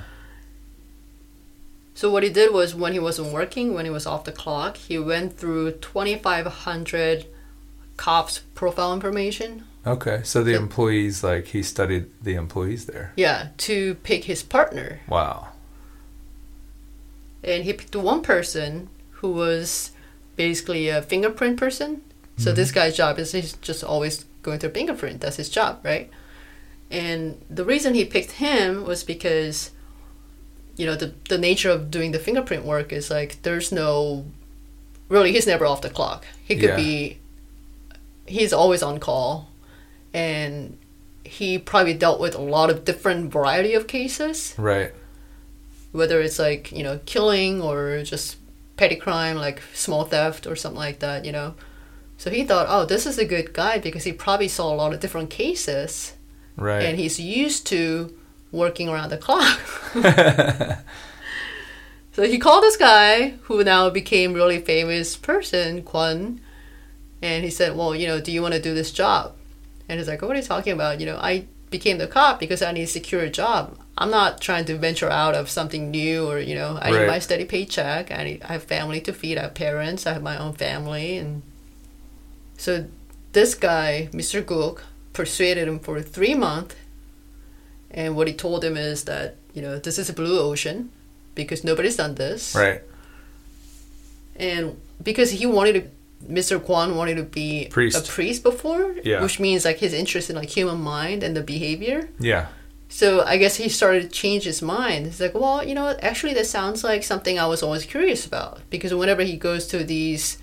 So 1.98 2.12
what 2.12 2.22
he 2.22 2.30
did 2.30 2.54
was 2.54 2.76
when 2.76 2.94
he 2.94 3.00
wasn't 3.00 3.34
working, 3.34 3.74
when 3.74 3.86
he 3.86 3.90
was 3.90 4.06
off 4.06 4.24
the 4.24 4.32
clock, 4.32 4.78
he 4.78 5.00
went 5.00 5.36
through 5.36 5.72
2,500 5.72 7.26
cops' 7.98 8.42
profile 8.54 8.94
information. 8.94 9.64
Okay. 9.84 10.22
So 10.24 10.44
the 10.44 10.54
employees 10.54 11.24
like 11.24 11.48
he 11.48 11.64
studied 11.64 12.12
the 12.22 12.36
employees 12.36 12.86
there. 12.86 13.14
Yeah, 13.16 13.48
to 13.66 13.96
pick 14.04 14.26
his 14.26 14.44
partner. 14.44 15.00
Wow. 15.08 15.48
and 17.44 17.64
he 17.64 17.74
picked 17.74 17.96
one 17.96 18.22
person 18.22 18.90
who 19.14 19.32
was 19.32 19.90
basically 20.36 20.90
a 20.90 21.02
fingerprint 21.02 21.58
person. 21.58 22.04
So 22.38 22.52
this 22.52 22.70
mm-hmm. 22.70 22.76
guy's 22.76 22.96
job 22.96 23.18
is 23.18 23.32
he's 23.32 23.54
just 23.54 23.84
always 23.84 24.26
going 24.44 24.60
through 24.60 24.70
fingerprint. 24.70 25.22
That's 25.22 25.38
his 25.38 25.50
job, 25.50 25.80
right? 25.84 26.12
And 26.92 27.42
the 27.50 27.66
reason 27.66 27.96
he 27.96 28.06
picked 28.06 28.34
him 28.34 28.86
was 28.86 29.04
because, 29.04 29.72
you 30.78 30.86
know, 30.86 30.96
the 30.96 31.13
the 31.30 31.38
nature 31.38 31.70
of 31.70 31.92
doing 31.92 32.12
the 32.12 32.20
fingerprint 32.20 32.63
work 32.66 32.94
is 32.94 33.10
like 33.10 33.42
there's 33.42 33.72
no, 33.72 34.26
really, 35.10 35.32
he's 35.34 35.48
never 35.48 35.66
off 35.66 35.82
the 35.82 35.90
clock. 35.90 36.26
He 36.46 36.56
could 36.56 36.70
Yeah. 36.70 36.76
be, 36.76 37.18
he's 38.26 38.54
always 38.54 38.82
on 38.84 39.00
call, 39.00 39.50
and 40.13 40.78
he 41.24 41.58
probably 41.60 41.94
dealt 41.94 42.20
with 42.22 42.36
a 42.36 42.42
lot 42.42 42.70
of 42.70 42.86
different 42.86 43.34
variety 43.34 43.74
of 43.74 43.86
cases 43.88 44.54
Right. 44.58 44.94
whether 45.92 46.22
it's 46.22 46.40
like 46.40 46.72
you 46.72 46.84
know 46.84 47.00
killing 47.06 47.62
or 47.62 48.02
just 48.04 48.38
petty 48.78 48.96
crime 48.96 49.36
like 49.36 49.62
small 49.74 50.06
theft 50.06 50.48
or 50.48 50.56
something 50.56 50.80
like 50.80 51.00
that 51.00 51.26
you 51.26 51.32
know 51.34 51.54
so 52.18 52.30
he 52.30 52.46
thought 52.46 52.66
oh 52.70 52.86
this 52.86 53.06
is 53.06 53.18
a 53.18 53.26
good 53.26 53.52
guy 53.52 53.78
because 53.78 54.06
he 54.06 54.13
probably 54.13 54.48
saw 54.48 54.74
a 54.74 54.76
lot 54.76 54.94
of 54.94 55.00
different 55.02 55.30
cases 55.30 56.13
Right. 56.56 56.84
and 56.84 56.98
he's 56.98 57.20
used 57.20 57.68
to 57.68 58.18
working 58.52 58.90
around 58.90 59.10
the 59.10 59.18
clock. 59.18 59.60
So 62.18 62.24
he 62.24 62.40
called 62.40 62.64
this 62.64 62.78
guy 62.78 63.36
who 63.44 63.64
now 63.64 63.92
became 63.92 64.34
really 64.34 64.60
famous 64.60 65.16
person 65.16 65.84
Kwon 65.84 66.40
and 67.22 67.44
he 67.44 67.52
said 67.52 67.78
well 67.78 67.96
you 67.96 68.08
know 68.08 68.20
do 68.20 68.32
you 68.32 68.42
want 68.42 68.56
to 68.56 68.60
do 68.60 68.74
this 68.74 68.92
job? 68.92 69.36
And 69.88 70.00
he's 70.00 70.08
like 70.08 70.24
what 70.24 70.32
are 70.32 70.40
you 70.40 70.42
talking 70.42 70.74
about? 70.74 71.00
You 71.00 71.06
know 71.06 71.18
I 71.18 71.46
became 71.70 72.00
the 72.00 72.08
cop 72.08 72.40
because 72.40 72.64
I 72.64 72.72
need 72.72 72.82
a 72.82 72.88
secure 72.88 73.30
job. 73.30 73.78
I'm 74.00 74.10
not 74.10 74.42
trying 74.42 74.66
to 74.66 74.78
venture 74.80 75.12
out 75.12 75.36
of 75.36 75.48
something 75.48 75.92
new 75.92 76.28
or 76.28 76.40
you 76.40 76.56
know 76.56 76.80
I 76.82 76.90
need 76.90 77.06
my 77.06 77.20
steady 77.20 77.46
paycheck. 77.46 78.12
I 78.12 78.24
need 78.24 78.42
I 78.42 78.54
have 78.54 78.64
family 78.64 79.00
to 79.02 79.14
feed. 79.14 79.38
I 79.38 79.44
have 79.44 79.54
parents. 79.54 80.08
I 80.08 80.14
have 80.14 80.24
my 80.24 80.40
own 80.40 80.54
family. 80.54 81.18
And 81.18 81.44
so 82.58 82.88
this 83.34 83.54
guy 83.54 84.10
Mr. 84.12 84.42
Gook 84.42 84.80
persuaded 85.14 85.68
him 85.68 85.78
for 85.78 86.02
three 86.02 86.34
months 86.34 86.74
and 87.91 88.15
what 88.15 88.28
he 88.28 88.34
told 88.34 88.63
him 88.63 88.76
is 88.78 89.04
that 89.06 89.36
you 89.54 89.62
know 89.62 89.80
this 89.80 89.97
is 89.97 90.10
a 90.10 90.13
blue 90.13 90.39
ocean 90.39 90.89
because 91.36 91.63
nobody's 91.63 91.95
done 91.95 92.15
this 92.15 92.56
right. 92.56 92.82
and 94.36 94.80
because 95.04 95.32
he 95.32 95.45
wanted 95.45 95.73
to 95.73 95.89
Mr. 96.28 96.60
Kwon 96.60 96.95
wanted 96.95 97.15
to 97.17 97.23
be 97.23 97.67
Priest. 97.69 97.95
a 98.10 98.12
priest 98.12 98.41
before, 98.41 98.95
Yeah. 99.04 99.21
which 99.21 99.39
means 99.39 99.65
like 99.65 99.78
his 99.78 99.93
interest 99.93 100.30
in 100.32 100.36
like 100.36 100.50
human 100.50 100.82
mind 100.82 101.21
and 101.21 101.38
the 101.38 101.43
behavior. 101.43 102.10
Yeah. 102.19 102.47
So 102.89 103.23
I 103.23 103.38
guess 103.38 103.58
he 103.58 103.69
started 103.69 104.02
to 104.04 104.10
change 104.10 104.43
his 104.43 104.62
mind. 104.62 105.06
He's 105.06 105.21
like, 105.21 105.36
well, 105.36 105.63
you 105.63 105.76
know? 105.76 105.95
Actually, 106.02 106.34
that 106.34 106.47
sounds 106.47 106.84
like 106.84 107.04
something 107.04 107.38
I 107.38 107.45
was 107.45 107.62
always 107.62 107.86
curious 107.86 108.26
about. 108.26 108.62
Because 108.71 108.93
whenever 108.95 109.21
he 109.21 109.38
goes 109.38 109.67
to 109.67 109.84
these 109.84 110.39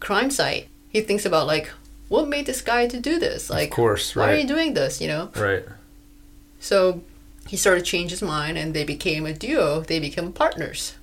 crime 0.00 0.30
site, 0.30 0.66
he 0.88 1.00
thinks 1.02 1.24
about 1.24 1.46
like, 1.46 1.70
what 2.08 2.28
made 2.28 2.46
this 2.46 2.60
guy 2.60 2.88
to 2.88 2.98
do 2.98 3.18
this? 3.20 3.48
Like, 3.48 3.70
of 3.70 3.76
course. 3.76 4.16
why 4.16 4.32
are 4.32 4.36
you 4.36 4.46
doing 4.46 4.74
this? 4.74 5.00
You 5.00 5.08
know. 5.08 5.30
Right. 5.36 5.64
So 6.66 7.02
he 7.46 7.56
started 7.56 7.84
to 7.84 7.90
change 7.90 8.10
his 8.10 8.22
mind, 8.22 8.58
and 8.58 8.74
they 8.74 8.82
became 8.82 9.24
a 9.24 9.32
duo. 9.32 9.82
They 9.82 10.00
became 10.00 10.32
partners, 10.32 10.94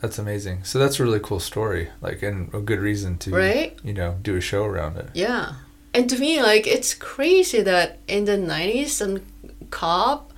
That's 0.00 0.18
amazing. 0.18 0.64
So 0.64 0.78
that's 0.78 0.98
a 0.98 1.02
really 1.04 1.20
cool 1.20 1.38
story. 1.40 1.90
Like, 2.00 2.22
and 2.22 2.52
a 2.54 2.60
good 2.60 2.80
reason 2.80 3.18
to, 3.18 3.30
right? 3.30 3.78
you 3.84 3.92
know, 3.92 4.16
do 4.22 4.36
a 4.36 4.40
show 4.40 4.64
around 4.64 4.96
it. 4.96 5.08
Yeah. 5.12 5.56
And 5.92 6.08
to 6.10 6.18
me, 6.18 6.42
like, 6.42 6.66
it's 6.66 6.94
crazy 6.94 7.60
that 7.62 7.98
in 8.08 8.24
the 8.24 8.38
90s, 8.38 8.88
some 8.88 9.20
cop, 9.70 10.32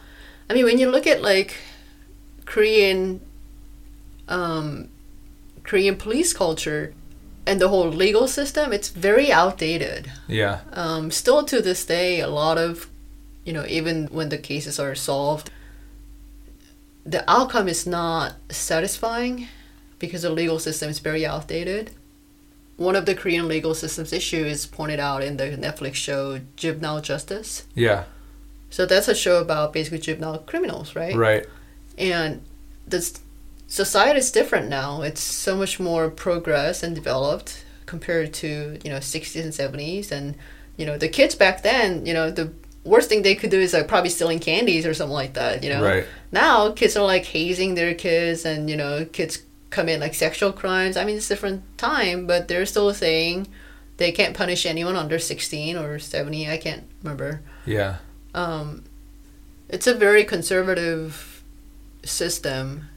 I 0.50 0.55
mean, 0.55 0.64
when 0.64 0.78
you 0.78 0.90
look 0.90 1.07
at, 1.07 1.22
like, 1.22 1.55
Korean, 2.44 3.20
um, 4.28 4.88
Korean 5.62 5.96
police 5.96 6.32
culture 6.32 6.94
and 7.46 7.61
the 7.61 7.68
whole 7.68 7.88
legal 7.88 8.26
system, 8.26 8.72
it's 8.72 8.88
very 8.88 9.30
outdated. 9.30 10.11
Yeah. 10.26 10.61
Um, 10.72 11.11
still 11.12 11.44
to 11.44 11.62
this 11.62 11.84
day, 11.86 12.20
a 12.20 12.28
lot 12.28 12.59
of, 12.59 12.88
you 13.47 13.53
know, 13.53 13.64
even 13.66 14.09
when 14.09 14.28
the 14.28 14.36
cases 14.36 14.78
are 14.78 14.94
solved, 14.94 15.51
the 17.07 17.24
outcome 17.30 17.68
is 17.68 17.86
not 17.86 18.34
satisfying 18.51 19.47
because 20.01 20.22
the 20.22 20.30
legal 20.30 20.59
system 20.59 20.90
is 20.90 20.99
very 20.99 21.24
outdated. 21.24 21.92
One 22.76 22.97
of 22.97 23.07
the 23.07 23.14
Korean 23.14 23.49
legal 23.49 23.72
systems 23.74 24.12
issue 24.12 24.44
is 24.44 24.66
pointed 24.66 25.01
out 25.01 25.22
in 25.22 25.36
the 25.36 25.44
Netflix 25.44 25.94
show 25.94 26.40
Juvenile 26.57 27.01
Justice. 27.01 27.64
Yeah. 27.74 28.05
So 28.68 28.84
that's 28.84 29.09
a 29.09 29.14
show 29.14 29.40
about 29.40 29.72
basically 29.72 30.01
juvenile 30.01 30.38
criminals, 30.38 30.97
right? 30.97 31.14
Right. 31.14 31.47
And 31.97 32.42
this 32.86 33.20
society 33.68 34.18
is 34.18 34.32
different 34.32 34.68
now. 34.68 35.03
It's 35.03 35.20
so 35.20 35.57
much 35.57 35.78
more 35.78 36.11
progress 36.11 36.82
and 36.82 36.94
developed 36.94 37.64
compared 37.86 38.34
to 38.34 38.78
you 38.82 38.90
know 38.90 38.99
60s 38.99 39.40
and 39.40 39.53
70s, 39.53 40.11
and 40.11 40.34
you 40.76 40.84
know 40.84 40.99
the 40.99 41.09
kids 41.09 41.36
back 41.36 41.62
then, 41.62 42.05
you 42.05 42.12
know 42.12 42.30
the 42.30 42.53
worst 42.87 43.09
thing 43.09 43.22
they 43.22 43.34
could 43.34 43.51
do 43.51 43.61
is 43.61 43.72
like 43.72 43.89
probably 43.89 44.11
stealing 44.11 44.39
candies 44.39 44.87
or 44.87 44.95
something 44.95 45.12
like 45.14 45.34
that. 45.34 45.62
You 45.64 45.70
know. 45.70 45.82
Right. 45.82 46.07
Now 46.32 46.72
kids 46.72 46.97
are 46.97 47.05
like 47.05 47.24
hazing 47.26 47.74
their 47.74 47.95
kids, 47.95 48.45
and 48.45 48.70
you 48.70 48.76
know 48.76 49.05
kids 49.05 49.43
commit 49.70 50.01
like 50.01 50.14
sexual 50.14 50.53
crimes. 50.53 50.97
I 50.97 51.05
mean 51.05 51.16
it's 51.16 51.26
a 51.30 51.34
different 51.34 51.62
time, 51.76 52.26
but 52.26 52.49
they're 52.49 52.66
still 52.66 52.93
saying 52.95 53.49
they 53.99 54.12
can't 54.12 54.37
punish 54.37 54.64
anyone 54.66 54.95
under 54.97 55.18
16 55.18 55.76
or 55.76 55.99
70. 55.99 56.51
I 56.51 56.57
can't 56.59 56.84
remember 57.03 57.41
Yeah. 57.64 57.97
um, 58.34 58.84
it's 59.68 59.87
a 59.87 59.95
very 59.95 60.22
conservative 60.24 61.43
system 62.05 62.89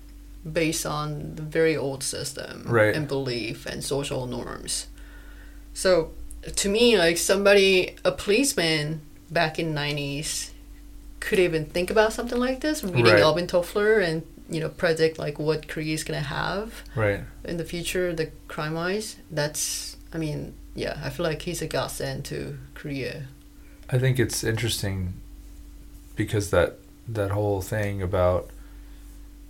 based 0.51 0.85
on 0.85 1.35
the 1.35 1.41
very 1.41 1.75
old 1.75 2.03
system 2.03 2.63
Right. 2.67 2.95
and 2.95 3.07
belief 3.07 3.65
and 3.65 3.83
social 3.83 4.25
norms. 4.25 4.87
So 5.73 6.11
to 6.55 6.69
me, 6.69 6.97
like 6.97 7.17
somebody, 7.17 7.95
a 8.05 8.11
policeman 8.11 9.01
back 9.31 9.59
in 9.59 9.73
'90s, 9.73 10.51
could 11.19 11.39
even 11.39 11.65
think 11.65 11.89
about 11.91 12.13
something 12.13 12.37
like 12.39 12.61
this, 12.61 12.83
reading 12.83 13.05
Right. 13.13 13.21
Alvin 13.21 13.47
Toffler 13.47 14.01
and 14.03 14.23
you 14.49 14.59
know 14.59 14.69
predict 14.69 15.19
like 15.19 15.37
what 15.39 15.67
Korea 15.67 15.93
is 15.93 16.03
gonna 16.03 16.21
have 16.21 16.81
Right. 16.95 17.21
in 17.43 17.57
the 17.57 17.65
future, 17.65 18.13
the 18.13 18.31
crime 18.47 18.73
wise. 18.73 19.17
That's, 19.29 19.95
I 20.13 20.17
mean, 20.17 20.53
yeah, 20.75 20.99
I 21.03 21.09
feel 21.09 21.25
like 21.25 21.41
he's 21.43 21.61
a 21.61 21.67
godsend 21.67 22.25
to 22.25 22.57
Korea. 22.73 23.27
I 23.89 23.97
think 23.99 24.19
it's 24.19 24.43
interesting 24.43 25.13
because 26.15 26.49
that 26.51 26.77
that 27.07 27.31
whole 27.31 27.61
thing 27.61 28.01
about 28.01 28.49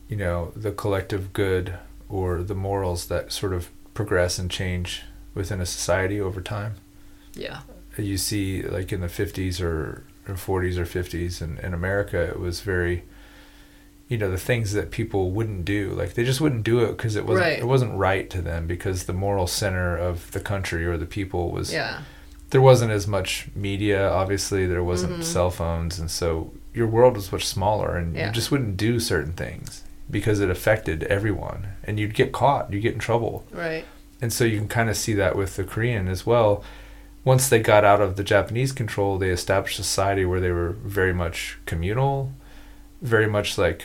you 0.07 0.15
know 0.15 0.51
the 0.55 0.71
collective 0.71 1.33
good 1.33 1.73
or 2.09 2.41
the 2.41 2.55
morals 2.55 3.07
that 3.07 3.31
sort 3.31 3.53
of 3.53 3.69
progress 3.93 4.39
and 4.39 4.49
change 4.49 5.03
within 5.35 5.61
a 5.61 5.65
society 5.65 6.19
over 6.19 6.41
time. 6.41 6.75
Yeah. 7.35 7.59
You 7.97 8.17
see, 8.17 8.61
like 8.63 8.93
in 8.93 9.01
the 9.01 9.09
fifties 9.09 9.59
or 9.61 10.03
or 10.27 10.35
forties 10.35 10.77
or 10.77 10.85
fifties, 10.85 11.41
and 11.41 11.59
in 11.59 11.73
America, 11.73 12.21
it 12.21 12.39
was 12.39 12.61
very, 12.61 13.03
you 14.07 14.17
know, 14.17 14.29
the 14.29 14.37
things 14.37 14.73
that 14.73 14.91
people 14.91 15.31
wouldn't 15.31 15.65
do, 15.65 15.89
like 15.91 16.13
they 16.13 16.23
just 16.23 16.39
wouldn't 16.39 16.63
do 16.63 16.79
it 16.83 16.91
because 16.97 17.15
it 17.15 17.25
wasn't 17.25 17.45
Right. 17.45 17.59
it 17.59 17.67
wasn't 17.67 17.97
right 17.97 18.29
to 18.29 18.41
them 18.41 18.67
because 18.67 19.03
the 19.05 19.13
moral 19.13 19.47
center 19.47 19.97
of 19.97 20.31
the 20.31 20.39
country 20.39 20.85
or 20.85 20.97
the 20.97 21.05
people 21.07 21.51
was 21.51 21.73
Yeah. 21.73 22.01
there 22.51 22.61
wasn't 22.61 22.91
as 22.91 23.07
much 23.07 23.47
media 23.55 24.09
obviously 24.09 24.65
there 24.65 24.83
wasn't 24.83 25.19
Mhm. 25.19 25.23
cell 25.23 25.51
phones 25.51 25.99
and 25.99 26.09
so 26.09 26.51
your 26.73 26.87
world 26.87 27.15
was 27.15 27.31
much 27.31 27.45
smaller 27.45 27.95
and 27.95 28.15
Yeah. 28.15 28.27
you 28.27 28.31
just 28.33 28.49
wouldn't 28.51 28.75
do 28.77 28.99
certain 28.99 29.33
things 29.33 29.83
because 30.09 30.39
it 30.39 30.49
affected 30.49 31.03
everyone 31.03 31.67
and 31.83 31.99
you'd 31.99 32.15
get 32.15 32.31
caught 32.31 32.71
you'd 32.73 32.81
get 32.81 32.93
in 32.93 32.99
trouble 32.99 33.45
Right. 33.51 33.85
and 34.21 34.33
so 34.33 34.45
you 34.45 34.57
can 34.57 34.67
kind 34.67 34.89
of 34.89 34.97
see 34.97 35.13
that 35.13 35.35
with 35.35 35.55
the 35.57 35.63
korean 35.63 36.07
as 36.07 36.25
well 36.25 36.63
once 37.31 37.43
they 37.49 37.59
got 37.73 37.83
out 37.91 38.01
of 38.05 38.11
the 38.15 38.23
japanese 38.33 38.71
control 38.81 39.11
they 39.17 39.29
established 39.39 39.79
a 39.79 39.83
society 39.83 40.23
where 40.29 40.39
they 40.45 40.51
were 40.59 40.71
very 40.99 41.13
much 41.23 41.37
communal 41.71 42.15
very 43.01 43.27
much 43.37 43.49
like 43.57 43.79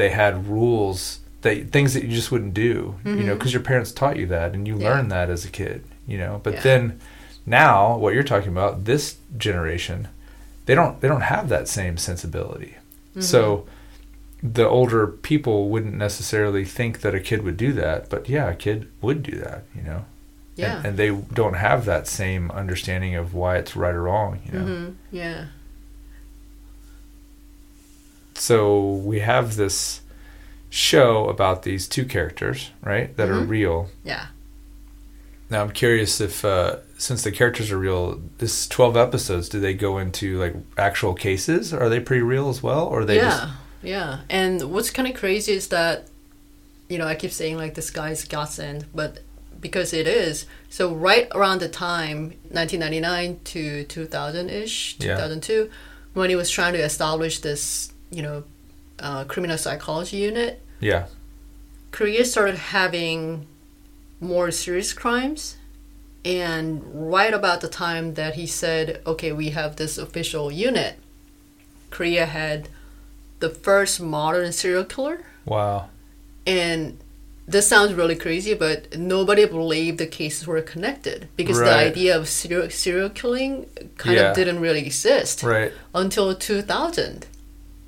they 0.00 0.10
had 0.22 0.46
rules 0.46 0.98
that 1.42 1.54
things 1.76 1.90
that 1.94 2.02
you 2.04 2.10
just 2.20 2.30
wouldn't 2.32 2.54
do 2.54 2.94
you 3.04 3.24
know 3.28 3.34
because 3.36 3.52
your 3.56 3.62
parents 3.70 3.92
taught 3.92 4.16
you 4.22 4.26
that 4.36 4.48
and 4.54 4.62
you 4.68 4.74
Yeah. 4.78 4.88
learned 4.88 5.10
that 5.16 5.28
as 5.30 5.42
a 5.44 5.50
kid 5.60 5.78
you 6.12 6.18
know 6.22 6.40
but 6.44 6.54
Yeah. 6.54 6.60
then 6.68 6.82
now 7.46 7.96
what 8.02 8.12
you're 8.14 8.22
talking 8.32 8.52
about 8.56 8.84
this 8.90 9.04
generation 9.46 10.08
they 10.66 10.74
don't 10.74 10.94
they 11.00 11.08
don't 11.12 11.28
have 11.34 11.48
that 11.48 11.66
same 11.68 11.96
sensibility 11.96 12.74
Mm-hmm. 13.10 13.22
so 13.32 13.66
the 14.42 14.66
older 14.78 15.04
people 15.30 15.68
wouldn't 15.72 15.96
necessarily 16.06 16.64
think 16.78 16.92
that 17.02 17.14
a 17.20 17.20
kid 17.28 17.42
would 17.46 17.56
do 17.66 17.72
that 17.82 17.98
but 18.12 18.28
yeah 18.28 18.46
a 18.50 18.54
kid 18.64 18.78
would 19.04 19.20
do 19.30 19.36
that 19.46 19.60
you 19.76 19.82
know 19.88 20.04
Yeah. 20.60 20.76
and, 20.78 20.86
and 20.86 20.96
they 20.96 21.10
don't 21.34 21.54
have 21.54 21.84
that 21.86 22.06
same 22.06 22.50
understanding 22.50 23.14
of 23.14 23.34
why 23.34 23.56
it's 23.56 23.74
right 23.76 23.94
or 23.94 24.02
wrong 24.02 24.40
you 24.46 24.52
know 24.58 24.64
hmm 24.64 24.90
Yeah. 25.10 25.46
so 28.34 28.92
we 28.94 29.20
have 29.20 29.56
this 29.56 30.00
show 30.68 31.28
about 31.28 31.62
these 31.62 31.88
two 31.88 32.04
characters 32.04 32.70
right 32.82 33.16
that 33.16 33.28
are 33.28 33.40
Mhm. 33.42 33.48
real 33.48 33.88
Yeah. 34.04 34.26
Now 35.50 35.62
I'm 35.62 35.72
curious 35.72 36.20
if, 36.20 36.44
uh, 36.44 36.76
since 36.96 37.24
the 37.24 37.32
characters 37.32 37.72
are 37.72 37.78
real, 37.78 38.20
this 38.38 38.68
12 38.68 38.96
episodes, 38.96 39.48
do 39.48 39.58
they 39.58 39.74
go 39.74 39.98
into 39.98 40.38
like 40.38 40.54
actual 40.78 41.12
cases? 41.12 41.74
Are 41.74 41.88
they 41.88 41.98
pretty 41.98 42.22
real 42.22 42.48
as 42.48 42.62
well, 42.62 42.86
or 42.86 43.00
are 43.00 43.04
they 43.04 43.16
yeah. 43.16 43.22
just 43.30 43.52
Yeah. 43.82 44.18
And 44.30 44.62
what's 44.72 44.90
kind 44.90 45.08
of 45.08 45.14
crazy 45.16 45.52
is 45.52 45.66
that, 45.68 46.06
you 46.88 46.98
know, 46.98 47.06
I 47.08 47.16
keep 47.16 47.32
saying 47.32 47.56
like 47.56 47.74
this 47.74 47.90
guy's 47.90 48.24
godsend, 48.24 48.84
but 48.94 49.18
because 49.60 49.92
it 49.92 50.06
is. 50.06 50.46
So 50.68 50.92
right 50.94 51.28
around 51.34 51.60
the 51.60 51.68
time, 51.68 52.34
1999 52.50 53.40
to 53.44 53.84
2000 53.84 54.48
ish, 54.50 54.96
Yeah. 54.98 55.16
2002, 55.16 55.70
when 56.14 56.30
he 56.30 56.36
was 56.36 56.50
trying 56.50 56.72
to 56.72 56.80
establish 56.80 57.40
this, 57.40 57.92
you 58.10 58.22
know, 58.22 58.44
uh, 58.98 59.24
criminal 59.24 59.56
psychology 59.58 60.18
unit, 60.18 60.60
yeah, 60.80 61.06
Korea 61.92 62.24
started 62.24 62.56
having 62.56 63.46
more 64.20 64.50
serious 64.50 64.92
crimes. 64.92 65.56
And 66.24 66.82
right 66.92 67.32
about 67.32 67.62
the 67.62 67.68
time 67.68 68.14
that 68.14 68.34
he 68.34 68.46
said, 68.46 69.00
okay, 69.06 69.32
we 69.32 69.50
have 69.50 69.76
this 69.76 69.96
official 69.96 70.52
unit, 70.52 70.98
Korea 71.90 72.26
had 72.26 72.68
the 73.40 73.48
first 73.48 74.00
modern 74.00 74.52
serial 74.52 74.84
killer. 74.84 75.24
wow, 75.46 75.88
And 76.46 76.98
this 77.50 77.66
sounds 77.68 77.92
really 77.94 78.14
crazy, 78.16 78.54
but 78.54 78.96
nobody 78.96 79.44
believed 79.46 79.98
the 79.98 80.06
cases 80.06 80.46
were 80.46 80.62
connected 80.62 81.28
because 81.36 81.58
the 81.58 81.74
idea 81.90 82.16
of 82.16 82.28
serial, 82.28 82.70
serial 82.70 83.10
killing 83.10 83.66
kind 83.96 84.16
Yeah. 84.16 84.30
of 84.30 84.36
didn't 84.36 84.60
really 84.60 84.80
exist 84.86 85.42
right, 85.42 85.72
until 85.94 86.34
2000. 86.34 87.26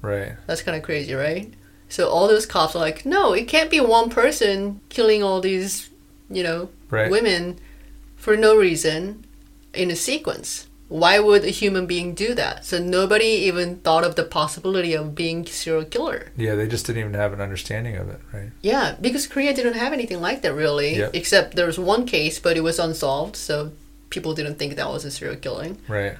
right, 0.02 0.32
That's 0.46 0.62
kind 0.62 0.76
of 0.76 0.82
crazy, 0.82 1.14
right? 1.14 1.52
So 1.88 2.08
all 2.08 2.26
those 2.28 2.46
cops 2.46 2.74
are 2.74 2.78
like, 2.78 3.04
no, 3.06 3.32
it 3.34 3.46
can't 3.48 3.70
be 3.70 3.80
one 3.80 4.08
person 4.10 4.80
killing 4.88 5.22
all 5.22 5.40
these, 5.40 5.90
you 6.30 6.42
know, 6.42 6.68
right, 6.90 7.10
women 7.10 7.58
for 8.16 8.36
no 8.36 8.56
reason 8.56 9.24
in 9.74 9.90
a 9.90 9.96
sequence. 9.96 10.66
Why 10.92 11.18
would 11.18 11.42
a 11.44 11.48
human 11.50 11.86
being 11.86 12.12
do 12.12 12.34
that? 12.34 12.66
So 12.66 12.78
nobody 12.78 13.24
even 13.48 13.76
thought 13.76 14.04
of 14.04 14.14
the 14.14 14.24
possibility 14.24 14.92
of 14.92 15.14
being 15.14 15.46
serial 15.46 15.86
killer. 15.86 16.30
yeah. 16.36 16.54
They 16.54 16.66
just 16.68 16.84
didn't 16.86 17.00
even 17.00 17.14
have 17.14 17.32
an 17.32 17.40
understanding 17.40 17.96
of 17.96 18.10
it, 18.10 18.20
right? 18.30 18.50
Yeah, 18.60 18.96
because 19.00 19.26
Korea 19.26 19.54
didn't 19.54 19.74
have 19.84 19.94
anything 19.94 20.20
like 20.20 20.42
that 20.42 20.52
really, 20.52 20.96
Yep. 20.98 21.10
except 21.14 21.56
there 21.56 21.64
was 21.66 21.78
one 21.78 22.04
case, 22.04 22.38
but 22.38 22.58
it 22.58 22.60
was 22.60 22.78
unsolved, 22.78 23.36
so 23.36 23.72
people 24.10 24.34
didn't 24.34 24.56
think 24.58 24.76
that 24.76 24.88
was 24.90 25.06
a 25.06 25.10
serial 25.10 25.36
killing. 25.36 25.78
Right, 25.88 26.16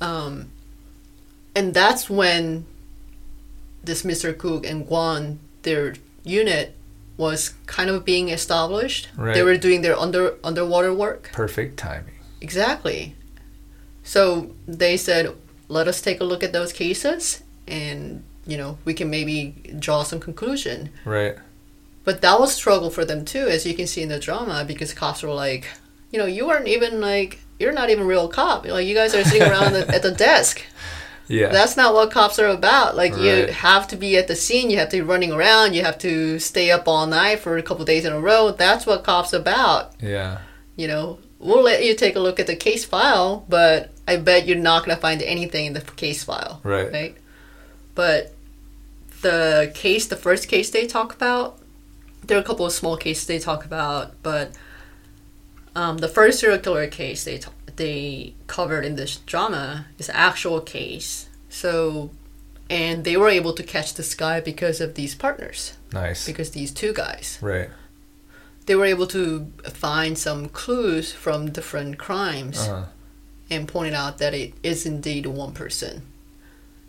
Um, 0.00 0.50
and 1.56 1.74
that's 1.74 2.08
when 2.08 2.66
this 3.82 4.02
Mr. 4.04 4.32
Gook 4.32 4.64
and 4.70 4.86
Kwon, 4.86 5.38
their 5.62 5.94
unit, 6.22 6.76
was 7.16 7.54
kind 7.66 7.90
of 7.90 8.04
being 8.04 8.28
established. 8.28 9.08
Right. 9.16 9.34
They 9.34 9.42
were 9.42 9.56
doing 9.56 9.82
their 9.82 9.98
under 9.98 10.34
underwater 10.44 10.94
work. 10.94 11.30
perfect 11.32 11.76
timing. 11.78 12.14
Exactly. 12.40 13.16
So 14.14 14.22
they 14.66 14.96
said, 14.96 15.22
"Let 15.68 15.86
us 15.86 16.00
take 16.00 16.20
a 16.20 16.24
look 16.30 16.42
at 16.42 16.52
those 16.52 16.72
cases, 16.72 17.42
and 17.66 18.22
you 18.46 18.56
know 18.56 18.78
we 18.86 18.94
can 18.94 19.08
maybe 19.10 19.38
draw 19.78 20.02
some 20.02 20.20
conclusion." 20.28 20.88
Right, 21.04 21.36
But 22.04 22.22
that 22.22 22.40
was 22.40 22.54
struggle 22.54 22.90
for 22.96 23.04
them 23.04 23.24
too, 23.24 23.46
as 23.54 23.66
you 23.66 23.74
can 23.74 23.86
see 23.86 24.02
in 24.02 24.08
the 24.08 24.18
drama, 24.28 24.64
because 24.66 24.94
cops 24.94 25.22
were 25.22 25.34
like, 25.46 25.64
you 26.10 26.18
know, 26.18 26.24
you 26.36 26.48
aren't 26.50 26.68
even 26.68 26.92
like, 27.02 27.40
you're 27.60 27.76
not 27.80 27.90
even 27.90 28.06
real 28.06 28.28
cop. 28.28 28.64
Like 28.64 28.86
you 28.86 28.94
guys 28.94 29.14
are 29.14 29.24
sitting 29.24 29.46
around 29.52 29.74
the, 29.74 29.86
at 29.94 30.02
the 30.02 30.12
desk. 30.12 30.62
yeah, 31.28 31.48
That's 31.52 31.76
not 31.76 31.92
what 31.92 32.10
cops 32.10 32.38
are 32.38 32.48
about. 32.60 32.96
Like 32.96 33.14
you 33.14 33.52
have 33.52 33.86
to 33.88 33.96
be 33.96 34.16
at 34.16 34.26
the 34.26 34.36
scene. 34.36 34.70
You 34.70 34.78
have 34.78 34.88
to 34.88 34.96
be 34.96 35.02
running 35.02 35.32
around. 35.32 35.74
You 35.74 35.82
have 35.84 35.98
to 35.98 36.38
stay 36.38 36.70
up 36.70 36.88
all 36.88 37.06
night 37.06 37.40
for 37.40 37.58
a 37.58 37.62
couple 37.62 37.84
days 37.84 38.06
in 38.06 38.12
a 38.14 38.20
row. 38.20 38.52
That's 38.52 38.86
what 38.86 39.04
cops 39.04 39.34
about. 39.34 39.92
yeah, 40.00 40.38
You 40.76 40.88
know, 40.88 41.18
we'll 41.38 41.62
let 41.62 41.84
you 41.84 41.94
take 41.94 42.16
a 42.16 42.20
look 42.20 42.40
at 42.40 42.46
the 42.46 42.56
case 42.56 42.86
file, 42.86 43.44
but 43.50 43.90
I 44.08 44.16
bet 44.16 44.46
you're 44.46 44.56
not 44.56 44.86
gonna 44.86 44.98
find 44.98 45.22
anything 45.22 45.66
in 45.66 45.74
the 45.74 45.82
case 45.82 46.24
file 46.24 46.60
right, 46.64 46.90
right? 46.90 47.16
But 47.94 48.32
the 49.20 49.70
case, 49.74 50.06
the 50.06 50.16
first 50.16 50.48
case 50.48 50.70
they 50.70 50.86
talk 50.86 51.12
about, 51.14 51.58
there 52.24 52.38
are 52.38 52.40
a 52.40 52.44
couple 52.44 52.64
of 52.64 52.72
small 52.72 52.96
cases 52.96 53.26
they 53.26 53.38
talk 53.38 53.64
about, 53.64 54.14
but 54.22 54.52
um, 55.76 55.98
the 55.98 56.08
first 56.08 56.40
serial 56.40 56.58
killer 56.58 56.86
case 56.86 57.24
they 57.24 57.40
they 57.76 58.34
covered 58.46 58.84
in 58.84 58.96
this 58.96 59.16
drama 59.18 59.86
is 59.98 60.08
an 60.08 60.16
actual 60.16 60.60
case. 60.60 61.28
So, 61.50 62.10
and 62.70 63.04
they 63.04 63.16
were 63.16 63.28
able 63.28 63.52
to 63.54 63.62
catch 63.62 63.94
this 63.94 64.14
guy 64.14 64.40
because 64.40 64.80
of 64.80 64.94
these 64.94 65.14
partners, 65.14 65.76
nice, 65.92 66.26
because 66.26 66.50
these 66.52 66.72
two 66.72 66.92
guys, 66.92 67.38
right, 67.42 67.68
they 68.66 68.74
were 68.74 68.86
able 68.86 69.06
to 69.08 69.52
find 69.64 70.16
some 70.16 70.48
clues 70.48 71.12
from 71.12 71.50
different 71.50 71.98
crimes. 71.98 72.58
Uh, 72.58 72.86
and 73.50 73.66
pointed 73.68 73.94
out 73.94 74.18
that 74.18 74.34
it 74.34 74.52
is 74.62 74.84
indeed 74.86 75.26
one 75.26 75.52
person. 75.52 76.02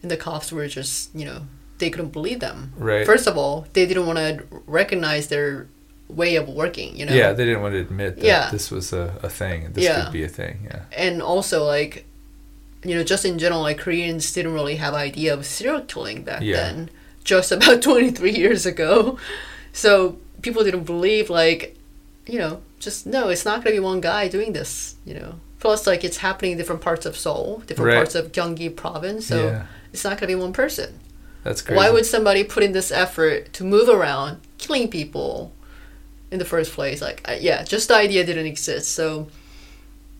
and 0.01 0.09
the 0.09 0.17
cops 0.17 0.51
were 0.51 0.67
just 0.67 1.13
you 1.15 1.25
know 1.25 1.41
they 1.79 1.89
couldn't 1.89 2.11
believe 2.11 2.39
them. 2.41 2.73
Right. 2.77 3.05
First 3.05 3.25
of 3.27 3.37
all, 3.37 3.65
they 3.73 3.85
didn't 3.85 4.05
want 4.05 4.17
to 4.19 4.43
recognize 4.67 5.27
their 5.27 5.67
way 6.09 6.35
of 6.35 6.47
working. 6.49 6.97
You 6.97 7.05
know. 7.05 7.13
Yeah, 7.13 7.31
they 7.33 7.45
didn't 7.45 7.61
want 7.61 7.73
to 7.73 7.79
admit 7.79 8.15
that 8.17 8.25
Yeah. 8.25 8.49
this 8.51 8.69
was 8.71 8.91
a, 8.93 9.17
a 9.23 9.29
thing. 9.29 9.71
This 9.73 9.83
Yeah. 9.85 10.03
could 10.03 10.13
be 10.13 10.23
a 10.23 10.27
thing. 10.29 10.55
Yeah. 10.69 10.81
and 11.05 11.21
also 11.21 11.65
like 11.65 12.05
you 12.83 12.95
know 12.95 13.03
just 13.03 13.25
in 13.25 13.37
general 13.37 13.61
like 13.61 13.77
koreans 13.77 14.31
didn't 14.33 14.53
really 14.53 14.77
have 14.77 14.93
idea 14.93 15.33
of 15.33 15.45
serial 15.45 15.81
killing 15.81 16.23
back 16.23 16.41
Yeah. 16.41 16.55
then 16.61 16.89
just 17.25 17.51
about 17.57 17.81
23 17.81 18.31
years 18.31 18.65
ago 18.65 19.17
so 19.73 20.17
people 20.41 20.63
didn't 20.63 20.85
believe 20.85 21.29
like 21.29 21.75
you 22.25 22.39
know 22.39 22.61
just 22.79 23.05
no 23.05 23.27
it's 23.27 23.43
not 23.43 23.57
going 23.63 23.75
to 23.75 23.81
be 23.81 23.85
one 23.85 23.99
guy 23.99 24.29
doing 24.29 24.53
this 24.53 24.95
you 25.05 25.13
know 25.13 25.31
plus 25.59 25.85
like 25.87 26.03
it's 26.03 26.17
happening 26.17 26.53
in 26.53 26.57
different 26.57 26.81
parts 26.81 27.05
of 27.05 27.17
seoul 27.17 27.61
different 27.67 27.87
Right. 27.89 27.95
parts 27.95 28.15
of 28.15 28.31
gyeonggi 28.31 28.75
province 28.75 29.27
so 29.27 29.45
Yeah. 29.45 29.65
it's 29.93 30.03
not 30.03 30.11
going 30.11 30.29
to 30.29 30.35
be 30.35 30.35
one 30.35 30.53
person 30.53 30.99
That's 31.43 31.61
crazy. 31.61 31.77
why 31.77 31.89
would 31.89 32.05
somebody 32.05 32.43
put 32.43 32.63
in 32.63 32.71
this 32.71 32.91
effort 32.91 33.51
to 33.53 33.63
move 33.63 33.89
around 33.89 34.39
killing 34.57 34.87
people 34.89 35.53
in 36.31 36.39
the 36.39 36.45
first 36.45 36.71
place 36.73 37.01
like 37.01 37.21
uh, 37.27 37.35
yeah 37.39 37.63
just 37.63 37.87
the 37.87 37.95
idea 37.95 38.25
didn't 38.25 38.45
exist 38.45 38.91
so 38.93 39.27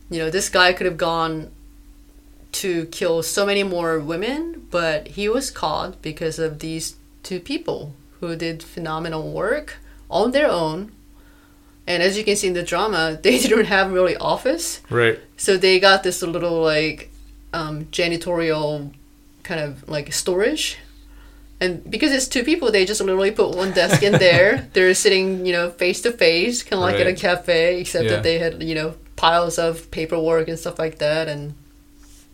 you 0.10 0.20
know 0.20 0.30
this 0.30 0.50
guy 0.50 0.74
could 0.74 0.86
have 0.86 0.98
gone 0.98 1.52
to 2.52 2.86
kill 2.88 3.22
so 3.22 3.46
many 3.46 3.64
more 3.64 4.00
women 4.00 4.68
but 4.72 5.08
he 5.10 5.30
was 5.30 5.52
caught 5.52 6.02
because 6.02 6.40
of 6.40 6.60
these 6.60 6.96
two 7.24 7.40
people 7.40 7.94
who 8.20 8.36
did 8.36 8.64
phenomenal 8.64 9.32
work 9.32 9.78
on 10.10 10.32
their 10.32 10.50
own 10.50 10.92
and 11.90 12.02
as 12.02 12.18
you 12.18 12.24
can 12.24 12.36
see 12.38 12.48
in 12.48 12.54
the 12.54 12.64
drama 12.64 13.20
they 13.24 13.38
didn't 13.40 13.66
have 13.66 13.92
really 13.92 14.16
office 14.18 14.80
Right. 14.90 15.20
so 15.36 15.58
they 15.58 15.80
got 15.80 16.04
this 16.04 16.22
little 16.22 16.62
like 16.62 17.10
um, 17.52 17.86
janitorial 17.86 18.94
kind 19.44 19.60
of 19.60 19.88
like 19.90 20.14
storage. 20.14 20.78
And 21.62 21.84
because 21.92 22.12
it's 22.14 22.28
two 22.30 22.44
people, 22.46 22.72
they 22.72 22.86
just 22.86 23.02
literally 23.02 23.32
put 23.32 23.54
one 23.54 23.72
desk 23.74 24.02
in 24.04 24.14
there. 24.14 24.70
They're 24.74 24.94
sitting, 24.94 25.46
you 25.46 25.52
know, 25.52 25.72
face 25.72 26.00
to 26.04 26.12
face, 26.14 26.64
kind 26.64 26.76
of 26.76 26.88
like 26.88 26.96
at 27.02 27.08
a 27.08 27.14
cafe, 27.14 27.82
except 27.82 28.06
Yeah. 28.06 28.12
that 28.12 28.24
they 28.24 28.38
had, 28.40 28.64
you 28.64 28.76
know, 28.76 28.94
piles 29.18 29.58
of 29.60 29.90
paperwork 29.92 30.48
and 30.48 30.58
stuff 30.58 30.80
like 30.80 31.00
that. 31.00 31.28
And 31.28 31.42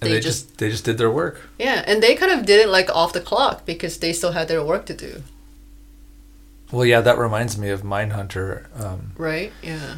And 0.01 0.09
They 0.09 0.09
they, 0.09 0.19
just- 0.19 0.47
just, 0.49 0.57
they 0.59 0.69
just 0.69 0.83
did 0.85 0.97
their 0.99 1.09
work. 1.09 1.41
yeah, 1.57 1.81
and 1.87 2.03
they 2.03 2.13
kind 2.15 2.31
of 2.33 2.45
did 2.45 2.59
it 2.59 2.69
like 2.69 2.89
off 2.93 3.13
the 3.13 3.21
clock 3.21 3.65
because 3.65 3.97
they 3.97 4.13
still 4.13 4.33
had 4.33 4.47
their 4.47 4.63
work 4.63 4.85
to 4.87 4.93
do, 4.93 5.23
Well, 6.71 6.85
yeah, 6.85 7.01
that 7.01 7.17
reminds 7.17 7.57
me 7.57 7.69
of 7.69 7.83
Mindhunter. 7.83 8.65
Um, 8.83 9.11
right? 9.17 9.53
Yeah. 9.61 9.97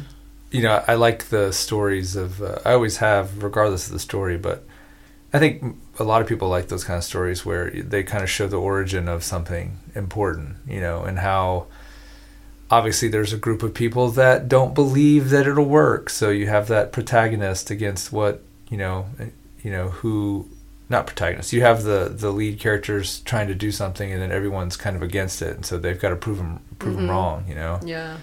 you 0.50 0.62
know, 0.62 0.82
I 0.86 0.94
like 0.94 1.26
the 1.28 1.52
stories 1.52 2.14
of. 2.16 2.42
Uh, 2.42 2.58
I 2.64 2.72
always 2.72 2.98
have, 2.98 3.42
regardless 3.42 3.86
of 3.86 3.92
the 3.92 3.98
story, 3.98 4.36
but 4.36 4.64
I 5.32 5.38
think 5.38 5.76
a 5.98 6.04
lot 6.04 6.22
of 6.22 6.28
people 6.28 6.48
like 6.48 6.68
those 6.68 6.84
kind 6.84 6.96
of 6.98 7.04
stories 7.04 7.44
where 7.44 7.70
they 7.70 8.02
kind 8.02 8.22
of 8.22 8.30
show 8.30 8.46
the 8.48 8.60
origin 8.60 9.08
of 9.08 9.24
something 9.24 9.78
important, 9.94 10.56
you 10.66 10.80
know, 10.80 11.02
and 11.02 11.18
how 11.18 11.66
obviously 12.70 13.08
there's 13.08 13.32
a 13.32 13.38
group 13.38 13.62
of 13.62 13.72
people 13.74 14.10
that 14.10 14.48
don't 14.48 14.74
believe 14.74 15.30
that 15.30 15.46
it'll 15.46 15.64
work. 15.64 16.10
So 16.10 16.30
you 16.30 16.46
have 16.48 16.68
that 16.68 16.92
protagonist 16.92 17.70
against 17.70 18.12
what 18.12 18.42
you 18.70 18.76
know, 18.76 19.06
you 19.62 19.70
know 19.70 19.88
who. 19.88 20.48
Not 20.90 21.06
protagonist. 21.06 21.52
You 21.52 21.60
have 21.62 21.82
the 21.82 22.10
the 22.14 22.30
lead 22.30 22.58
characters 22.58 23.20
trying 23.20 23.48
to 23.48 23.54
do 23.54 23.70
something, 23.70 24.10
and 24.12 24.20
then 24.22 24.32
everyone's 24.32 24.76
kind 24.76 24.96
of 24.96 25.02
against 25.02 25.42
it, 25.42 25.54
and 25.56 25.66
so 25.66 25.76
they've 25.78 26.00
got 26.00 26.10
to 26.10 26.16
prove 26.16 26.38
them 26.38 26.60
prove 26.78 26.96
'em 26.98 27.06
Mhm. 27.06 27.10
wrong. 27.10 27.44
You 27.48 27.54
know 27.56 27.80
Yeah. 27.84 28.16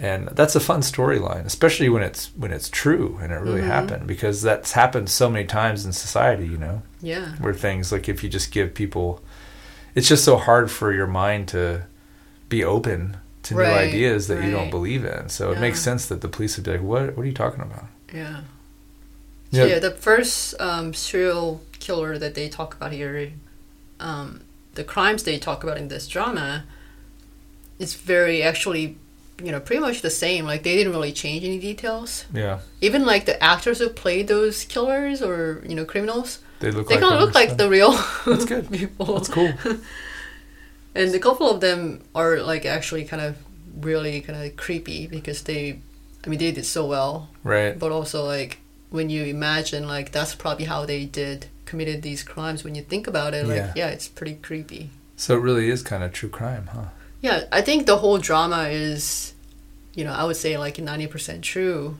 and 0.00 0.28
that's 0.28 0.54
a 0.54 0.60
fun 0.60 0.80
storyline 0.80 1.44
especially 1.44 1.88
when 1.88 2.04
it's 2.04 2.30
when 2.36 2.52
it's 2.52 2.68
true 2.68 3.18
and 3.20 3.32
it 3.32 3.40
really 3.40 3.60
Mhm. 3.62 3.66
happened 3.66 4.06
because 4.06 4.42
that's 4.42 4.70
happened 4.72 5.08
so 5.10 5.28
many 5.28 5.44
times 5.44 5.84
in 5.84 5.92
society 5.92 6.46
you 6.46 6.56
know 6.56 6.82
Yeah. 7.02 7.30
where 7.40 7.52
things 7.52 7.90
like 7.90 8.08
if 8.08 8.22
you 8.22 8.28
just 8.30 8.52
give 8.52 8.74
people 8.74 9.20
it's 9.96 10.06
just 10.06 10.22
so 10.24 10.36
hard 10.36 10.70
for 10.70 10.92
your 10.92 11.08
mind 11.08 11.48
to 11.48 11.82
be 12.48 12.62
open 12.62 13.16
to 13.42 13.54
new 13.54 13.62
ideas 13.62 14.28
that 14.28 14.44
you 14.44 14.52
don't 14.52 14.70
believe 14.70 15.04
in 15.04 15.28
so 15.28 15.50
it 15.50 15.58
makes 15.58 15.80
sense 15.80 16.06
that 16.06 16.20
the 16.20 16.28
police 16.28 16.56
would 16.56 16.64
be 16.64 16.70
like 16.70 16.80
what 16.82 17.16
what 17.16 17.24
are 17.24 17.26
you 17.26 17.32
talking 17.34 17.62
about 17.62 17.86
Yeah. 18.14 18.36
Yeah. 19.50 19.62
So 19.62 19.66
yeah, 19.68 19.78
the 19.78 19.90
first 19.92 20.54
um, 20.60 20.92
serial 20.94 21.60
killer 21.78 22.18
that 22.18 22.34
they 22.34 22.48
talk 22.48 22.74
about 22.74 22.92
here, 22.92 23.32
um, 24.00 24.42
the 24.74 24.84
crimes 24.84 25.22
they 25.22 25.38
talk 25.38 25.64
about 25.64 25.78
in 25.78 25.88
this 25.88 26.06
drama, 26.08 26.64
is 27.78 27.94
very 27.94 28.42
actually, 28.42 28.96
you 29.42 29.50
know, 29.52 29.60
pretty 29.60 29.80
much 29.80 30.02
the 30.02 30.10
same. 30.10 30.44
Like 30.44 30.62
they 30.64 30.76
didn't 30.76 30.92
really 30.92 31.12
change 31.12 31.44
any 31.44 31.58
details. 31.58 32.24
yeah 32.32 32.58
Even 32.80 33.06
like 33.06 33.24
the 33.24 33.42
actors 33.42 33.78
who 33.78 33.88
played 33.88 34.28
those 34.28 34.64
killers 34.64 35.22
or 35.22 35.62
you 35.66 35.74
know 35.74 35.84
criminals, 35.84 36.40
they 36.60 36.70
look 36.70 36.88
they 36.88 36.96
like 36.96 37.04
kind 37.04 37.14
of 37.14 37.20
look 37.20 37.34
like 37.34 37.56
the 37.56 37.68
real 37.68 37.92
That's 38.26 38.44
good. 38.44 38.70
people. 38.80 39.06
That's 39.14 39.28
cool. 39.28 39.52
And 40.94 41.14
a 41.14 41.18
couple 41.20 41.48
of 41.50 41.60
them 41.60 42.02
are 42.14 42.38
like 42.40 42.64
actually 42.66 43.04
kind 43.04 43.22
of 43.22 43.36
really 43.80 44.20
kind 44.20 44.42
of 44.42 44.56
creepy 44.56 45.06
because 45.06 45.42
they, 45.42 45.80
I 46.24 46.28
mean, 46.28 46.38
they 46.40 46.50
did 46.50 46.66
so 46.66 46.86
well. 46.86 47.28
right 47.44 47.78
but 47.78 47.92
also 47.92 48.24
like 48.24 48.58
when 48.90 49.10
you 49.10 49.24
imagine 49.24 49.86
like 49.86 50.12
that's 50.12 50.34
probably 50.34 50.64
how 50.64 50.84
they 50.86 51.04
did 51.04 51.46
committed 51.66 52.00
these 52.02 52.22
crimes 52.22 52.64
when 52.64 52.74
you 52.74 52.82
think 52.82 53.06
about 53.06 53.34
it 53.34 53.46
like 53.46 53.56
Yeah. 53.58 53.72
yeah, 53.76 53.88
it's 53.88 54.08
pretty 54.08 54.34
creepy. 54.36 54.90
So 55.16 55.34
it 55.36 55.40
really 55.40 55.68
is 55.68 55.82
kind 55.82 56.02
of 56.02 56.12
true 56.12 56.28
crime 56.30 56.68
huh? 56.72 56.84
Yeah 57.20 57.44
i 57.52 57.60
think 57.60 57.86
the 57.86 57.98
whole 57.98 58.18
drama 58.18 58.68
is 58.68 59.34
you 59.94 60.04
know 60.04 60.12
i 60.12 60.24
would 60.24 60.36
say 60.36 60.56
like 60.56 60.76
90% 60.76 61.42
true. 61.42 61.96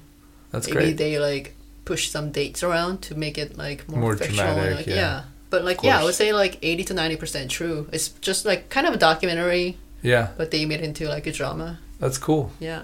That's 0.52 0.66
maybe 0.68 0.76
great. 0.80 0.96
they 0.96 1.18
like 1.18 1.54
push 1.84 2.08
some 2.10 2.30
dates 2.32 2.62
around 2.62 3.02
to 3.02 3.14
make 3.14 3.36
it 3.38 3.58
like 3.58 3.88
more, 3.88 4.00
More 4.00 4.16
fictional 4.16 4.54
dramatic, 4.54 4.76
like, 4.76 4.86
yeah. 4.86 5.24
but 5.50 5.64
like 5.64 5.82
yeah 5.82 6.00
i 6.00 6.04
would 6.04 6.14
say 6.14 6.32
like 6.32 6.58
80 6.62 6.84
to 6.84 6.94
90% 6.94 7.48
true. 7.48 7.88
It's 7.92 8.08
just 8.20 8.44
like 8.46 8.68
kind 8.70 8.86
of 8.86 8.94
a 8.94 8.98
documentary. 8.98 9.76
Yeah. 10.00 10.28
But 10.36 10.52
they 10.52 10.64
made 10.64 10.80
it 10.80 10.84
into 10.84 11.08
like 11.08 11.26
a 11.26 11.32
drama. 11.32 11.80
That's 11.98 12.18
cool. 12.18 12.52
Yeah 12.60 12.82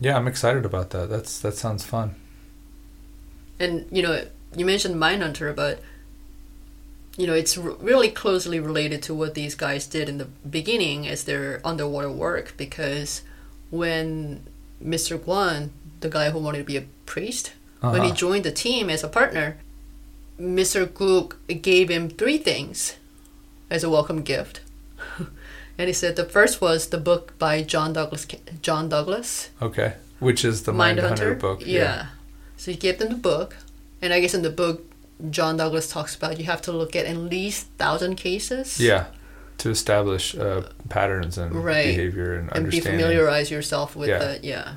yeah 0.00 0.16
i'm 0.16 0.26
excited 0.28 0.64
about 0.64 0.90
that. 0.90 1.08
That's 1.10 1.38
that 1.40 1.54
sounds 1.54 1.84
fun. 1.84 2.14
And 3.58 3.86
you 3.90 4.02
know 4.02 4.24
you 4.56 4.64
mentioned 4.64 4.96
mindhunter 4.96 5.54
but 5.54 5.80
you 7.16 7.26
know 7.26 7.34
it's 7.34 7.56
r- 7.58 7.76
really 7.80 8.10
closely 8.10 8.58
related 8.60 9.02
to 9.04 9.14
what 9.14 9.34
these 9.34 9.54
guys 9.54 9.86
did 9.86 10.08
in 10.08 10.18
the 10.18 10.24
beginning 10.58 11.06
as 11.06 11.24
their 11.24 11.60
underwater 11.64 12.10
work 12.10 12.54
because 12.56 13.22
when 13.70 14.42
mr 14.82 15.18
kwon 15.18 15.70
the 16.00 16.08
guy 16.08 16.30
who 16.30 16.38
wanted 16.38 16.58
to 16.58 16.64
be 16.64 16.76
a 16.78 16.84
priest 17.06 17.52
when 17.80 18.02
he 18.02 18.08
Uh-huh. 18.08 18.16
joined 18.16 18.44
the 18.44 18.52
team 18.52 18.88
as 18.90 19.04
a 19.04 19.08
partner 19.08 19.56
mr 20.40 20.86
gook 20.86 21.34
gave 21.62 21.88
him 21.90 22.08
three 22.08 22.38
things 22.38 22.96
as 23.70 23.84
a 23.84 23.90
welcome 23.90 24.22
gift 24.22 24.60
and 25.80 25.88
he 25.88 25.94
said 25.94 26.14
the 26.16 26.24
first 26.36 26.60
was 26.60 26.88
the 26.94 26.98
book 27.08 27.24
by 27.38 27.62
john 27.72 27.92
douglas 27.92 28.26
john 28.62 28.88
douglas 28.88 29.48
Okay. 29.68 29.90
Which 30.28 30.44
is 30.44 30.56
the 30.64 30.72
Mind 30.72 30.98
Mindhunter 30.98 31.38
book. 31.38 31.62
yeah. 31.64 32.06
So 32.58 32.70
you 32.72 32.76
gave 32.76 32.98
them 32.98 33.08
the 33.16 33.22
book, 33.32 33.56
and 34.02 34.12
I 34.12 34.20
guess 34.20 34.34
in 34.34 34.42
the 34.42 34.50
book, 34.62 34.76
John 35.36 35.56
Douglas 35.56 35.86
talks 35.90 36.14
about 36.14 36.36
you 36.38 36.44
have 36.44 36.60
to 36.68 36.72
look 36.80 36.92
at 36.94 37.06
at 37.06 37.16
least 37.16 37.68
thousand 37.78 38.16
cases. 38.16 38.78
Yeah. 38.78 39.04
To 39.62 39.70
establish 39.70 40.34
uh, 40.36 40.62
patterns 40.90 41.38
and 41.38 41.50
Right. 41.54 41.86
behavior 41.96 42.34
and, 42.38 42.46
And 42.54 42.70
be 42.70 42.80
familiarize 42.80 43.50
yourself 43.50 43.96
with 43.96 44.10
Yeah. 44.10 44.18
the 44.24 44.30
yeah. 44.52 44.68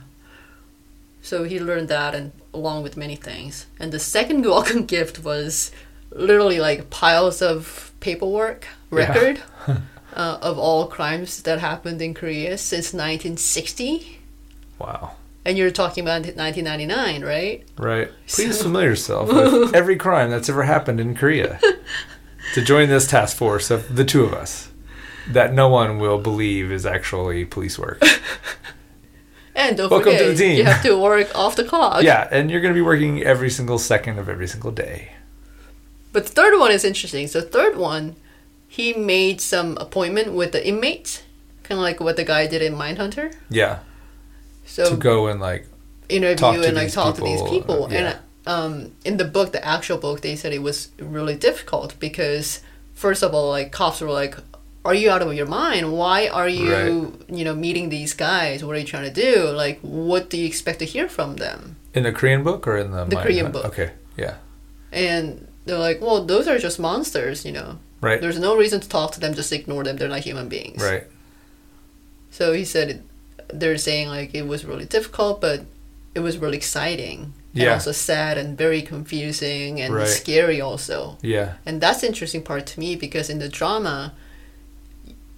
So 1.21 1.43
he 1.43 1.59
learned 1.59 1.89
that, 1.89 2.15
and 2.15 2.31
along 2.53 2.83
with 2.83 2.95
many 2.95 3.17
things. 3.17 3.65
And 3.81 3.91
the 3.91 3.99
second 3.99 4.45
welcome 4.53 4.85
gift 4.85 5.15
was 5.23 5.71
literally 6.11 6.59
like 6.61 6.89
piles 6.89 7.41
of 7.41 7.91
paperwork 7.99 8.67
Yeah. 8.91 9.35
uh, 10.15 10.37
of 10.41 10.57
all 10.57 10.87
crimes 10.87 11.41
that 11.43 11.59
happened 11.59 12.01
in 12.01 12.13
Korea 12.13 12.57
since 12.57 12.93
1960. 12.93 14.19
Wow. 14.79 15.15
And 15.45 15.57
you're 15.57 15.71
talking 15.71 16.03
about 16.03 16.21
1999, 16.25 17.23
right? 17.23 17.63
Right. 17.77 18.09
Please 18.27 18.57
So- 18.57 18.63
familiar 18.67 18.89
yourself 18.91 19.27
with 19.33 19.73
every 19.81 19.95
crime 19.97 20.29
that's 20.31 20.49
ever 20.49 20.63
happened 20.63 20.99
in 20.99 21.15
Korea. 21.15 21.59
to 22.53 22.61
join 22.61 22.89
this 22.89 23.07
task 23.07 23.35
force 23.37 23.69
of 23.71 23.95
the 23.95 24.05
two 24.05 24.23
of 24.23 24.33
us 24.33 24.69
that 25.31 25.53
no 25.53 25.69
one 25.69 25.99
will 25.99 26.17
believe 26.19 26.71
is 26.71 26.85
actually 26.85 27.45
police 27.45 27.77
work. 27.79 28.01
And 29.55 29.77
don't 29.77 29.91
Welcome 29.91 30.17
to 30.17 30.25
the 30.29 30.35
team. 30.35 30.57
you 30.57 30.63
have 30.63 30.81
to 30.81 30.97
work 30.97 31.29
off 31.35 31.55
the 31.55 31.63
clock. 31.63 32.01
yeah, 32.01 32.27
and 32.31 32.49
you're 32.49 32.59
going 32.59 32.73
to 32.73 32.77
be 32.77 32.81
working 32.81 33.21
every 33.21 33.51
single 33.51 33.77
second 33.77 34.17
of 34.17 34.27
every 34.27 34.47
single 34.47 34.71
day. 34.71 35.11
But 36.11 36.25
the 36.25 36.31
third 36.31 36.59
one 36.59 36.71
is 36.71 36.83
interesting. 36.83 37.27
So 37.27 37.39
third 37.39 37.77
one, 37.77 38.15
he 38.73 38.91
made 38.93 39.39
some 39.39 39.77
appointment 39.77 40.33
with 40.33 40.51
the 40.51 40.67
inmates, 40.67 41.21
kind 41.61 41.77
of 41.77 41.83
like 41.83 41.99
what 41.99 42.15
the 42.15 42.23
guy 42.23 42.47
did 42.47 42.63
in 42.63 42.73
Mindhunter. 42.73 43.31
Yeah. 43.47 43.79
So 44.65 44.89
to 44.89 44.95
go 44.97 45.27
and 45.27 45.39
like 45.39 45.67
interview 46.09 46.63
and 46.63 46.75
like 46.75 46.91
talk 46.91 47.13
to 47.17 47.21
these 47.21 47.43
people, 47.43 47.51
people. 47.51 47.83
uh, 47.85 47.89
yeah. 47.89 47.99
And 47.99 48.19
um, 48.47 48.91
in 49.05 49.17
the 49.17 49.25
book, 49.25 49.51
the 49.51 49.63
actual 49.63 49.99
book, 49.99 50.21
they 50.21 50.35
said 50.35 50.53
it 50.53 50.63
was 50.63 50.89
really 50.97 51.35
difficult 51.35 51.93
because 51.99 52.61
first 52.95 53.21
of 53.21 53.35
all, 53.35 53.49
like 53.49 53.71
cops 53.71 54.01
were 54.01 54.09
like, 54.09 54.37
"Are 54.83 54.95
you 54.95 55.11
out 55.11 55.21
of 55.21 55.31
your 55.35 55.45
mind? 55.45 55.93
Why 55.93 56.27
are 56.27 56.49
you, 56.49 57.13
you 57.29 57.45
know, 57.45 57.53
meeting 57.53 57.89
these 57.89 58.15
guys? 58.15 58.63
What 58.63 58.75
are 58.75 58.79
you 58.79 58.87
trying 58.87 59.13
to 59.13 59.21
do? 59.27 59.49
Like, 59.51 59.77
what 59.81 60.31
do 60.31 60.37
you 60.41 60.47
expect 60.47 60.79
to 60.79 60.85
hear 60.85 61.07
from 61.07 61.35
them?" 61.35 61.75
in 61.93 62.01
the 62.01 62.11
Korean 62.11 62.41
book 62.41 62.65
or 62.65 62.77
in 62.77 62.89
the 62.89 63.05
The? 63.05 63.17
Korean 63.17 63.51
book. 63.51 63.65
Okay. 63.65 63.91
Yeah. 64.17 64.35
And 64.91 65.47
they're 65.65 65.77
like, 65.77 66.01
well, 66.01 66.25
those 66.25 66.47
are 66.47 66.57
just 66.57 66.79
monsters, 66.79 67.45
you 67.45 67.51
know. 67.51 67.77
Right. 68.03 68.19
There's 68.21 68.39
no 68.39 68.55
reason 68.57 68.79
to 68.81 68.89
talk 68.89 69.11
to 69.13 69.19
them. 69.19 69.33
Just 69.33 69.51
ignore 69.51 69.83
them. 69.83 69.95
They're 69.97 70.09
not 70.15 70.19
human 70.19 70.47
beings. 70.49 70.81
Right. 70.83 71.05
So 72.31 72.51
he 72.53 72.65
said 72.65 72.89
it, 72.89 73.01
they're 73.59 73.77
saying 73.77 74.07
like 74.09 74.33
it 74.35 74.45
was 74.47 74.65
really 74.65 74.85
difficult, 74.85 75.39
but 75.41 75.61
it 76.15 76.19
was 76.19 76.37
really 76.37 76.57
exciting. 76.57 77.33
And 77.55 77.69
also 77.69 77.91
sad 77.91 78.37
and 78.39 78.57
very 78.57 78.81
confusing 78.81 79.79
and 79.79 79.93
Right. 79.93 80.07
scary 80.07 80.59
also. 80.59 81.17
Yeah. 81.21 81.53
And 81.67 81.79
that's 81.79 82.01
the 82.01 82.07
interesting 82.07 82.41
part 82.41 82.65
to 82.71 82.79
me 82.79 82.95
because 82.95 83.29
in 83.29 83.37
the 83.39 83.47
drama, 83.47 84.13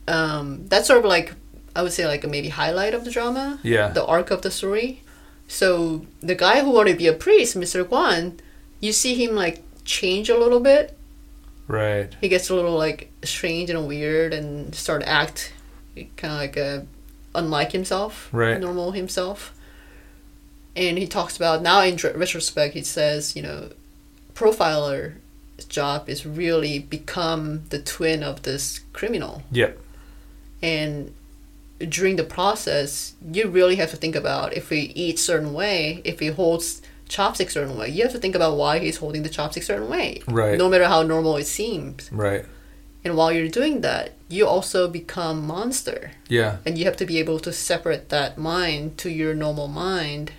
um, 0.08 0.66
that's 0.68 0.88
sort 0.88 1.00
of 1.00 1.06
like 1.06 1.34
I 1.76 1.82
would 1.84 1.92
say 1.92 2.08
like 2.08 2.24
a 2.24 2.28
maybe 2.28 2.50
highlight 2.50 2.94
of 2.94 3.04
the 3.04 3.12
drama, 3.12 3.60
Yeah. 3.64 3.90
the 3.90 4.06
arc 4.06 4.32
of 4.32 4.42
the 4.44 4.52
story. 4.52 5.02
So 5.48 6.06
the 6.22 6.36
guy 6.36 6.62
who 6.64 6.72
wanted 6.72 6.94
to 6.94 6.98
be 6.98 7.08
a 7.08 7.14
priest, 7.14 7.58
Mr. 7.58 7.84
Kwon, 7.84 8.40
you 8.80 8.94
see 8.94 9.14
him 9.22 9.36
like 9.36 9.62
change 9.84 10.30
a 10.30 10.38
little 10.38 10.62
bit. 10.62 10.95
Right. 11.68 12.14
He 12.22 12.30
gets 12.30 12.50
a 12.50 12.56
little 12.56 12.78
like 12.78 13.12
strange 13.24 13.70
and 13.70 13.88
weird 13.88 14.34
and 14.34 14.74
start 14.76 15.02
to 15.02 15.10
act 15.10 15.54
kind 16.18 16.34
of 16.34 16.40
like 16.40 16.58
a 16.58 16.86
unlike 17.34 17.72
himself, 17.72 18.30
Right. 18.32 18.60
normal 18.60 18.92
himself. 18.92 19.54
And 20.76 20.98
he 20.98 21.08
talks 21.08 21.36
about 21.38 21.62
now 21.62 21.82
in 21.82 21.96
retrospect, 21.98 22.74
he 22.74 22.84
says, 22.84 23.36
you 23.36 23.42
know, 23.42 23.70
profiler 24.34 25.14
job 25.70 26.10
is 26.10 26.26
really 26.26 26.80
become 26.80 27.64
the 27.70 27.80
twin 27.80 28.22
of 28.24 28.42
this 28.44 28.80
criminal, 28.94 29.44
Yep. 29.52 29.80
and 30.62 31.14
during 31.80 32.16
the 32.18 32.24
process, 32.24 33.14
you 33.32 33.48
really 33.48 33.76
have 33.78 33.90
to 33.92 33.98
think 33.98 34.16
about 34.16 34.54
if 34.54 34.70
he 34.70 34.92
eats 34.96 35.22
certain 35.22 35.54
way, 35.54 36.02
if 36.06 36.20
he 36.20 36.28
holds 36.28 36.82
chopsticks 37.08 37.54
certain 37.54 37.78
way, 37.78 37.90
you 37.90 38.04
have 38.04 38.12
to 38.12 38.20
think 38.20 38.36
about 38.36 38.58
why 38.58 38.80
he's 38.80 38.98
holding 38.98 39.24
the 39.24 39.30
chopsticks 39.30 39.68
certain 39.68 39.90
way, 39.90 40.22
Right. 40.28 40.58
no 40.58 40.70
matter 40.70 40.86
how 40.86 41.04
normal 41.04 41.38
it 41.38 41.46
seems. 41.46 42.12
Right. 42.12 42.46
And 43.04 43.16
while 43.16 43.32
you're 43.32 43.48
doing 43.50 43.82
that, 43.82 44.14
you 44.30 44.48
also 44.48 44.88
become 44.88 45.46
monster. 45.46 46.12
Yeah. 46.28 46.58
And 46.66 46.78
you 46.78 46.86
have 46.86 46.98
to 46.98 47.06
be 47.06 47.20
able 47.20 47.40
to 47.40 47.54
separate 47.54 48.10
that 48.10 48.38
mind 48.38 48.98
to 49.00 49.12
your 49.12 49.36
normal 49.36 49.68
mind. 49.68 50.32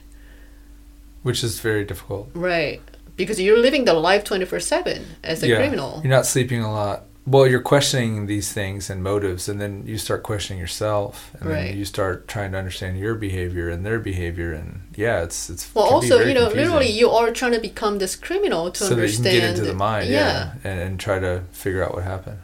Which 1.22 1.44
is 1.44 1.60
very 1.60 1.84
difficult. 1.84 2.28
Right. 2.34 2.82
Because 3.16 3.40
you're 3.40 3.58
living 3.58 3.84
the 3.84 3.94
life 3.94 4.24
24 4.24 4.60
7 4.60 5.06
as 5.22 5.42
a 5.42 5.48
yeah. 5.48 5.56
criminal. 5.56 6.00
You're 6.02 6.10
not 6.10 6.26
sleeping 6.26 6.60
a 6.60 6.72
lot. 6.72 7.04
Well, 7.28 7.46
you're 7.48 7.60
questioning 7.60 8.26
these 8.26 8.52
things 8.52 8.88
and 8.88 9.02
motives, 9.02 9.48
and 9.48 9.60
then 9.60 9.82
you 9.84 9.98
start 9.98 10.22
questioning 10.22 10.60
yourself, 10.60 11.32
and 11.40 11.50
Right. 11.50 11.68
then 11.70 11.76
you 11.78 11.84
start 11.84 12.28
trying 12.28 12.52
to 12.52 12.58
understand 12.58 12.98
your 13.00 13.16
behavior 13.16 13.68
and 13.68 13.84
their 13.84 13.98
behavior, 13.98 14.52
and 14.52 14.82
yeah, 14.94 15.22
it's 15.24 15.50
it's. 15.50 15.66
Well, 15.74 15.86
also, 15.86 16.20
you 16.20 16.34
know, 16.34 16.46
confusing. 16.46 16.56
literally, 16.72 16.90
you 16.90 17.10
are 17.10 17.32
trying 17.32 17.52
to 17.52 17.60
become 17.60 17.98
this 17.98 18.14
criminal 18.14 18.70
to 18.70 18.84
so 18.84 18.94
that 18.94 19.08
you 19.10 19.14
can 19.16 19.24
get 19.24 19.42
into 19.50 19.62
the 19.62 19.74
mind, 19.74 20.08
yeah, 20.08 20.52
And, 20.62 20.78
and 20.80 21.00
try 21.00 21.18
to 21.18 21.42
figure 21.52 21.82
out 21.84 21.94
what 21.94 22.04
happened. 22.04 22.38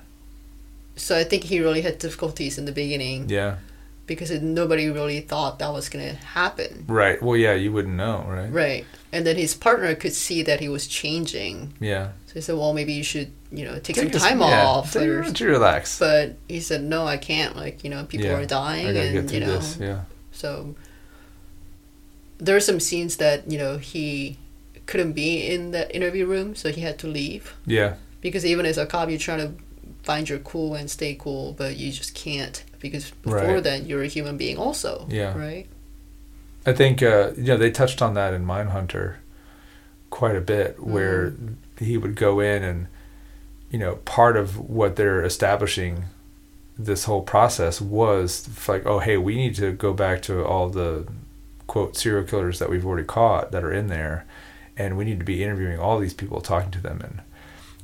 So 0.97 1.17
I 1.17 1.25
think 1.25 1.45
he 1.45 1.61
really 1.61 1.83
had 1.83 1.99
difficulties 1.99 2.59
in 2.59 2.65
the 2.67 2.73
beginning 2.73 3.29
Yeah, 3.31 3.57
because 4.07 4.31
it, 4.31 4.43
nobody 4.43 4.89
really 4.91 5.21
thought 5.21 5.59
that 5.61 5.73
was 5.73 5.89
going 5.89 6.07
to 6.09 6.15
happen. 6.17 6.85
right. 6.89 7.23
Well, 7.23 7.37
yeah, 7.37 7.55
you 7.55 7.73
wouldn't 7.73 7.95
know, 7.95 8.25
right? 8.29 8.51
Right. 8.51 8.85
And 9.13 9.27
then 9.27 9.37
his 9.37 9.55
partner 9.55 9.95
could 9.95 10.13
see 10.13 10.43
that 10.43 10.61
he 10.61 10.69
was 10.69 10.87
changing. 10.87 11.75
Yeah. 11.81 12.13
So 12.27 12.35
he 12.35 12.41
said, 12.41 12.57
well, 12.57 12.73
maybe 12.73 12.93
you 12.95 13.05
should, 13.05 13.31
you 13.53 13.65
know, 13.65 13.79
take, 13.79 13.97
some 13.97 14.07
a- 14.09 14.11
time 14.11 14.41
yeah, 14.41 14.67
off. 14.67 14.93
take 14.93 15.03
or 15.09 15.23
to 15.23 15.47
relax. 15.47 15.99
But 15.99 16.37
he 16.49 16.61
said, 16.61 16.83
no, 16.83 17.07
I 17.07 17.17
can't. 17.17 17.55
Like, 17.57 17.85
you 17.85 17.91
know, 17.91 18.05
people 18.05 18.27
Yeah, 18.27 18.39
are 18.39 18.47
dying, 18.47 18.97
and 18.97 19.31
you 19.31 19.41
know, 19.41 19.47
this. 19.59 19.77
Yeah. 19.79 20.03
so 20.33 20.75
there 22.39 22.57
are 22.57 22.61
some 22.61 22.81
scenes 22.81 23.17
that 23.19 23.49
you 23.51 23.59
know 23.59 23.79
he 23.79 24.37
couldn't 24.87 25.13
be 25.13 25.47
in 25.47 25.71
that 25.73 25.95
interview 25.95 26.27
room, 26.27 26.55
so 26.57 26.71
he 26.73 26.81
had 26.81 26.99
to 26.99 27.07
leave 27.07 27.55
Yeah. 27.67 27.95
because 28.21 28.45
even 28.45 28.67
as 28.67 28.79
a 28.79 28.87
cop, 28.87 29.09
you're 29.11 29.19
trying 29.19 29.39
to 29.39 29.63
find 30.03 30.29
your 30.29 30.39
cool 30.41 30.75
and 30.75 30.91
stay 30.91 31.15
cool, 31.19 31.53
but 31.53 31.77
you 31.77 31.93
just 31.93 32.15
can't 32.15 32.65
because 32.81 33.11
before 33.23 33.39
Right. 33.39 33.63
then 33.63 33.87
you're 33.87 34.03
a 34.03 34.09
human 34.09 34.37
being 34.37 34.57
also. 34.59 35.07
Yeah. 35.11 35.37
Right. 35.39 35.67
I 36.67 36.73
think 36.73 37.03
uh, 37.03 37.33
you 37.37 37.45
know 37.45 37.57
they 37.57 37.71
touched 37.71 38.03
on 38.03 38.15
that 38.15 38.35
in 38.35 38.45
Mindhunter 38.47 39.17
quite 40.11 40.37
a 40.37 40.41
bit, 40.41 40.83
where 40.83 41.31
Mm. 41.31 41.55
he 41.79 41.97
would 41.97 42.15
go 42.17 42.41
in 42.41 42.63
and 42.63 42.87
you 43.71 43.79
know 43.79 43.97
part 44.05 44.37
of 44.37 44.59
what 44.59 44.97
they're 44.97 45.25
establishing 45.25 46.05
this 46.79 47.05
whole 47.05 47.23
process 47.23 47.81
was 47.81 48.49
like, 48.69 48.85
oh 48.87 48.99
hey, 48.99 49.17
we 49.17 49.35
need 49.37 49.55
to 49.57 49.73
go 49.73 49.93
back 49.93 50.23
to 50.23 50.45
all 50.45 50.69
the 50.69 51.07
quote 51.67 51.97
serial 51.97 52.25
killers 52.25 52.59
that 52.59 52.69
we've 52.71 52.85
already 52.87 53.07
caught 53.07 53.51
that 53.53 53.65
are 53.65 53.73
in 53.73 53.87
there, 53.89 54.25
and 54.77 54.97
we 54.97 55.05
need 55.05 55.19
to 55.19 55.25
be 55.25 55.43
interviewing 55.45 55.79
all 55.79 55.99
these 55.99 56.15
people, 56.15 56.41
talking 56.41 56.71
to 56.71 56.81
them, 56.81 57.01
and 57.03 57.21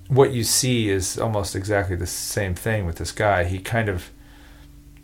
what 0.08 0.32
you 0.32 0.42
see 0.44 0.88
is 0.88 1.18
almost 1.18 1.54
exactly 1.54 1.94
the 1.96 2.06
same 2.06 2.54
thing 2.54 2.86
with 2.86 2.96
this 2.96 3.12
guy. 3.12 3.44
He 3.44 3.58
kind 3.58 3.88
of 3.88 4.10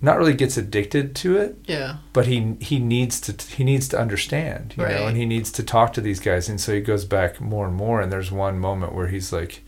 not 0.00 0.18
really 0.18 0.34
gets 0.34 0.56
addicted 0.58 1.14
to 1.16 1.36
it 1.38 1.56
Yeah. 1.66 1.96
but 2.12 2.26
he 2.26 2.56
he 2.60 2.78
needs 2.78 3.20
to 3.22 3.32
he 3.56 3.64
needs 3.64 3.88
to 3.88 3.98
understand 3.98 4.74
you 4.76 4.82
know 4.86 5.06
and 5.06 5.16
he 5.16 5.24
needs 5.24 5.50
to 5.52 5.62
talk 5.62 5.94
to 5.94 6.02
these 6.02 6.20
guys 6.20 6.46
and 6.46 6.60
so 6.60 6.74
he 6.74 6.82
goes 6.82 7.06
back 7.06 7.40
more 7.40 7.66
and 7.66 7.74
more 7.74 8.02
and 8.02 8.12
there's 8.12 8.30
one 8.30 8.58
moment 8.58 8.92
where 8.94 9.06
he's 9.06 9.32
like 9.32 9.62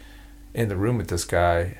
in 0.52 0.68
the 0.68 0.76
room 0.76 0.98
with 0.98 1.08
this 1.08 1.24
guy 1.24 1.78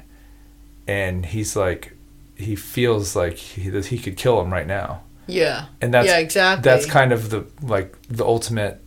and 0.87 1.27
he's 1.27 1.55
like 1.55 1.93
he 2.35 2.57
feels 2.57 3.15
like 3.15 3.35
he, 3.37 3.69
that 3.69 3.87
he 3.87 3.99
could 3.99 4.17
kill 4.17 4.41
him 4.41 4.51
right 4.51 4.67
now 4.67 5.03
Yeah. 5.27 5.67
and 5.83 5.93
that's 5.93 6.09
yeah. 6.09 6.17
Exactly. 6.19 6.63
that's 6.63 6.87
kind 6.87 7.13
of 7.13 7.29
the 7.29 7.45
like 7.61 7.95
the 8.09 8.25
ultimate 8.25 8.81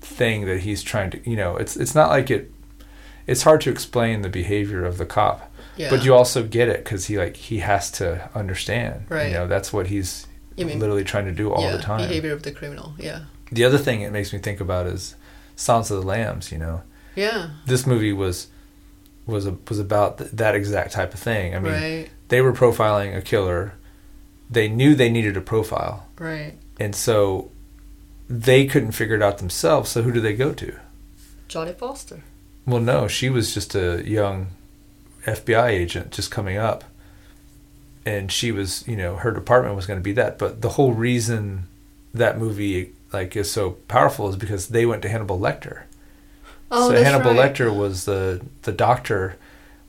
thing 0.00 0.44
that 0.46 0.60
he's 0.60 0.84
trying 0.84 1.10
to 1.10 1.28
you 1.28 1.34
know 1.36 1.56
it's 1.56 1.76
it's 1.76 1.94
not 1.96 2.10
like 2.10 2.30
it 2.30 2.52
it's 3.26 3.42
hard 3.42 3.60
to 3.62 3.70
explain 3.70 4.22
the 4.22 4.28
behavior 4.28 4.84
of 4.84 4.98
the 4.98 5.06
cop 5.06 5.52
Yeah. 5.76 5.90
but 5.90 6.04
you 6.04 6.14
also 6.14 6.42
get 6.42 6.68
it 6.68 6.84
because 6.84 7.06
he 7.06 7.18
like 7.18 7.36
he 7.36 7.58
has 7.58 7.90
to 7.92 8.30
understand 8.34 9.06
Right. 9.08 9.28
you 9.28 9.34
know 9.34 9.46
that's 9.46 9.72
what 9.72 9.86
he's 9.88 10.26
mean- 10.56 10.78
literally 10.78 11.04
trying 11.04 11.26
to 11.26 11.32
do 11.32 11.52
all 11.52 11.62
yeah, 11.62 11.76
the 11.76 11.82
time 11.82 11.98
Behavior 12.08 12.32
of 12.32 12.42
the 12.42 12.52
criminal. 12.52 12.94
Yeah. 12.98 13.20
the 13.52 13.64
other 13.64 13.78
thing 13.78 14.00
it 14.02 14.12
makes 14.12 14.32
me 14.32 14.38
think 14.38 14.60
about 14.60 14.86
is 14.86 15.14
Silence 15.56 15.90
of 15.90 16.00
the 16.00 16.06
Lambs. 16.06 16.52
You 16.52 16.58
know, 16.58 16.82
Yeah. 17.14 17.50
this 17.66 17.86
movie 17.86 18.12
was 18.12 18.48
was 19.26 19.46
a, 19.46 19.56
was 19.68 19.78
about 19.78 20.18
th- 20.18 20.30
that 20.32 20.54
exact 20.54 20.92
type 20.92 21.12
of 21.12 21.18
thing. 21.20 21.54
I 21.54 21.58
mean, 21.58 21.72
right. 21.72 22.08
they 22.28 22.40
were 22.40 22.52
profiling 22.52 23.16
a 23.16 23.20
killer. 23.22 23.72
They 24.48 24.68
knew 24.68 24.94
they 24.94 25.08
needed 25.08 25.36
a 25.36 25.40
profile, 25.40 26.06
Right. 26.18 26.54
and 26.78 26.94
so 26.94 27.50
they 28.28 28.66
couldn't 28.66 28.92
figure 28.92 29.16
it 29.16 29.22
out 29.22 29.38
themselves. 29.38 29.90
So 29.90 30.02
who 30.02 30.12
do 30.12 30.20
they 30.20 30.34
go 30.34 30.52
to? 30.52 30.74
Jodie 31.48 31.74
Foster. 31.76 32.22
Well, 32.66 32.80
no, 32.80 33.06
she 33.06 33.30
was 33.30 33.54
just 33.54 33.74
a 33.74 34.02
young 34.06 34.48
FBI 35.24 35.68
agent 35.68 36.10
just 36.10 36.30
coming 36.30 36.56
up, 36.56 36.84
and 38.04 38.30
she 38.30 38.50
was, 38.50 38.86
you 38.88 38.96
know, 38.96 39.16
her 39.16 39.30
department 39.30 39.76
was 39.76 39.86
going 39.86 40.00
to 40.00 40.04
be 40.04 40.12
that. 40.12 40.38
But 40.38 40.62
the 40.62 40.70
whole 40.70 40.92
reason 40.92 41.68
that 42.12 42.38
movie 42.38 42.92
like 43.12 43.36
is 43.36 43.50
so 43.50 43.72
powerful 43.88 44.28
is 44.28 44.36
because 44.36 44.68
they 44.68 44.84
went 44.84 45.02
to 45.02 45.08
Hannibal 45.08 45.38
Lecter. 45.38 45.82
Oh, 46.70 46.90
so 46.90 47.02
Hannibal 47.02 47.34
right. 47.34 47.54
Lecter 47.54 47.76
was 47.76 48.04
the 48.04 48.44
the 48.62 48.72
doctor, 48.72 49.36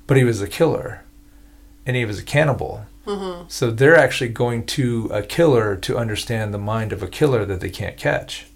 but 0.06 0.18
he 0.18 0.24
was 0.24 0.42
a 0.42 0.48
killer, 0.48 1.04
and 1.86 1.96
he 1.96 2.06
was 2.06 2.20
a 2.20 2.24
cannibal. 2.24 2.86
Uh-huh. 3.08 3.46
So 3.48 3.72
they're 3.72 3.98
actually 3.98 4.30
going 4.30 4.66
to 4.68 5.10
a 5.14 5.24
killer 5.24 5.76
to 5.78 5.98
understand 5.98 6.54
the 6.54 6.60
mind 6.60 6.92
of 6.92 7.02
a 7.02 7.08
killer 7.08 7.46
that 7.46 7.62
they 7.62 7.70
can't 7.70 7.98
catch. 7.98 8.48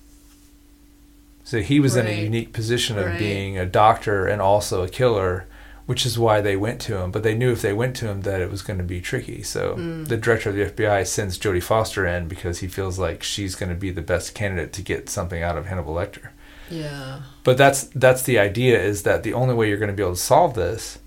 So 1.52 1.60
he 1.60 1.82
was 1.82 1.97
in 1.97 2.08
a 2.08 2.22
unique 2.24 2.54
position 2.54 2.97
of 2.97 3.08
Right. 3.08 3.20
being 3.20 3.58
a 3.58 3.66
doctor 3.66 4.26
and 4.26 4.41
also 4.41 4.84
a 4.84 4.88
killer, 4.88 5.43
which 5.86 6.06
is 6.06 6.18
why 6.18 6.39
they 6.39 6.56
went 6.56 6.80
to 6.84 6.95
him. 6.95 7.12
But 7.12 7.24
they 7.24 7.36
knew 7.36 7.52
if 7.52 7.62
they 7.62 7.74
went 7.74 7.93
to 7.97 8.08
him 8.08 8.22
that 8.22 8.39
it 8.39 8.49
was 8.49 8.62
going 8.62 8.78
to 8.78 8.86
be 8.86 9.02
tricky. 9.02 9.43
So 9.43 9.76
Mm. 9.78 10.08
the 10.08 10.16
director 10.16 10.49
of 10.49 10.56
the 10.56 10.62
FBI 10.64 11.04
sends 11.04 11.38
Jodie 11.38 11.62
Foster 11.62 12.08
in 12.08 12.30
because 12.30 12.60
he 12.60 12.68
feels 12.70 12.97
like 12.97 13.22
she's 13.22 13.56
going 13.56 13.68
to 13.70 13.76
be 13.76 13.91
the 13.91 14.02
best 14.02 14.34
candidate 14.34 14.72
to 14.72 14.82
get 14.82 15.10
something 15.10 15.43
out 15.43 15.58
of 15.58 15.66
Hannibal 15.66 15.93
Lecter. 15.93 16.30
Yeah. 16.70 17.18
But 17.43 17.58
that's 17.58 17.89
that's 17.93 18.22
the 18.24 18.39
idea 18.39 18.82
is 18.82 19.04
that 19.04 19.24
the 19.24 19.34
only 19.34 19.54
way 19.54 19.68
you're 19.68 19.78
going 19.78 19.91
to 19.91 19.93
be 19.93 20.04
able 20.04 20.16
to 20.16 20.22
solve 20.22 20.54
this 20.54 20.99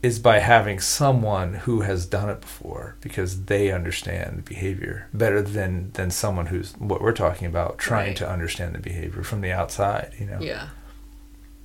is 0.00 0.18
by 0.20 0.38
having 0.38 0.78
someone 0.78 1.54
who 1.54 1.80
has 1.80 2.06
done 2.06 2.28
it 2.30 2.40
before 2.40 2.94
because 3.00 3.46
they 3.46 3.72
understand 3.72 4.38
the 4.38 4.42
behavior 4.42 5.08
better 5.12 5.42
than 5.42 5.90
than 5.94 6.10
someone 6.10 6.46
who's 6.46 6.72
what 6.78 7.00
we're 7.02 7.12
talking 7.12 7.46
about 7.48 7.78
trying 7.78 8.08
Right. 8.08 8.16
to 8.18 8.28
understand 8.30 8.74
the 8.74 8.78
behavior 8.78 9.22
from 9.24 9.40
the 9.40 9.50
outside, 9.50 10.12
you 10.18 10.26
know. 10.26 10.38
Yeah. 10.40 10.68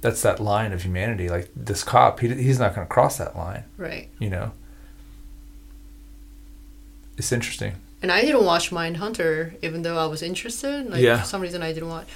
That's 0.01 0.21
that 0.23 0.39
line 0.39 0.73
of 0.73 0.81
humanity 0.81 1.29
like 1.29 1.49
this 1.55 1.83
cop, 1.83 2.21
he 2.21 2.27
he's 2.33 2.57
not 2.59 2.73
going 2.73 2.87
to 2.87 2.91
cross 2.91 3.17
that 3.17 3.37
line, 3.37 3.65
Right. 3.77 4.09
you 4.19 4.29
know. 4.31 4.51
It's 7.17 7.31
interesting. 7.31 7.73
And 8.01 8.11
I 8.11 8.21
didn't 8.21 8.43
watch 8.45 8.71
mind 8.71 8.97
hunter 8.97 9.53
even 9.61 9.83
though 9.83 9.97
I 9.97 10.07
was 10.07 10.21
interested. 10.23 10.89
Like 10.89 11.01
Yeah. 11.01 11.19
for 11.19 11.25
some 11.27 11.41
reason, 11.41 11.61
I 11.63 11.71
didn't 11.71 11.89
watch. 11.89 12.07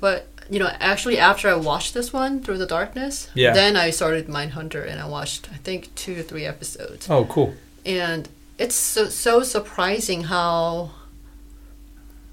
But 0.00 0.26
you 0.50 0.58
know, 0.58 0.70
actually, 0.80 1.18
after 1.18 1.48
I 1.48 1.54
watched 1.54 1.92
this 1.94 2.12
one, 2.12 2.40
Through 2.40 2.58
the 2.58 2.66
Darkness, 2.66 3.28
Yeah. 3.34 3.52
then 3.52 3.76
I 3.76 3.90
started 3.90 4.26
Mindhunter, 4.28 4.88
and 4.88 5.00
I 5.00 5.06
watched 5.06 5.48
I 5.52 5.56
think 5.56 5.94
two 5.94 6.20
or 6.20 6.22
three 6.22 6.44
episodes. 6.44 7.08
Oh, 7.10 7.24
cool. 7.24 7.54
And 7.84 8.28
it's 8.58 8.74
so, 8.76 9.08
so 9.08 9.42
surprising 9.42 10.24
how, 10.24 10.90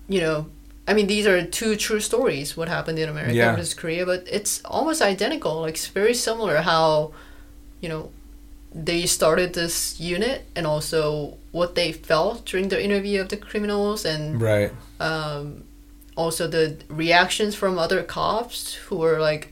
you 0.07 0.21
know, 0.21 0.47
I 0.87 0.93
mean, 0.93 1.07
these 1.07 1.25
are 1.27 1.43
two 1.45 1.75
true 1.75 1.99
stories. 1.99 2.57
What 2.57 2.67
happened 2.67 2.99
in 2.99 3.07
America 3.09 3.33
Yeah. 3.35 3.55
versus 3.55 3.73
Korea, 3.73 4.05
but 4.05 4.25
it's 4.29 4.61
almost 4.65 5.01
identical. 5.01 5.61
Like 5.61 5.75
it's 5.75 5.87
very 5.87 6.13
similar. 6.13 6.57
How, 6.57 7.13
you 7.81 7.87
know, 7.89 8.11
they 8.75 9.05
started 9.05 9.53
this 9.53 9.99
unit 9.99 10.45
and 10.55 10.65
also 10.67 11.37
what 11.51 11.75
they 11.75 11.91
felt 11.91 12.45
during 12.45 12.69
the 12.69 12.83
interview 12.83 13.21
of 13.21 13.29
the 13.29 13.37
criminals 13.37 14.03
and 14.03 14.41
Right. 14.41 14.71
um, 14.99 15.63
also 16.15 16.47
the 16.47 16.77
reactions 16.89 17.55
from 17.55 17.77
other 17.79 18.03
cops 18.03 18.75
who 18.75 18.97
were 18.97 19.19
like, 19.19 19.51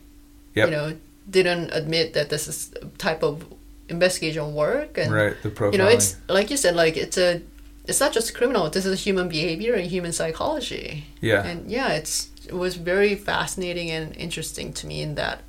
Yep. 0.55 0.67
you 0.69 0.71
know, 0.75 0.97
didn't 1.29 1.69
admit 1.71 2.13
that 2.13 2.29
this 2.29 2.47
is 2.47 2.73
a 2.81 2.85
type 2.97 3.23
of 3.23 3.45
investigation 3.87 4.53
work 4.53 4.97
and 4.97 5.11
right. 5.11 5.35
The 5.43 5.49
profiling. 5.49 5.73
you 5.73 5.77
know 5.77 5.87
it's 5.87 6.15
like 6.29 6.49
you 6.49 6.55
said 6.57 6.75
like 6.75 6.95
it's 6.95 7.17
a 7.17 7.41
it's 7.87 7.99
not 7.99 8.13
just 8.13 8.33
criminal 8.33 8.69
this 8.69 8.85
is 8.85 9.03
human 9.03 9.27
behavior 9.27 9.73
and 9.73 9.85
human 9.85 10.13
psychology 10.13 11.05
yeah. 11.19 11.43
and 11.45 11.69
yeah 11.69 11.89
it's 11.89 12.29
it 12.47 12.53
was 12.53 12.75
very 12.75 13.15
fascinating 13.15 13.91
and 13.91 14.15
interesting 14.15 14.71
to 14.73 14.87
me 14.87 15.01
in 15.01 15.15
that 15.15 15.41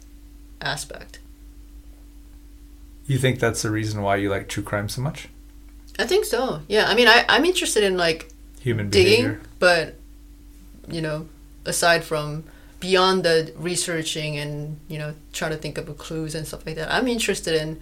aspect 0.61 1.21
you 3.07 3.17
think 3.19 3.39
that's 3.39 3.63
the 3.63 3.71
reason 3.71 4.03
why 4.03 4.17
you 4.17 4.29
like 4.29 4.49
true 4.49 4.63
crime 4.63 4.89
so 4.89 5.01
much? 5.01 5.29
i 5.99 6.05
think 6.07 6.25
so 6.25 6.63
yeah 6.69 6.87
i 6.89 6.95
mean 6.97 7.07
I, 7.07 7.25
i'm 7.29 7.45
interested 7.45 7.85
in 7.85 7.97
like 7.97 8.29
Human 8.61 8.91
digging 8.91 9.25
behavior. 9.25 9.41
but 9.61 9.95
you 10.89 11.01
know 11.01 11.29
aside 11.65 12.03
from 12.05 12.45
beyond 12.81 13.23
the 13.25 13.53
researching 13.57 14.37
and 14.37 14.79
you 14.89 14.99
know 14.99 15.15
trying 15.33 15.53
to 15.53 15.57
think 15.57 15.79
of 15.79 15.97
clues 15.99 16.35
and 16.35 16.47
stuff 16.47 16.67
like 16.67 16.75
that 16.75 16.93
i'm 16.93 17.07
interested 17.07 17.55
in 17.55 17.81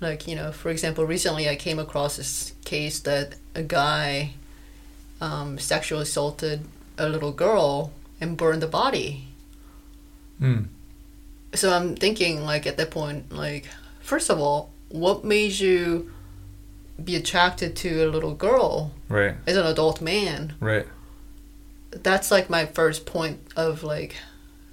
like 0.00 0.26
you 0.26 0.34
know 0.34 0.50
for 0.50 0.70
example 0.70 1.04
recently 1.04 1.48
i 1.48 1.54
came 1.56 1.78
across 1.78 2.16
this 2.16 2.54
case 2.64 3.00
that 3.00 3.34
a 3.54 3.62
guy 3.62 4.32
um, 5.20 5.58
sexually 5.58 6.02
assaulted 6.02 6.62
a 6.98 7.08
little 7.08 7.32
girl 7.32 7.92
and 8.20 8.36
burned 8.36 8.62
the 8.62 8.66
body 8.66 9.24
Mm. 10.40 10.66
so 11.54 11.72
i'm 11.72 11.94
thinking 11.94 12.42
like 12.42 12.66
at 12.66 12.76
that 12.76 12.90
point 12.90 13.30
like 13.32 13.68
first 14.00 14.30
of 14.30 14.40
all 14.40 14.70
what 14.88 15.24
made 15.24 15.52
you 15.60 16.10
be 17.02 17.14
attracted 17.16 17.76
to 17.76 18.04
a 18.04 18.08
little 18.10 18.34
girl 18.34 18.92
Right. 19.08 19.34
as 19.46 19.56
an 19.56 19.64
adult 19.66 20.00
man 20.00 20.54
Right. 20.60 20.86
That's 22.02 22.30
like 22.30 22.50
my 22.50 22.66
first 22.66 23.06
point 23.06 23.40
of 23.56 23.82
like 23.82 24.16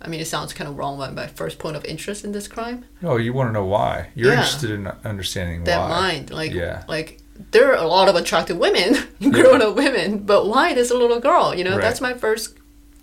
i 0.01 0.07
mean 0.07 0.19
it 0.19 0.25
sounds 0.27 0.53
kind 0.53 0.67
of 0.69 0.77
wrong 0.77 0.97
but 0.97 1.13
my 1.13 1.27
first 1.27 1.59
point 1.59 1.75
of 1.75 1.85
interest 1.85 2.23
in 2.25 2.31
this 2.31 2.47
crime 2.47 2.85
Oh, 3.03 3.17
you 3.17 3.33
want 3.33 3.49
to 3.49 3.53
know 3.53 3.65
why? 3.65 4.09
You're 4.15 4.29
Yeah. 4.33 4.39
interested 4.39 4.71
in 4.71 4.87
understanding 5.05 5.63
that 5.65 5.79
why. 5.81 5.89
mind 5.89 6.31
like 6.31 6.51
Yeah. 6.53 6.83
like 6.87 7.19
there 7.51 7.71
are 7.71 7.75
a 7.83 7.87
lot 7.87 8.07
of 8.09 8.15
attractive 8.15 8.57
women 8.57 8.95
grown 9.31 9.61
up 9.61 9.75
women 9.75 10.19
but 10.19 10.47
why 10.47 10.73
this 10.73 10.91
little 10.91 11.19
girl 11.19 11.53
you 11.55 11.63
know 11.63 11.71
Right. 11.71 11.81
that's 11.81 12.01
my 12.01 12.13
first 12.13 12.55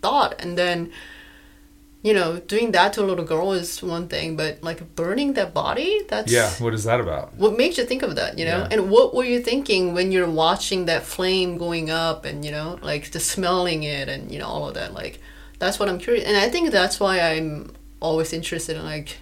thought 0.03 0.35
and 0.41 0.57
then 0.59 0.91
you 2.03 2.15
know 2.15 2.39
doing 2.39 2.71
that 2.73 2.93
to 2.93 3.03
a 3.03 3.07
little 3.11 3.25
girl 3.25 3.53
is 3.53 3.83
one 3.83 4.07
thing 4.09 4.37
but 4.37 4.63
like 4.63 4.95
burning 4.95 5.33
that 5.33 5.53
body 5.53 6.01
that's 6.09 6.31
Yeah. 6.33 6.49
What 6.65 6.73
is 6.75 6.85
that 6.85 7.01
about? 7.01 7.35
what 7.35 7.57
makes 7.57 7.77
you 7.79 7.85
think 7.85 8.03
of 8.03 8.15
that 8.17 8.39
you 8.39 8.45
know 8.45 8.59
Yeah. 8.59 8.69
and 8.71 8.91
what 8.91 9.15
were 9.15 9.25
you 9.25 9.41
thinking 9.41 9.95
when 9.95 10.13
you're 10.13 10.31
watching 10.31 10.87
that 10.87 11.03
flame 11.03 11.59
going 11.59 11.91
up 11.91 12.25
and 12.25 12.45
you 12.45 12.53
know 12.53 12.79
like 12.83 13.11
the 13.11 13.21
smelling 13.21 13.83
it 13.83 14.09
and 14.09 14.31
you 14.33 14.39
know 14.39 14.47
all 14.47 14.69
of 14.69 14.75
that 14.75 14.95
like 14.95 15.19
that's 15.59 15.79
what 15.81 15.89
i'm 15.89 15.99
curious 15.99 16.25
and 16.25 16.37
i 16.37 16.49
think 16.49 16.71
that's 16.71 17.01
why 17.01 17.19
i'm 17.21 17.73
always 18.01 18.33
interested 18.33 18.77
in 18.77 18.85
like 18.85 19.17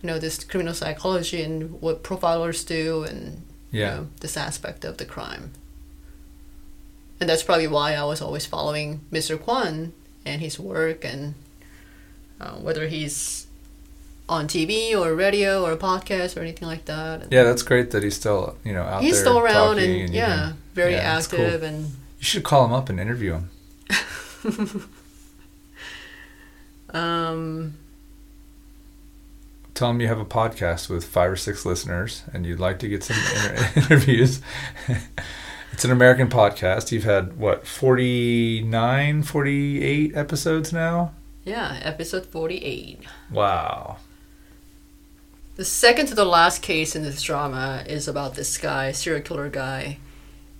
you 0.00 0.06
know 0.06 0.18
this 0.20 0.44
criminal 0.44 0.74
psychology 0.74 1.42
and 1.42 1.80
what 1.82 2.04
profilers 2.04 2.64
do 2.64 3.02
and 3.02 3.42
Yeah. 3.72 3.78
you 3.80 4.00
know, 4.02 4.08
this 4.20 4.36
aspect 4.36 4.84
of 4.84 4.98
the 4.98 5.04
crime 5.04 5.50
and 7.20 7.28
that's 7.28 7.42
probably 7.42 7.66
why 7.66 7.94
i 7.94 8.04
was 8.04 8.20
always 8.22 8.46
following 8.46 9.00
mr 9.10 9.36
kwon 9.36 9.90
and 10.24 10.40
his 10.40 10.58
work 10.58 11.04
and 11.04 11.34
uh, 12.40 12.52
whether 12.56 12.86
he's 12.88 13.46
on 14.28 14.48
tv 14.48 14.92
or 14.94 15.14
radio 15.14 15.62
or 15.64 15.70
a 15.72 15.76
podcast 15.76 16.36
or 16.36 16.40
anything 16.40 16.66
like 16.66 16.84
that 16.86 17.22
And- 17.22 17.32
Yeah, 17.32 17.44
that's 17.44 17.62
great 17.62 17.92
that 17.92 18.02
he's 18.02 18.16
still, 18.16 18.56
you 18.64 18.72
know, 18.72 18.82
out 18.82 19.00
there. 19.00 19.02
he's 19.02 19.12
there 19.14 19.22
still 19.24 19.38
around 19.38 19.76
talking 19.76 20.00
and, 20.02 20.12
yeah, 20.14 20.36
can- 20.48 20.56
very 20.74 20.92
yeah, 20.92 21.16
it's 21.16 21.26
cool. 21.28 21.40
active 21.44 21.62
and 21.62 21.84
You 21.86 22.24
should 22.24 22.42
call 22.42 22.64
him 22.64 22.72
up 22.72 22.88
and 22.88 22.98
interview 22.98 23.34
him. 23.34 23.50
um 26.90 27.74
Tell 29.74 29.90
him 29.90 30.00
you 30.00 30.08
have 30.08 30.18
a 30.18 30.24
podcast 30.24 30.88
with 30.88 31.04
five 31.04 31.30
or 31.30 31.36
six 31.36 31.66
listeners 31.66 32.22
and 32.32 32.46
you'd 32.46 32.58
like 32.58 32.78
to 32.78 32.88
get 32.88 33.04
some 33.04 33.16
inter- 33.18 33.70
interviews. 33.76 34.40
it's 35.72 35.84
an 35.84 35.90
American 35.90 36.30
podcast. 36.30 36.92
You've 36.92 37.04
had, 37.04 37.36
what, 37.36 37.66
49, 37.66 39.22
48 39.22 40.16
episodes 40.16 40.72
now? 40.72 41.12
Yeah 41.46 41.80
episode 41.82 42.26
48 42.26 43.00
Wow. 43.30 43.96
the 45.54 45.64
second 45.64 46.06
to 46.08 46.14
the 46.14 46.24
last 46.26 46.60
case 46.60 46.94
in 46.94 47.02
this 47.02 47.22
drama 47.22 47.84
is 47.86 48.06
about 48.08 48.34
this 48.34 48.58
guy 48.58 48.92
serial 48.92 49.22
killer 49.22 49.48
guy 49.48 49.98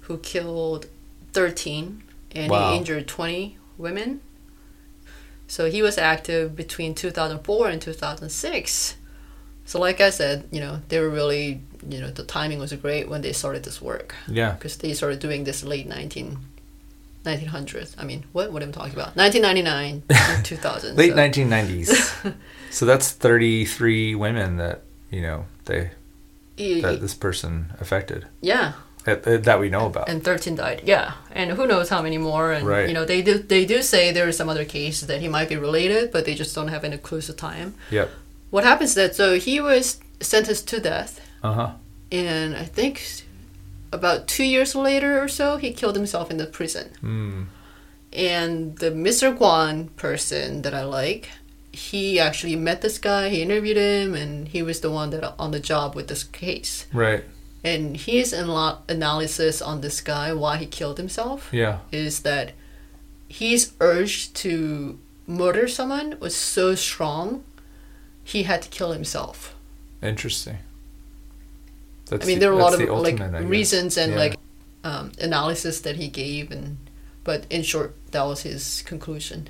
who 0.02 0.16
killed 0.18 0.86
13 1.32 2.02
and 2.34 2.50
Wow. 2.50 2.70
he 2.72 2.78
injured 2.78 3.06
20 3.08 3.58
women 3.76 4.20
so 5.48 5.68
he 5.70 5.82
was 5.82 5.98
active 5.98 6.56
between 6.56 6.94
2004 6.94 7.68
and 7.68 7.82
2006 7.82 8.96
so 9.64 9.78
like 9.80 10.00
i 10.00 10.10
said 10.10 10.46
you 10.52 10.60
know 10.60 10.80
they 10.88 10.98
were 11.00 11.10
really 11.10 11.60
you 11.88 12.00
know 12.00 12.10
the 12.10 12.24
timing 12.24 12.58
was 12.58 12.72
great 12.74 13.08
when 13.08 13.22
they 13.22 13.32
started 13.32 13.64
this 13.64 13.82
work 13.82 14.14
Yeah. 14.28 14.52
because 14.52 14.76
they 14.78 14.94
started 14.94 15.18
doing 15.18 15.44
this 15.44 15.62
late 15.64 15.86
19 15.86 16.38
1900s 17.26 17.94
i 17.98 18.04
mean 18.04 18.24
what 18.32 18.52
what 18.52 18.62
am 18.62 18.68
i 18.70 18.72
talking 18.72 18.94
about 18.94 19.16
1999, 19.16 20.42
2000. 20.44 20.96
Late 20.96 21.12
so- 21.12 21.16
1990s. 21.18 22.34
so 22.70 22.86
that's 22.86 23.10
33 23.10 24.14
women 24.14 24.56
that, 24.56 24.82
you 25.10 25.22
know, 25.22 25.44
they 25.66 25.90
that 26.56 26.98
this 27.00 27.14
person 27.14 27.72
affected 27.80 28.26
yeah 28.40 28.72
that, 29.04 29.44
that 29.44 29.60
we 29.60 29.68
know 29.68 29.86
about. 29.86 30.08
and 30.08 30.24
13 30.24 30.54
died 30.56 30.80
yeah 30.84 31.12
and 31.30 31.50
who 31.52 31.66
knows 31.66 31.88
how 31.90 32.00
many 32.02 32.18
more 32.18 32.50
and 32.52 32.66
Right. 32.66 32.88
you 32.88 32.94
know 32.94 33.04
they 33.04 33.20
do 33.22 33.38
they 33.38 33.64
do 33.66 33.82
say 33.82 34.10
there 34.10 34.26
are 34.26 34.32
some 34.32 34.48
other 34.48 34.64
cases 34.64 35.06
that 35.08 35.20
he 35.20 35.28
might 35.28 35.48
be 35.48 35.56
related 35.56 36.10
but 36.12 36.24
they 36.24 36.34
just 36.34 36.54
don't 36.54 36.68
have 36.68 36.82
any 36.82 36.96
clues 36.96 37.32
tie 37.36 37.56
him 37.56 37.74
Yep. 37.90 38.08
what 38.50 38.64
happens 38.64 38.90
is 38.90 38.94
that 38.96 39.14
so 39.14 39.38
he 39.38 39.60
was 39.60 40.00
sentenced 40.20 40.66
to 40.68 40.80
death 40.80 41.20
Uh 41.42 41.52
huh. 41.52 41.70
and 42.10 42.56
i 42.56 42.64
think 42.64 42.94
about 43.98 44.26
two 44.34 44.44
years 44.54 44.74
later 44.74 45.12
or 45.22 45.28
so 45.28 45.46
he 45.56 45.72
killed 45.80 45.96
himself 45.96 46.26
in 46.32 46.36
the 46.42 46.46
prison 46.58 46.86
Mm. 47.02 47.46
and 48.12 48.56
the 48.82 48.90
mr 49.06 49.26
Kwon 49.38 49.74
person 49.96 50.62
that 50.62 50.74
i 50.74 50.84
like 51.00 51.24
he 51.72 52.18
actually 52.26 52.56
met 52.56 52.80
this 52.80 52.98
guy 52.98 53.28
he 53.28 53.42
interviewed 53.42 53.76
him 53.76 54.14
and 54.14 54.48
he 54.54 54.60
was 54.68 54.80
the 54.80 54.90
one 54.90 55.10
that 55.10 55.34
on 55.38 55.50
the 55.50 55.60
job 55.72 55.94
with 55.96 56.06
this 56.08 56.24
case 56.24 56.86
Right. 56.92 57.24
and 57.64 57.96
his 58.08 58.32
anal- 58.32 58.82
analysis 58.88 59.60
on 59.70 59.80
this 59.80 60.00
guy 60.00 60.32
why 60.32 60.54
he 60.62 60.66
killed 60.78 60.98
himself 60.98 61.48
Yeah. 61.52 61.78
is 61.92 62.20
that 62.28 62.46
his 63.28 63.72
urge 63.80 64.32
to 64.44 64.98
murder 65.26 65.66
someone 65.68 66.16
was 66.20 66.34
so 66.36 66.74
strong 66.74 67.26
he 68.32 68.44
had 68.44 68.62
to 68.62 68.68
kill 68.78 68.92
himself 68.92 69.52
Interesting. 70.02 70.58
That's 72.08 72.24
i 72.24 72.26
mean 72.26 72.38
there 72.38 72.50
are 72.50 72.58
a 72.60 72.62
lot 72.62 72.72
of 72.72 72.78
the 72.78 72.86
like 72.92 73.20
ultimate, 73.20 73.44
reasons 73.44 73.96
and 73.96 74.12
Yeah. 74.12 74.18
like 74.18 74.34
um, 74.84 75.10
analysis 75.20 75.80
that 75.80 75.96
he 75.96 76.08
gave 76.08 76.50
and 76.52 76.76
but 77.24 77.44
in 77.50 77.62
short 77.62 77.94
that 78.12 78.22
was 78.24 78.42
his 78.42 78.82
conclusion 78.86 79.48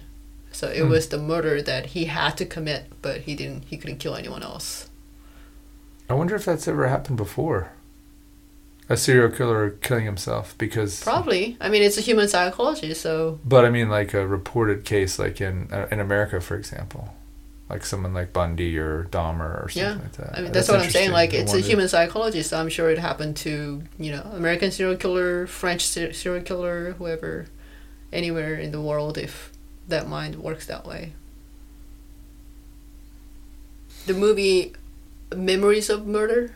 so 0.52 0.68
it 0.68 0.80
Hmm. 0.82 0.88
was 0.90 1.08
the 1.08 1.18
murder 1.18 1.60
that 1.60 1.86
he 1.94 2.06
had 2.06 2.36
to 2.38 2.46
commit 2.46 2.86
but 3.02 3.22
he 3.22 3.34
didn't 3.34 3.64
he 3.70 3.76
couldn't 3.76 3.98
kill 3.98 4.14
anyone 4.16 4.42
else 4.42 4.88
I 6.08 6.14
wonder 6.14 6.34
if 6.36 6.44
that's 6.44 6.68
ever 6.68 6.86
happened 6.86 7.16
before. 7.16 7.72
A 8.88 8.96
serial 8.96 9.28
killer 9.28 9.70
killing 9.70 10.04
himself 10.04 10.54
because. 10.56 11.02
probably 11.02 11.56
i 11.60 11.68
mean 11.68 11.82
it's 11.82 11.98
a 11.98 12.00
human 12.00 12.28
psychology 12.28 12.94
so 12.94 13.40
But 13.44 13.64
I 13.64 13.70
mean, 13.70 13.88
like 13.90 14.14
a 14.14 14.24
reported 14.24 14.84
case, 14.84 15.18
like 15.18 15.40
in 15.40 15.68
uh, 15.72 15.88
in 15.90 15.98
America, 15.98 16.40
for 16.40 16.54
example, 16.56 17.12
like 17.68 17.84
someone 17.84 18.14
like 18.14 18.32
Bundy 18.32 18.78
or 18.78 19.04
Dahmer 19.10 19.64
or 19.64 19.68
something 19.68 19.98
Yeah. 19.98 20.02
like 20.02 20.12
that. 20.12 20.38
I 20.38 20.42
mean, 20.42 20.52
that's, 20.52 20.68
what 20.68 20.80
I'm 20.80 20.90
saying. 20.90 21.10
Like, 21.10 21.34
it's 21.34 21.52
a 21.52 21.60
human 21.60 21.88
psychology, 21.88 22.42
so 22.42 22.58
I'm 22.60 22.68
sure 22.68 22.90
it 22.90 22.98
happened 22.98 23.36
to 23.38 23.82
you 23.98 24.12
know 24.12 24.22
American 24.34 24.70
serial 24.70 24.96
killer, 24.96 25.46
French 25.46 25.84
serial 25.86 26.42
killer, 26.44 26.92
whoever, 26.92 27.46
anywhere 28.12 28.54
in 28.54 28.70
the 28.70 28.80
world, 28.80 29.18
if 29.18 29.52
that 29.88 30.08
mind 30.08 30.36
works 30.36 30.66
that 30.66 30.86
way. 30.86 31.12
The 34.06 34.14
movie 34.14 34.72
Memories 35.34 35.90
of 35.90 36.06
Murder. 36.06 36.52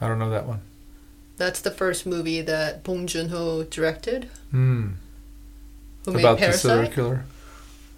I 0.00 0.08
don't 0.08 0.18
know 0.18 0.30
that 0.30 0.46
one. 0.46 0.60
That's 1.36 1.60
the 1.60 1.70
first 1.70 2.04
movie 2.06 2.40
that 2.40 2.82
Bong 2.82 3.06
Joon 3.06 3.28
Ho 3.28 3.62
directed. 3.62 4.28
Hmm. 4.50 4.90
Who 6.04 6.12
made 6.12 6.20
About 6.20 6.40
the 6.40 6.52
serial 6.52 6.90
killer. 6.90 7.24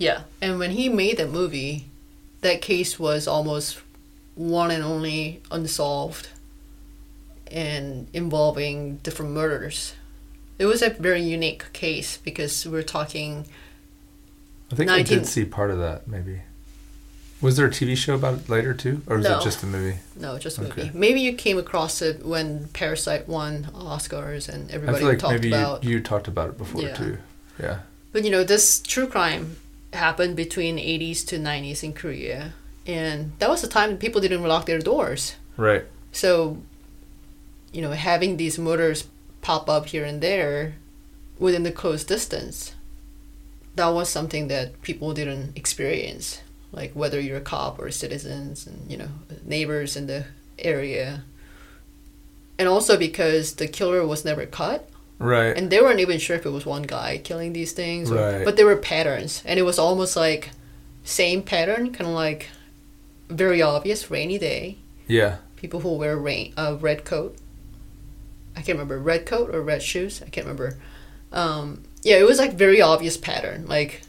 Yeah, 0.00 0.22
and 0.40 0.58
when 0.58 0.70
he 0.70 0.88
made 0.88 1.18
that 1.18 1.28
movie, 1.28 1.84
that 2.40 2.62
case 2.62 2.98
was 2.98 3.28
almost 3.28 3.78
one 4.34 4.70
and 4.70 4.82
only 4.82 5.42
unsolved, 5.50 6.30
and 7.50 8.08
involving 8.14 8.96
different 8.98 9.32
murders, 9.32 9.94
It 10.58 10.66
was 10.66 10.82
a 10.82 10.90
very 10.90 11.22
unique 11.22 11.72
case 11.72 12.18
because 12.18 12.66
we're 12.66 12.82
talking. 12.82 13.46
I 14.70 14.74
think 14.74 14.90
I 14.90 15.02
did 15.02 15.26
see 15.26 15.44
part 15.46 15.70
of 15.70 15.78
that. 15.78 16.06
Maybe. 16.06 16.42
Was 17.40 17.56
there 17.56 17.64
a 17.66 17.70
TV 17.70 17.96
show 17.96 18.14
about 18.14 18.34
it 18.34 18.48
later 18.50 18.74
too, 18.74 19.00
or 19.06 19.16
was 19.16 19.24
No. 19.24 19.38
it 19.38 19.42
just 19.42 19.62
a 19.62 19.66
movie? 19.66 19.98
No, 20.16 20.38
just 20.38 20.58
a 20.58 20.62
movie. 20.62 20.90
Maybe 20.92 21.20
you 21.22 21.32
came 21.32 21.56
across 21.58 22.02
it 22.02 22.24
when 22.26 22.68
Parasite 22.74 23.26
won 23.26 23.70
Oscars 23.74 24.48
and 24.50 24.70
I 24.70 24.74
everybody 24.74 24.98
feel 24.98 25.08
like 25.08 25.18
talked 25.18 25.32
maybe 25.32 25.48
about. 25.48 25.82
you, 25.84 25.90
you 25.92 26.00
talked 26.00 26.28
about 26.28 26.50
it 26.50 26.58
before 26.58 26.82
Yeah. 26.82 26.94
too. 26.94 27.18
Yeah. 27.58 27.78
But 28.12 28.24
you 28.24 28.30
know, 28.30 28.44
this 28.44 28.80
true 28.80 29.06
crime 29.06 29.56
happened 29.92 30.36
between 30.36 30.76
80s 30.76 31.26
to 31.26 31.38
90s 31.38 31.82
in 31.82 31.92
Korea, 31.92 32.54
and 32.86 33.32
that 33.38 33.50
was 33.50 33.62
the 33.62 33.68
time 33.68 33.96
people 33.98 34.20
didn't 34.20 34.42
lock 34.42 34.66
their 34.66 34.78
doors. 34.78 35.36
Right. 35.56 35.84
So, 36.12 36.58
you 37.72 37.82
know, 37.82 37.92
having 37.92 38.36
these 38.36 38.58
murders 38.58 39.06
pop 39.42 39.68
up 39.68 39.86
here 39.86 40.04
and 40.04 40.20
there 40.20 40.74
within 41.38 41.62
the 41.62 41.72
close 41.72 42.04
distance, 42.04 42.74
that 43.76 43.88
was 43.88 44.08
something 44.08 44.48
that 44.48 44.82
people 44.82 45.14
didn't 45.14 45.56
experience. 45.56 46.42
Like 46.72 46.92
whether 46.92 47.20
you're 47.20 47.38
a 47.38 47.42
cop 47.42 47.80
or 47.80 47.90
citizens 47.90 48.66
and, 48.66 48.90
you 48.90 48.96
know, 48.96 49.08
neighbors 49.44 49.96
in 49.96 50.06
the 50.06 50.26
area. 50.58 51.24
And 52.58 52.68
also 52.68 52.96
because 52.96 53.54
the 53.54 53.66
killer 53.66 54.06
was 54.06 54.24
never 54.24 54.46
caught. 54.46 54.84
Right. 55.20 55.56
And 55.56 55.70
they 55.70 55.80
weren't 55.80 56.00
even 56.00 56.18
sure 56.18 56.36
if 56.36 56.46
it 56.46 56.50
was 56.50 56.64
one 56.64 56.82
guy 56.82 57.18
killing 57.18 57.52
these 57.52 57.72
things. 57.72 58.10
Or, 58.10 58.16
Right. 58.16 58.44
But 58.44 58.56
there 58.56 58.66
were 58.66 58.76
patterns. 58.76 59.42
And 59.44 59.60
it 59.60 59.62
was 59.62 59.78
almost 59.78 60.16
like 60.16 60.50
same 61.04 61.42
pattern, 61.42 61.92
kind 61.92 62.08
of 62.08 62.14
like 62.14 62.48
very 63.28 63.62
obvious 63.62 64.10
rainy 64.10 64.38
day 64.38 64.78
yeah. 65.06 65.36
people 65.56 65.80
who 65.80 65.94
wear 65.94 66.16
rain 66.16 66.52
a 66.56 66.74
red 66.74 67.04
coat. 67.04 67.36
I 68.56 68.62
can't 68.62 68.78
remember 68.78 68.98
red 68.98 69.26
coat 69.26 69.54
or 69.54 69.62
red 69.62 69.82
shoes. 69.82 70.22
I 70.22 70.30
can't 70.30 70.46
remember. 70.46 70.78
Um, 71.32 71.84
yeah, 72.02 72.16
it 72.16 72.26
was 72.26 72.38
like 72.38 72.54
very 72.54 72.80
obvious 72.80 73.16
pattern, 73.16 73.66
like 73.66 74.02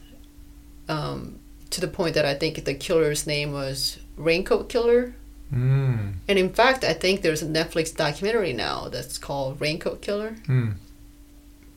um, 0.87 1.39
to 1.69 1.81
the 1.81 1.87
point 1.87 2.15
that 2.15 2.25
I 2.25 2.33
think 2.33 2.63
the 2.63 2.73
killer's 2.73 3.27
name 3.27 3.51
was 3.51 3.99
Raincoat 4.17 4.69
Killer. 4.69 5.13
Mm. 5.53 6.13
And 6.27 6.39
in 6.39 6.51
fact, 6.53 6.83
I 6.83 6.93
think 6.93 7.21
there's 7.21 7.41
a 7.41 7.47
Netflix 7.47 7.95
documentary 7.95 8.53
now 8.53 8.87
that's 8.87 9.17
called 9.17 9.59
Raincoat 9.59 10.01
Killer. 10.01 10.35
Mm. 10.47 10.75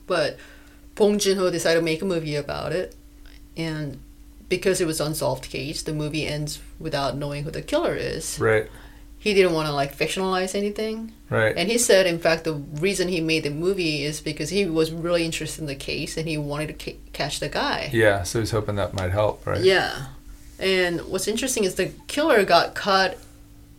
But 0.06 0.36
Bong 0.94 1.18
Joon 1.18 1.38
Ho 1.38 1.50
decided 1.50 1.80
to 1.80 1.84
make 1.84 2.02
a 2.02 2.04
movie 2.04 2.36
about 2.36 2.72
it, 2.72 2.94
and 3.56 3.98
because 4.48 4.80
it 4.80 4.86
was 4.86 5.00
unsolved 5.00 5.48
case, 5.50 5.82
the 5.82 5.92
movie 5.92 6.26
ends 6.26 6.60
without 6.78 7.16
knowing 7.16 7.44
who 7.44 7.50
the 7.50 7.62
killer 7.62 7.94
is. 7.94 8.38
Right. 8.38 8.68
He 9.18 9.32
didn't 9.32 9.54
want 9.54 9.68
to 9.68 9.72
like 9.72 9.96
fictionalize 9.96 10.54
anything. 10.54 11.12
Right. 11.30 11.56
And 11.56 11.70
he 11.70 11.78
said, 11.78 12.06
in 12.06 12.18
fact, 12.18 12.44
the 12.44 12.52
reason 12.52 13.08
he 13.08 13.22
made 13.22 13.42
the 13.42 13.50
movie 13.50 14.04
is 14.04 14.20
because 14.20 14.50
he 14.50 14.66
was 14.66 14.92
really 14.92 15.24
interested 15.24 15.62
in 15.62 15.66
the 15.66 15.74
case 15.74 16.18
and 16.18 16.28
he 16.28 16.36
wanted 16.36 16.78
to 16.78 16.92
ca- 16.92 16.98
catch 17.14 17.40
the 17.40 17.48
guy. 17.48 17.88
yeah. 17.92 18.22
So 18.22 18.40
he's 18.40 18.50
hoping 18.50 18.76
that 18.76 18.92
might 18.92 19.12
help. 19.12 19.46
Right. 19.46 19.62
Yeah. 19.62 20.08
And 20.58 21.00
what's 21.06 21.26
interesting 21.26 21.64
is 21.64 21.76
the 21.76 21.92
killer 22.06 22.44
got 22.44 22.74
caught 22.74 23.16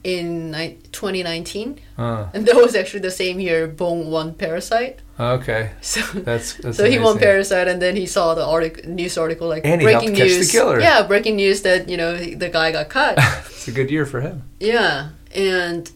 in 0.06 0.51
ni- 0.51 0.78
2019, 0.91 1.80
Uh, 1.97 2.28
and 2.34 2.45
that 2.45 2.56
was 2.56 2.76
actually 2.76 3.01
the 3.01 3.10
same 3.12 3.39
year 3.41 3.66
Bong 3.68 4.12
won 4.12 4.34
Parasite. 4.38 4.99
okay. 5.20 5.72
So. 5.82 6.01
That's 6.28 6.53
that's. 6.62 6.78
so 6.78 6.86
he 6.86 6.99
won. 6.99 7.18
Parasite, 7.18 7.68
and 7.68 7.82
then 7.82 7.95
he 7.95 8.06
saw 8.06 8.36
the 8.36 8.45
article, 8.45 8.84
news 8.89 9.18
article 9.18 9.47
like 9.49 9.66
And 9.66 9.82
he 9.82 9.86
breaking 9.88 10.14
news. 10.14 10.51
killer. 10.51 10.80
Yeah, 10.80 11.08
breaking 11.08 11.36
news 11.38 11.62
that 11.64 11.89
you 11.89 11.97
know 11.97 12.16
the 12.16 12.49
guy 12.49 12.72
got 12.72 12.88
cut. 12.89 13.18
It's 13.58 13.68
a 13.68 13.72
good 13.72 13.89
year 13.89 14.06
for 14.06 14.22
him. 14.22 14.43
yeah, 14.60 15.10
and 15.34 15.89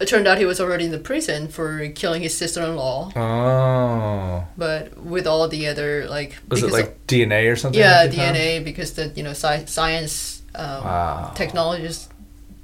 it 0.00 0.06
turned 0.08 0.26
out 0.28 0.36
he 0.38 0.44
was 0.44 0.60
already 0.60 0.84
in 0.84 0.90
the 0.90 0.98
prison 1.10 1.48
for 1.48 1.88
killing 1.94 2.20
his 2.22 2.36
sister-in-law. 2.36 3.12
Oh. 3.16 4.44
but 4.58 4.82
with 5.00 5.26
all 5.26 5.48
the 5.48 5.66
other 5.72 6.04
like 6.16 6.36
Was 6.50 6.62
it 6.62 6.70
like 6.72 6.86
of- 6.92 7.06
DNA 7.06 7.48
or 7.50 7.56
something? 7.56 7.80
yeah 7.80 8.02
that 8.04 8.10
they 8.10 8.16
found? 8.18 8.36
DNA 8.36 8.64
because 8.64 8.92
the 8.98 9.04
you 9.16 9.22
know 9.22 9.32
sci- 9.32 9.64
science 9.66 10.42
um, 10.54 10.84
Wow. 10.84 11.32
technologies 11.34 12.08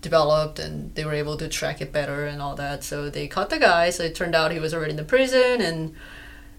developed 0.01 0.59
and 0.59 0.94
they 0.94 1.05
were 1.05 1.12
able 1.14 1.36
to 1.36 1.48
track 1.48 1.80
it 1.80 1.92
better 1.92 2.24
and 2.26 2.40
all 2.40 2.55
that. 2.57 2.82
So 2.84 3.11
they 3.11 3.26
caught 3.28 3.51
the 3.51 3.59
guy. 3.59 3.90
So 3.90 4.05
it 4.05 4.14
turned 4.14 4.34
out 4.34 4.51
he 4.53 4.59
was 4.59 4.72
already 4.72 4.92
in 4.92 4.96
the 4.96 5.05
prison. 5.05 5.61
And 5.61 5.94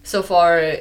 so 0.03 0.21
far 0.21 0.73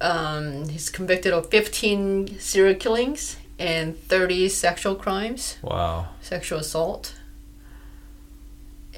um, 0.00 0.68
he's 0.68 0.88
convicted 0.90 1.32
of 1.32 1.50
15 1.50 2.38
serial 2.38 2.74
killings 2.74 3.36
and 3.58 3.98
30 3.98 4.48
sexual 4.48 4.94
crimes. 4.94 5.56
Wow. 5.62 6.08
sexual 6.20 6.58
assault. 6.60 7.14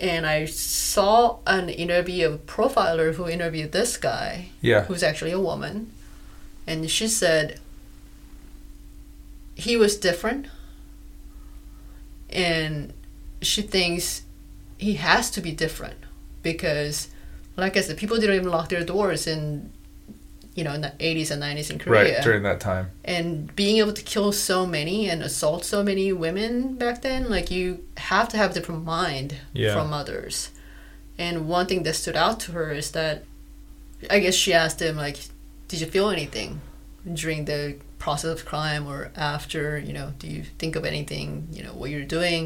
And 0.00 0.26
I 0.26 0.44
saw 0.46 1.38
an 1.46 1.68
interview 1.68 2.26
of 2.26 2.34
a 2.34 2.38
profiler 2.38 3.14
who 3.14 3.28
interviewed 3.28 3.70
this 3.72 3.96
guy 3.96 4.48
Yeah. 4.60 4.84
who's 4.84 5.02
actually 5.04 5.30
a 5.30 5.38
woman, 5.40 5.92
and 6.66 6.90
she 6.90 7.06
said 7.06 7.60
he 9.54 9.76
was 9.76 9.96
different, 9.96 10.46
and 12.34 12.92
she 13.42 13.62
thinks 13.62 14.22
he 14.78 14.94
has 14.94 15.30
to 15.32 15.40
be 15.40 15.52
different 15.52 15.96
because, 16.42 17.08
like 17.56 17.76
I 17.76 17.80
said, 17.80 17.96
people 17.96 18.16
didn't 18.18 18.36
even 18.36 18.50
lock 18.50 18.68
their 18.68 18.84
doors 18.84 19.26
in, 19.26 19.70
you 20.54 20.64
know, 20.64 20.72
in 20.72 20.80
the 20.80 20.92
eighties 21.00 21.30
and 21.30 21.40
nineties 21.40 21.70
in 21.70 21.78
Korea, 21.78 22.14
Right 22.16 22.22
during 22.22 22.42
that 22.42 22.60
time. 22.60 22.90
and 23.04 23.54
being 23.54 23.78
able 23.78 23.92
to 23.92 24.02
kill 24.02 24.32
so 24.32 24.66
many 24.66 25.08
and 25.08 25.22
assault 25.22 25.64
so 25.64 25.82
many 25.82 26.12
women 26.12 26.74
back 26.74 27.02
then, 27.02 27.30
like 27.30 27.50
you 27.50 27.84
have 27.96 28.28
to 28.30 28.36
have 28.36 28.50
a 28.50 28.54
different 28.54 28.84
mind 28.84 29.36
Yeah. 29.52 29.72
from 29.74 29.92
others. 29.92 30.50
And 31.18 31.48
one 31.48 31.66
thing 31.66 31.84
that 31.84 31.94
stood 31.94 32.16
out 32.16 32.40
to 32.40 32.52
her 32.52 32.72
is 32.72 32.90
that 32.92 33.24
I 34.10 34.18
guess 34.18 34.34
she 34.34 34.52
asked 34.52 34.80
him 34.82 34.96
like, 34.96 35.18
"Did 35.68 35.80
you 35.80 35.86
feel 35.86 36.10
anything 36.10 36.60
during 37.12 37.44
the 37.44 37.76
process 38.04 38.30
of 38.40 38.44
crime 38.44 38.86
or 38.86 39.10
after? 39.16 39.78
You 39.78 39.92
know, 39.98 40.08
do 40.18 40.26
you 40.28 40.42
think 40.60 40.76
of 40.76 40.84
anything? 40.84 41.48
You 41.56 41.62
know, 41.64 41.72
what 41.80 41.90
you're 41.90 42.04
doing?" 42.18 42.42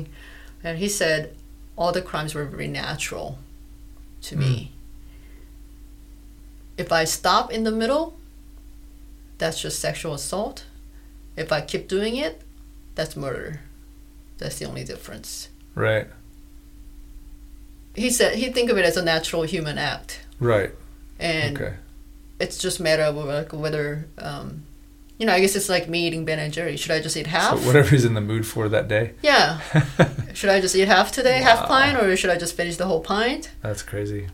And 0.64 0.78
he 0.78 0.88
said, 0.88 1.20
"All 1.76 1.92
the 1.92 2.02
crimes 2.10 2.32
were 2.34 2.44
very 2.44 2.68
natural 2.68 3.38
to 4.28 4.36
me. 4.36 4.72
If 6.76 6.92
I 6.92 7.04
stop 7.04 7.52
in 7.52 7.64
the 7.64 7.72
middle, 7.82 8.04
that's 9.38 9.60
just 9.60 9.80
sexual 9.80 10.14
assault. 10.14 10.64
If 11.36 11.50
I 11.52 11.60
keep 11.60 11.88
doing 11.88 12.14
it, 12.16 12.40
that's 12.94 13.16
murder. 13.16 13.60
That's 14.38 14.58
the 14.58 14.66
only 14.66 14.84
difference." 14.84 15.48
Right. 15.74 16.06
He 17.94 18.10
said 18.10 18.36
he'd 18.36 18.54
think 18.54 18.70
of 18.70 18.78
it 18.78 18.84
as 18.84 18.96
a 18.96 19.02
natural 19.02 19.42
human 19.42 19.76
act, 19.76 20.20
Right. 20.38 20.70
and 21.18 21.56
okay. 21.60 21.74
it's 22.38 22.58
just 22.58 22.78
matter 22.78 23.02
of 23.02 23.16
like 23.16 23.52
whether, 23.52 24.06
um, 24.18 24.62
you 25.18 25.26
know, 25.26 25.32
I 25.32 25.40
guess 25.40 25.56
it's 25.56 25.68
like 25.68 25.88
me 25.88 26.06
eating 26.06 26.24
Ben 26.24 26.38
and 26.38 26.52
Jerry. 26.52 26.76
Should 26.76 26.92
I 26.92 27.00
just 27.00 27.16
eat 27.16 27.26
half? 27.26 27.58
So 27.58 27.66
whatever 27.66 27.88
he's 27.90 28.04
in 28.04 28.14
the 28.14 28.20
mood 28.20 28.46
for 28.46 28.68
that 28.68 28.86
day. 28.88 29.14
yeah. 29.22 29.60
should 30.32 30.50
I 30.50 30.60
just 30.60 30.76
eat 30.76 30.86
half 30.88 31.10
today, 31.10 31.38
half 31.42 31.66
pint, 31.66 31.98
or 31.98 32.16
should 32.16 32.30
I 32.30 32.38
just 32.38 32.56
finish 32.56 32.76
the 32.76 32.86
whole 32.86 33.00
pint? 33.00 33.50
That's 33.60 33.82
crazy. 33.82 34.28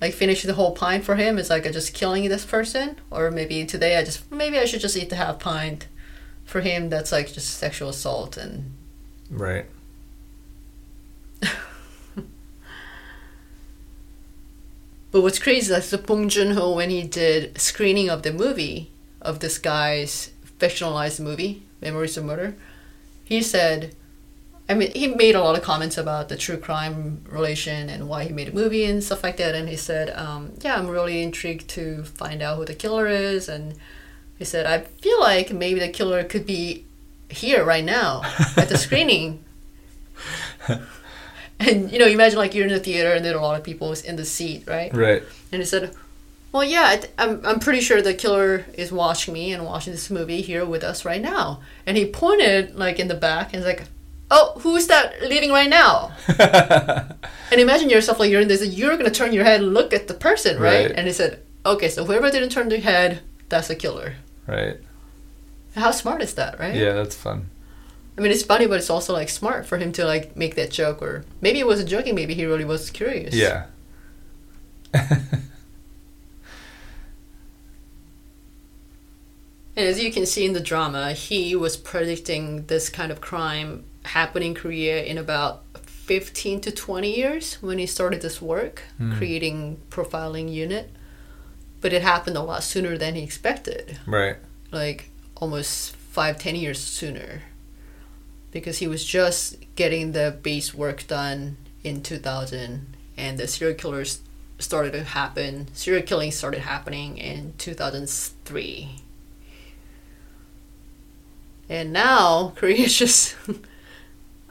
Like 0.00 0.14
finish 0.14 0.42
the 0.42 0.54
whole 0.54 0.72
pint 0.72 1.04
for 1.04 1.14
him 1.16 1.38
is 1.38 1.50
like 1.50 1.66
a 1.66 1.72
just 1.72 1.94
killing 1.94 2.28
this 2.28 2.44
person, 2.44 2.96
or 3.10 3.30
maybe 3.30 3.64
today 3.64 3.96
I 3.96 4.04
just 4.04 4.30
maybe 4.30 4.58
I 4.58 4.64
should 4.64 4.80
just 4.80 4.96
eat 4.96 5.10
the 5.10 5.16
half 5.16 5.38
pint. 5.38 5.86
For 6.44 6.62
him, 6.62 6.88
that's 6.88 7.12
like 7.12 7.30
just 7.30 7.58
sexual 7.58 7.90
assault 7.90 8.36
and 8.38 8.72
Right. 9.30 9.66
But 15.10 15.22
what's 15.22 15.38
crazy 15.38 15.72
is 15.72 15.90
that 15.90 16.06
Bong 16.06 16.28
Joon 16.28 16.52
Ho, 16.52 16.74
when 16.74 16.90
he 16.90 17.02
did 17.02 17.58
screening 17.58 18.10
of 18.10 18.22
the 18.22 18.32
movie 18.32 18.90
of 19.20 19.40
this 19.40 19.58
guy's 19.58 20.30
fictionalized 20.58 21.20
movie, 21.20 21.62
Memories 21.80 22.16
of 22.16 22.24
Murder, 22.24 22.54
he 23.24 23.42
said, 23.42 23.94
I 24.68 24.74
mean, 24.74 24.90
he 24.92 25.08
made 25.08 25.34
a 25.34 25.40
lot 25.40 25.56
of 25.56 25.62
comments 25.62 25.96
about 25.96 26.28
the 26.28 26.36
true 26.36 26.58
crime 26.58 27.22
relation 27.28 27.88
and 27.88 28.08
why 28.08 28.24
he 28.24 28.32
made 28.32 28.48
a 28.48 28.52
movie 28.52 28.84
and 28.84 29.02
stuff 29.02 29.22
like 29.22 29.38
that. 29.38 29.54
And 29.54 29.68
he 29.68 29.76
said, 29.76 30.10
um, 30.10 30.52
"Yeah, 30.60 30.76
I'm 30.76 30.88
really 30.88 31.22
intrigued 31.22 31.68
to 31.70 32.04
find 32.04 32.42
out 32.42 32.58
who 32.58 32.66
the 32.66 32.74
killer 32.74 33.06
is." 33.06 33.48
And 33.48 33.74
he 34.38 34.44
said, 34.44 34.66
"I 34.66 34.80
feel 34.80 35.18
like 35.20 35.52
maybe 35.52 35.80
the 35.80 35.88
killer 35.88 36.22
could 36.22 36.44
be 36.44 36.84
here 37.30 37.64
right 37.64 37.84
now 37.84 38.22
at 38.56 38.68
the 38.68 38.76
screening." 38.86 39.42
and 41.58 41.90
you 41.90 41.98
know, 41.98 42.06
imagine 42.06 42.38
like 42.38 42.54
you're 42.54 42.66
in 42.66 42.72
the 42.72 42.80
theater 42.80 43.12
and 43.12 43.24
there 43.24 43.34
are 43.34 43.38
a 43.38 43.42
lot 43.42 43.58
of 43.58 43.64
people 43.64 43.94
in 44.04 44.16
the 44.16 44.24
seat, 44.24 44.64
right? 44.66 44.92
Right. 44.94 45.22
And 45.50 45.62
he 45.62 45.66
said, 45.66 45.94
"Well, 46.52 46.64
yeah, 46.64 47.02
I'm 47.18 47.44
I'm 47.44 47.60
pretty 47.60 47.80
sure 47.80 48.00
the 48.00 48.14
killer 48.14 48.64
is 48.74 48.90
watching 48.90 49.34
me 49.34 49.52
and 49.52 49.64
watching 49.64 49.92
this 49.92 50.10
movie 50.10 50.40
here 50.40 50.64
with 50.64 50.82
us 50.82 51.04
right 51.04 51.20
now." 51.20 51.60
And 51.86 51.96
he 51.96 52.06
pointed 52.06 52.74
like 52.76 52.98
in 52.98 53.08
the 53.08 53.14
back 53.14 53.52
and 53.52 53.56
he's 53.56 53.66
like, 53.66 53.84
"Oh, 54.30 54.54
who's 54.60 54.86
that 54.86 55.20
leaving 55.22 55.50
right 55.50 55.68
now?" 55.68 56.12
and 57.50 57.60
imagine 57.60 57.90
yourself 57.90 58.18
like 58.18 58.30
you're 58.30 58.40
in 58.40 58.48
this, 58.48 58.64
you're 58.66 58.96
gonna 58.96 59.10
turn 59.10 59.32
your 59.32 59.44
head 59.44 59.60
and 59.60 59.74
look 59.74 59.92
at 59.92 60.08
the 60.08 60.14
person, 60.14 60.58
right? 60.58 60.86
Right. 60.86 60.90
And 60.96 61.06
he 61.06 61.12
said, 61.12 61.42
"Okay, 61.64 61.88
so 61.88 62.04
whoever 62.04 62.30
didn't 62.30 62.50
turn 62.50 62.68
their 62.68 62.80
head, 62.80 63.20
that's 63.48 63.70
a 63.70 63.76
killer." 63.76 64.14
right. 64.46 64.78
How 65.74 65.90
smart 65.92 66.22
is 66.22 66.34
that, 66.34 66.58
right? 66.58 66.74
Yeah, 66.74 66.94
that's 66.94 67.14
fun. 67.14 67.50
I 68.16 68.20
mean, 68.20 68.32
it's 68.32 68.42
funny, 68.42 68.66
but 68.66 68.78
it's 68.78 68.90
also 68.90 69.12
like 69.12 69.28
smart 69.28 69.64
for 69.64 69.78
him 69.78 69.92
to 69.92 70.04
like 70.04 70.36
make 70.36 70.56
that 70.56 70.72
joke, 70.72 71.00
or 71.00 71.24
maybe 71.40 71.60
it 71.60 71.66
wasn't 71.66 71.88
joking. 71.88 72.16
Maybe 72.16 72.34
he 72.34 72.46
really 72.46 72.64
was 72.64 72.90
curious. 72.90 73.32
Yeah. 73.32 73.66
And 79.78 79.86
as 79.86 80.02
you 80.02 80.10
can 80.10 80.26
see 80.26 80.44
in 80.44 80.54
the 80.54 80.60
drama, 80.60 81.12
he 81.12 81.54
was 81.54 81.76
predicting 81.76 82.66
this 82.66 82.88
kind 82.88 83.12
of 83.12 83.20
crime 83.20 83.84
happening 84.06 84.48
in 84.48 84.54
Korea 84.56 85.04
in 85.04 85.16
about 85.16 85.62
15 85.84 86.60
to 86.62 86.72
20 86.72 87.16
years 87.16 87.62
when 87.62 87.78
he 87.78 87.86
started 87.86 88.20
this 88.20 88.42
work, 88.42 88.82
hmm. 88.96 89.16
creating 89.16 89.80
profiling 89.88 90.52
unit. 90.52 90.90
But 91.80 91.92
it 91.92 92.02
happened 92.02 92.36
a 92.36 92.42
lot 92.42 92.64
sooner 92.64 92.98
than 92.98 93.14
he 93.14 93.22
expected, 93.22 94.00
Right. 94.04 94.38
like 94.72 95.10
almost 95.36 95.94
five, 95.94 96.40
ten 96.40 96.56
years 96.56 96.80
sooner. 96.80 97.42
Because 98.50 98.78
he 98.78 98.88
was 98.88 99.04
just 99.04 99.58
getting 99.76 100.10
the 100.10 100.36
base 100.42 100.74
work 100.74 101.06
done 101.06 101.56
in 101.84 102.02
2000 102.02 102.96
and 103.16 103.38
the 103.38 103.46
serial 103.46 103.78
killers 103.78 104.22
started 104.58 104.90
to 104.94 105.04
happen. 105.04 105.68
Serial 105.72 106.02
killing 106.02 106.32
started 106.32 106.62
happening 106.62 107.16
in 107.16 107.54
2003. 107.58 109.02
And 111.68 111.92
now 111.92 112.52
Korea 112.56 112.84
is 112.86 112.96
just, 112.96 113.36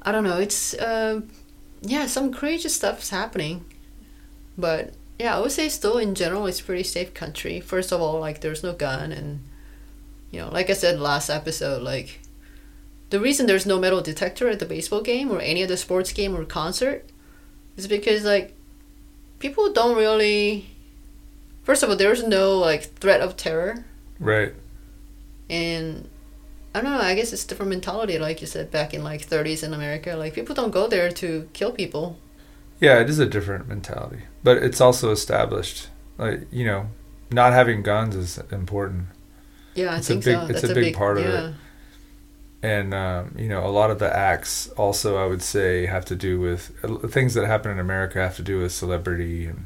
I 0.01 0.11
don't 0.11 0.24
know, 0.24 0.38
it's, 0.38 0.74
uh, 0.76 1.22
yeah, 1.82 2.07
some 2.07 2.32
crazy 2.32 2.70
stuff's 2.70 3.09
happening. 3.09 3.65
But 4.57 4.93
yeah, 5.20 5.38
I 5.38 5.39
would 5.39 5.51
say 5.51 5.70
still 5.70 5.97
in 5.97 6.15
general, 6.15 6.47
it's 6.47 6.59
a 6.59 6.63
pretty 6.63 6.84
safe 6.84 7.13
country. 7.13 7.59
First 7.59 7.91
of 7.91 8.01
all, 8.01 8.20
like 8.20 8.41
there's 8.41 8.63
no 8.63 8.74
gun. 8.74 9.11
And, 9.11 9.41
you 10.32 10.41
know, 10.41 10.49
like 10.49 10.70
I 10.70 10.74
said 10.74 10.99
last 10.99 11.30
episode, 11.30 11.82
like 11.82 12.20
the 13.09 13.20
reason 13.20 13.45
there's 13.45 13.65
no 13.65 13.80
metal 13.80 14.01
detector 14.01 14.49
at 14.49 14.59
the 14.59 14.65
baseball 14.65 15.01
game 15.01 15.32
or 15.32 15.39
any 15.39 15.63
other 15.63 15.78
sports 15.78 16.11
game 16.11 16.36
or 16.36 16.43
concert 16.43 17.05
is 17.78 17.88
because, 17.88 18.24
like, 18.24 18.53
people 19.39 19.72
don't 19.72 19.95
really. 19.95 20.68
First 21.63 21.84
of 21.84 21.89
all, 21.89 21.95
there's 21.95 22.24
no, 22.24 22.57
like, 22.57 22.84
threat 22.95 23.22
of 23.22 23.38
terror. 23.38 23.86
Right. 24.20 24.53
And 25.49 26.09
I 26.78 26.82
don't 26.82 26.92
know. 26.94 27.00
I 27.02 27.16
guess 27.16 27.34
it's 27.34 27.44
different 27.46 27.70
mentality, 27.70 28.20
like 28.20 28.40
you 28.42 28.48
said 28.48 28.70
back 28.72 28.94
in 28.94 29.04
like 29.04 29.28
30s 29.28 29.64
in 29.64 29.74
America. 29.74 30.16
Like 30.16 30.34
people 30.34 30.54
don't 30.56 30.72
go 30.72 30.88
there 30.88 31.10
to 31.12 31.50
kill 31.54 31.72
people. 31.72 32.18
Yeah, 32.80 33.00
it 33.00 33.10
is 33.10 33.18
a 33.20 33.26
different 33.26 33.68
mentality, 33.68 34.24
but 34.44 34.58
it's 34.58 34.80
also 34.80 35.12
established. 35.12 35.88
Like 36.18 36.42
you 36.52 36.66
know, 36.66 36.88
not 37.32 37.54
having 37.54 37.82
guns 37.84 38.16
is 38.16 38.38
important, 38.52 39.08
Yeah, 39.76 39.94
I 39.94 39.98
It's 39.98 40.10
a 40.10 40.14
think 40.14 40.26
big- 40.26 40.36
so. 40.36 40.42
it's 40.44 40.62
That's 40.62 40.72
a 40.72 40.76
big 40.76 40.96
part 40.96 41.18
of 41.18 41.26
it. 41.26 41.54
and 42.64 42.94
um, 42.94 43.36
you 43.38 43.48
know, 43.50 43.66
a 43.66 43.70
lot 43.80 43.92
of 43.92 44.00
the 44.00 44.16
acts 44.16 44.68
also, 44.78 45.18
I 45.18 45.26
would 45.28 45.42
say, 45.42 45.86
have 45.88 46.06
to 46.06 46.16
do 46.16 46.40
with 46.40 46.72
uh, 46.84 47.08
things 47.08 47.34
that 47.36 47.46
happen 47.46 47.72
in 47.72 47.80
America 47.80 48.20
have 48.20 48.36
to 48.38 48.44
do 48.44 48.60
with 48.62 48.72
celebrity 48.72 49.46
and 49.46 49.66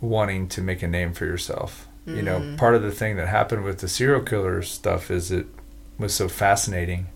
wanting 0.00 0.48
to 0.48 0.62
make 0.62 0.82
a 0.82 0.88
name 0.88 1.12
for 1.12 1.24
yourself. 1.26 1.86
You 2.06 2.22
know, 2.22 2.40
Mhm. 2.40 2.56
part 2.56 2.74
of 2.74 2.80
the 2.82 2.90
thing 2.92 3.16
that 3.16 3.28
happened 3.28 3.64
with 3.64 3.78
the 3.80 3.88
serial 3.88 4.22
killer 4.22 4.62
stuff 4.62 5.10
is 5.10 5.30
it 5.30 5.46
was 5.98 6.14
so 6.14 6.28
fascinating. 6.28 7.08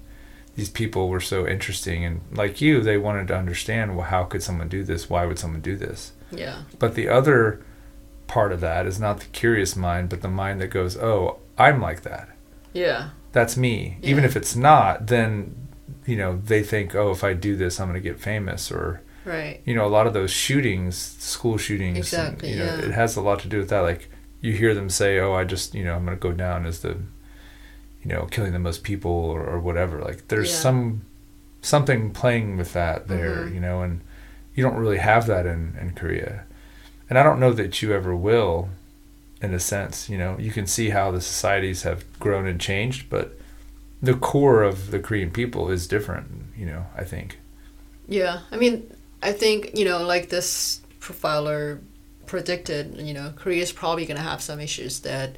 These 0.55 0.69
people 0.71 1.09
were 1.09 1.21
so 1.21 1.47
interesting, 1.47 2.05
and 2.05 2.21
like 2.33 2.61
you, 2.61 2.81
they 2.83 2.99
wanted 2.99 3.29
to 3.29 3.37
understand 3.37 3.97
well, 3.97 4.07
how 4.07 4.25
could 4.25 4.43
someone 4.43 4.69
do 4.69 4.85
this? 4.85 5.09
Why 5.09 5.25
would 5.25 5.39
someone 5.39 5.61
do 5.63 5.77
this? 5.77 6.13
Yeah. 6.31 6.63
But 6.79 6.95
the 6.95 7.09
other 7.09 7.63
part 8.27 8.53
of 8.53 8.61
that 8.61 8.87
is 8.87 9.01
not 9.01 9.21
the 9.21 9.27
curious 9.27 9.77
mind, 9.77 10.09
but 10.11 10.21
the 10.21 10.29
mind 10.29 10.61
that 10.61 10.69
goes, 10.69 10.97
"Oh, 10.97 11.39
I'm 11.57 11.81
like 11.81 12.03
that. 12.03 12.29
Yeah. 12.75 13.11
That's 13.33 13.57
me." 13.57 13.97
Even 14.03 14.25
if 14.25 14.37
it's 14.37 14.55
not, 14.55 15.07
then 15.07 15.55
you 16.05 16.17
know 16.17 16.39
they 16.45 16.63
think, 16.63 16.95
"Oh, 16.95 17.11
if 17.13 17.25
I 17.25 17.33
do 17.33 17.57
this, 17.57 17.81
I'm 17.81 17.89
going 17.89 18.03
to 18.03 18.07
get 18.09 18.21
famous." 18.21 18.71
Or 18.71 19.01
Right. 19.25 19.61
you 19.65 19.75
know, 19.75 19.87
a 19.87 19.89
lot 19.97 20.07
of 20.09 20.13
those 20.15 20.31
shootings, 20.33 20.97
school 20.97 21.57
shootings, 21.57 22.13
and, 22.13 22.29
Exactly, 22.29 22.51
you 22.51 22.59
know, 22.59 22.65
yeah. 22.65 22.79
it 22.87 22.91
has 22.91 23.17
a 23.17 23.21
lot 23.23 23.39
to 23.41 23.49
do 23.49 23.59
with 23.59 23.69
that. 23.71 23.81
Like 23.81 24.11
you 24.43 24.53
hear 24.53 24.75
them 24.75 24.91
say, 24.91 25.19
"Oh, 25.19 25.33
I 25.33 25.45
just 25.45 25.75
you 25.75 25.85
know 25.85 25.95
I'm 25.95 26.05
going 26.05 26.17
to 26.17 26.21
go 26.21 26.33
down 26.33 26.67
as 26.67 26.81
the 26.81 26.97
you 28.03 28.09
know 28.13 28.27
killing 28.31 28.53
the 28.53 28.59
most 28.59 28.83
people 28.83 29.11
or, 29.13 29.45
or 29.45 29.59
whatever." 29.61 30.01
Like 30.01 30.29
there's 30.29 30.51
Yeah. 30.51 30.57
some 30.57 31.03
something 31.61 32.11
playing 32.11 32.57
with 32.57 32.73
that 32.73 33.09
there, 33.09 33.45
Mhm. 33.47 33.55
you 33.55 33.61
know, 33.61 33.83
and 33.83 34.01
you 34.55 34.63
don't 34.65 34.77
really 34.77 34.99
have 34.99 35.27
that 35.27 35.47
in 35.47 35.77
in 35.81 35.93
Korea, 35.95 36.45
and 37.09 37.19
I 37.19 37.23
don't 37.23 37.41
know 37.41 37.53
that 37.53 37.83
you 37.83 37.93
ever 37.93 38.15
will. 38.17 38.69
In 39.41 39.53
a 39.55 39.59
sense, 39.59 40.09
you 40.09 40.17
know, 40.17 40.37
you 40.39 40.53
can 40.53 40.69
see 40.69 40.91
how 40.91 41.11
the 41.11 41.21
societies 41.21 41.83
have 41.83 42.05
grown 42.21 42.47
and 42.47 42.61
changed, 42.61 43.11
but 43.11 43.37
the 44.01 44.15
core 44.15 44.63
of 44.63 44.93
the 44.93 45.01
Korean 45.01 45.33
people 45.33 45.69
is 45.69 45.89
different. 45.89 46.29
You 46.57 46.67
know, 46.67 46.87
I 46.97 47.03
think. 47.03 47.39
Yeah. 48.09 48.41
I 48.53 48.57
mean, 48.57 48.89
I 49.21 49.33
think, 49.33 49.71
you 49.77 49.85
know, 49.85 50.05
like 50.05 50.29
this 50.29 50.81
profiler 51.01 51.81
predicted, 52.27 53.01
you 53.01 53.13
know, 53.15 53.33
Korea 53.37 53.63
is 53.63 53.73
probably 53.73 54.07
going 54.07 54.17
to 54.17 54.23
have 54.23 54.41
some 54.41 54.61
issues 54.61 55.01
that 55.01 55.37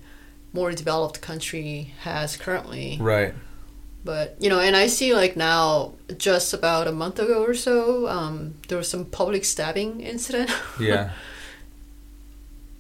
more 0.55 0.73
developed 0.73 1.21
country 1.21 1.93
has 2.01 2.37
currently. 2.39 2.97
Right. 3.01 3.35
But, 4.05 4.37
you 4.39 4.49
know, 4.49 4.61
and 4.61 4.75
I 4.77 4.87
see 4.87 5.15
like 5.15 5.37
now, 5.37 5.93
just 6.17 6.55
about 6.55 6.87
a 6.87 6.93
month 6.93 7.19
ago 7.19 7.43
or 7.45 7.55
so, 7.55 8.09
um, 8.09 8.55
there 8.69 8.79
was 8.79 8.89
some 8.89 9.05
public 9.05 9.45
stabbing 9.45 10.01
incident. 10.01 10.51
Yeah. 10.81 11.11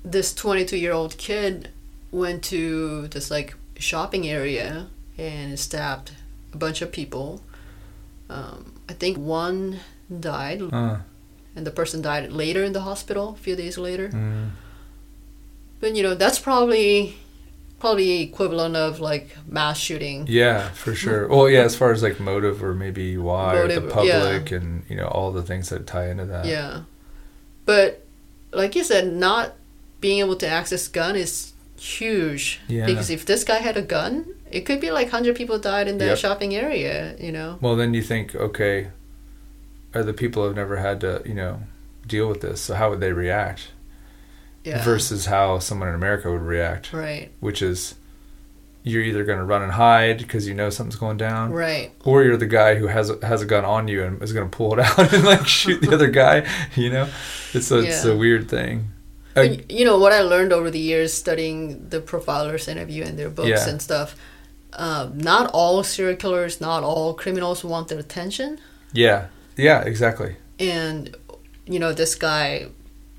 this 0.05 0.35
22 0.35 0.77
year 0.77 0.93
old 0.93 1.16
kid 1.16 1.70
went 2.12 2.43
to 2.45 3.09
this 3.09 3.31
like 3.31 3.55
shopping 3.79 4.29
area 4.29 4.87
and 5.18 5.59
stabbed 5.59 6.12
a 6.53 6.57
bunch 6.57 6.83
of 6.83 6.93
people. 6.93 7.41
Um, 8.29 8.72
I 8.89 8.93
think 8.93 9.16
one 9.16 9.81
died, 10.20 10.61
Uh, 10.72 10.99
and 11.57 11.66
the 11.66 11.70
person 11.70 12.03
died 12.03 12.33
later 12.33 12.62
in 12.64 12.72
the 12.72 12.81
hospital, 12.83 13.31
a 13.39 13.43
few 13.43 13.57
days 13.57 13.79
later. 13.79 14.09
mm, 14.11 14.51
But 15.81 15.97
you 15.97 16.03
know, 16.03 16.14
that's 16.14 16.39
probably 16.39 17.16
probably 17.85 18.22
equivalent 18.22 18.74
of 18.76 18.99
like 19.01 19.37
mass 19.47 19.78
shooting. 19.78 20.24
yeah, 20.26 20.68
for 20.70 20.95
sure. 20.95 21.28
Well, 21.28 21.51
yeah, 21.51 21.64
as 21.64 21.76
far 21.76 21.93
as 21.93 22.03
like 22.03 22.18
motive 22.18 22.64
or 22.64 22.72
maybe 22.74 23.18
why 23.18 23.55
or 23.57 23.68
the 23.68 23.80
Motive, 23.80 23.93
public 23.93 24.53
and 24.53 24.85
you 24.89 24.97
know 24.97 25.07
all 25.09 25.30
the 25.32 25.43
things 25.43 25.68
that 25.68 25.87
tie 25.87 26.09
into 26.09 26.24
that. 26.24 26.47
Yeah. 26.47 26.82
But 27.66 27.89
like 28.53 28.74
you 28.74 28.85
said, 28.85 29.12
not 29.12 29.53
being 30.01 30.18
able 30.20 30.37
to 30.37 30.49
access 30.49 30.89
gun 30.89 31.14
is 31.16 31.53
huge. 31.78 32.61
Yeah. 32.68 32.87
Because 32.87 33.11
if 33.11 33.26
this 33.26 33.45
guy 33.45 33.59
had 33.59 33.76
a 33.76 33.82
gun, 33.82 34.26
it 34.51 34.62
could 34.66 34.80
be 34.80 34.91
like 34.91 35.11
hundred 35.11 35.37
people 35.37 35.59
died 35.59 35.87
in 35.89 35.99
the 35.99 36.07
Yep. 36.07 36.18
shopping 36.18 36.55
area, 36.55 37.16
you 37.20 37.32
know? 37.32 37.59
Well, 37.61 37.76
then 37.76 37.93
you 37.93 38.03
think, 38.03 38.35
okay, 38.35 38.89
are 39.95 40.03
the 40.03 40.12
people 40.14 40.45
have 40.47 40.57
never 40.57 40.76
had 40.78 41.01
to 41.03 41.20
you 41.26 41.35
know 41.35 41.61
deal 42.07 42.28
with 42.28 42.41
this, 42.41 42.61
so 42.62 42.74
how 42.74 42.89
would 42.91 43.01
they 43.01 43.12
react? 43.12 43.68
Yeah. 44.65 44.83
Versus 44.83 45.27
how 45.27 45.59
someone 45.59 45.89
in 45.91 45.95
America 45.95 46.31
would 46.33 46.41
react, 46.43 46.93
Right. 46.93 47.31
which 47.41 47.61
is 47.62 47.95
you're 48.83 49.03
either 49.03 49.25
going 49.25 49.39
to 49.39 49.45
run 49.45 49.62
and 49.62 49.73
hide 49.73 50.19
because 50.19 50.47
you 50.49 50.55
know 50.55 50.69
something's 50.71 50.97
going 50.97 51.17
down, 51.17 51.53
Right. 51.53 51.91
or 52.05 52.23
you're 52.25 52.37
the 52.37 52.47
guy 52.47 52.75
who 52.77 52.87
has 52.89 53.11
has 53.23 53.41
a 53.43 53.47
gun 53.47 53.65
on 53.65 53.89
you 53.89 54.03
and 54.05 54.23
is 54.23 54.33
going 54.33 54.49
to 54.51 54.55
pull 54.57 54.73
it 54.75 54.79
out 54.87 55.12
and 55.12 55.25
like 55.25 55.47
shoot 55.47 55.81
the 55.83 55.93
other 55.95 56.09
guy. 56.09 56.47
You 56.77 56.91
know, 56.91 57.09
it's 57.53 57.71
a, 57.71 57.79
it's 57.81 58.05
a 58.05 58.17
weird 58.17 58.49
thing. 58.49 58.89
I- 59.37 59.65
you 59.69 59.85
know 59.85 59.99
what 59.99 60.12
I 60.12 60.21
learned 60.21 60.53
over 60.53 60.71
the 60.71 60.79
years 60.79 61.12
studying 61.12 61.89
the 61.89 62.01
profilers 62.01 62.69
interview 62.69 63.05
and 63.05 63.19
their 63.19 63.31
books 63.31 63.49
Yeah. 63.49 63.69
and 63.69 63.81
stuff. 63.83 64.17
Um, 64.73 65.19
not 65.19 65.51
all 65.53 65.83
serial 65.85 66.17
killers, 66.17 66.61
not 66.61 66.83
all 66.83 67.15
criminals 67.15 67.65
want 67.65 67.89
their 67.89 67.99
attention. 67.99 68.59
yeah, 68.93 69.27
yeah, 69.57 69.83
exactly. 69.83 70.37
and 70.59 71.17
you 71.67 71.79
know 71.79 71.93
this 71.93 72.15
guy 72.15 72.67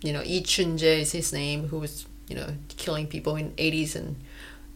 you 0.06 0.14
know 0.14 0.22
Lee 0.22 0.42
Chun-jae 0.42 1.00
is 1.02 1.12
his 1.12 1.32
name 1.34 1.68
who 1.70 1.80
was 1.80 2.06
you 2.30 2.36
know 2.36 2.48
killing 2.78 3.08
people 3.08 3.36
in 3.36 3.52
80s 3.52 3.96
and 3.96 4.16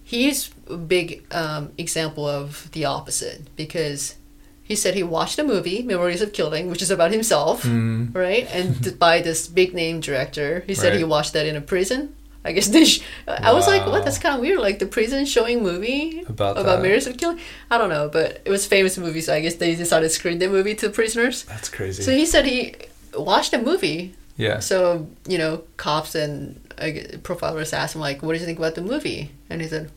he's 0.04 0.50
a 0.70 0.78
big 0.78 1.26
um, 1.34 1.72
example 1.78 2.28
of 2.28 2.70
the 2.72 2.86
opposite 2.86 3.42
because 3.56 4.16
he 4.64 4.76
said 4.76 4.94
he 4.96 5.04
watched 5.04 5.38
a 5.40 5.44
movie 5.44 5.82
memories 5.84 6.22
of 6.22 6.32
killing 6.34 6.70
which 6.70 6.82
is 6.82 6.92
about 6.92 7.12
himself 7.12 7.64
Mm, 7.64 8.14
right? 8.16 8.48
And 8.54 8.98
by 9.08 9.22
this 9.22 9.48
big 9.48 9.74
name 9.74 10.00
director 10.00 10.64
he 10.68 10.76
said 10.76 10.96
he 10.98 11.04
watched 11.04 11.34
that 11.34 11.46
in 11.46 11.56
a 11.56 11.62
prison. 11.62 12.16
I 12.46 12.54
guess 12.54 12.68
they 12.70 12.86
sh- 12.86 13.02
i 13.28 13.52
was 13.52 13.68
like 13.68 13.86
what? 13.86 14.06
That's 14.06 14.18
kind 14.18 14.34
of 14.36 14.42
weird 14.42 14.60
like 14.60 14.80
the 14.80 14.86
prison 14.86 15.26
showing 15.26 15.62
movie 15.62 16.22
About 16.22 16.52
about 16.58 16.66
that. 16.66 16.82
memories 16.82 17.06
of 17.06 17.18
killing? 17.18 17.40
I 17.70 17.78
don't 17.78 17.90
know 17.90 18.08
but 18.10 18.42
it 18.46 18.50
was 18.50 18.66
a 18.66 18.70
famous 18.70 18.98
movie 18.98 19.20
so 19.22 19.34
i 19.34 19.42
guess 19.42 19.56
they 19.56 19.76
decided 19.76 20.08
to 20.08 20.14
screen 20.20 20.40
the 20.40 20.48
movie 20.48 20.74
to 20.76 20.90
prisoners. 20.90 21.44
That's 21.44 21.68
crazy. 21.70 22.02
so 22.04 22.12
he 22.12 22.26
said 22.26 22.46
he 22.46 22.76
watched 23.18 23.54
a 23.54 23.62
movie. 23.62 24.16
Yeah, 24.46 24.60
So 24.60 25.08
you 25.28 25.38
know, 25.38 25.64
cops 25.78 26.16
and 26.16 26.60
uh, 26.80 27.20
profilers 27.28 27.74
asked 27.74 27.94
him 27.96 28.02
like, 28.02 28.24
"What 28.24 28.32
did 28.34 28.42
you 28.42 28.48
think 28.50 28.58
about 28.64 28.76
the 28.80 28.82
movie?" 28.94 29.32
And 29.50 29.62
he 29.62 29.68
said, 29.68 29.92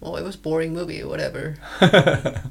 "Well, 0.00 0.16
it 0.20 0.24
was 0.24 0.36
boring 0.36 0.72
movie, 0.72 1.04
whatever." 1.04 1.56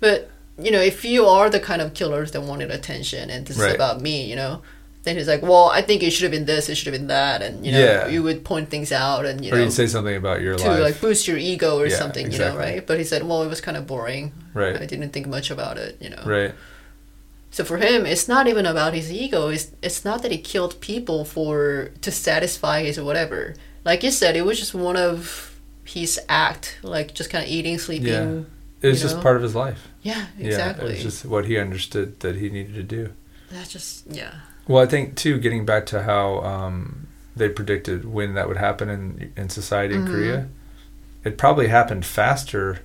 But 0.00 0.30
you 0.58 0.70
know, 0.70 0.80
if 0.80 1.04
you 1.04 1.26
are 1.26 1.50
the 1.50 1.60
kind 1.60 1.82
of 1.82 1.92
killers 1.94 2.30
that 2.32 2.40
wanted 2.40 2.70
attention, 2.70 3.28
and 3.30 3.46
this 3.46 3.58
Right. 3.58 3.68
is 3.68 3.74
about 3.74 4.00
me, 4.00 4.24
you 4.24 4.36
know, 4.36 4.62
then 5.04 5.16
he's 5.16 5.28
like, 5.28 5.42
"Well, 5.42 5.66
I 5.78 5.82
think 5.82 6.02
it 6.02 6.10
should 6.12 6.22
have 6.24 6.32
been 6.32 6.46
this, 6.46 6.68
it 6.68 6.74
should 6.76 6.86
have 6.92 6.98
been 7.00 7.08
that," 7.08 7.42
and 7.42 7.64
you 7.64 7.72
know, 7.72 7.78
Yeah. 7.80 8.08
you 8.08 8.22
would 8.22 8.42
point 8.44 8.70
things 8.70 8.90
out, 8.92 9.24
and 9.26 9.44
you 9.44 9.52
or 9.52 9.56
know, 9.56 9.64
you'd 9.64 9.72
say 9.72 9.86
something 9.86 10.16
about 10.16 10.40
your 10.40 10.56
to 10.56 10.68
life, 10.68 10.80
like 10.80 11.00
boost 11.00 11.28
your 11.28 11.36
ego 11.38 11.78
or 11.78 11.86
Yeah, 11.86 11.96
something, 11.96 12.32
you 12.32 12.38
know, 12.38 12.56
right? 12.56 12.86
But 12.86 12.98
he 12.98 13.04
said, 13.04 13.22
"Well, 13.28 13.42
it 13.42 13.48
was 13.48 13.60
kind 13.60 13.76
of 13.76 13.86
boring. 13.86 14.32
right? 14.54 14.76
I 14.80 14.86
didn't 14.86 15.10
think 15.10 15.26
much 15.26 15.50
about 15.50 15.76
it, 15.78 15.96
you 16.00 16.10
know." 16.10 16.22
Right. 16.24 16.52
So 17.50 17.64
for 17.64 17.78
him, 17.78 18.04
it's 18.04 18.28
not 18.28 18.46
even 18.48 18.66
about 18.66 18.92
his 18.94 19.10
ego. 19.10 19.48
It's 19.48 19.70
it's 19.82 20.04
not 20.04 20.22
that 20.22 20.30
he 20.32 20.38
killed 20.38 20.80
people 20.80 21.24
for 21.24 21.90
to 22.02 22.10
satisfy 22.10 22.82
his 22.82 23.00
whatever. 23.00 23.54
Like 23.84 24.02
you 24.02 24.10
said, 24.10 24.36
it 24.36 24.44
was 24.44 24.58
just 24.58 24.74
one 24.74 24.96
of 24.96 25.58
his 25.84 26.20
act, 26.28 26.78
like 26.82 27.14
just 27.14 27.30
kind 27.30 27.44
of 27.44 27.50
eating, 27.50 27.78
sleeping. 27.78 28.08
Yeah. 28.08 28.40
It 28.82 28.88
was 28.88 29.00
just 29.00 29.16
know? 29.16 29.22
part 29.22 29.36
of 29.36 29.42
his 29.42 29.54
life. 29.54 29.88
Yeah, 30.02 30.26
Yeah, 30.36 30.46
exactly. 30.48 30.88
it 30.90 30.94
was 30.94 31.02
just 31.02 31.24
what 31.24 31.46
he 31.46 31.58
understood 31.58 32.20
that 32.20 32.36
he 32.36 32.50
needed 32.50 32.74
to 32.74 32.82
do. 32.82 33.12
That's 33.50 33.72
just 33.72 34.06
yeah. 34.10 34.34
Well, 34.68 34.82
I 34.82 34.86
think 34.86 35.14
too, 35.16 35.38
getting 35.38 35.64
back 35.64 35.86
to 35.86 36.02
how 36.02 36.40
um, 36.40 37.06
they 37.36 37.48
predicted 37.48 38.04
when 38.04 38.34
that 38.34 38.48
would 38.48 38.56
happen 38.58 38.88
in 38.90 39.32
in 39.36 39.48
society 39.48 39.94
in 39.94 40.04
Mhm. 40.04 40.10
Korea, 40.10 40.48
it 41.24 41.38
probably 41.38 41.68
happened 41.68 42.04
faster. 42.04 42.80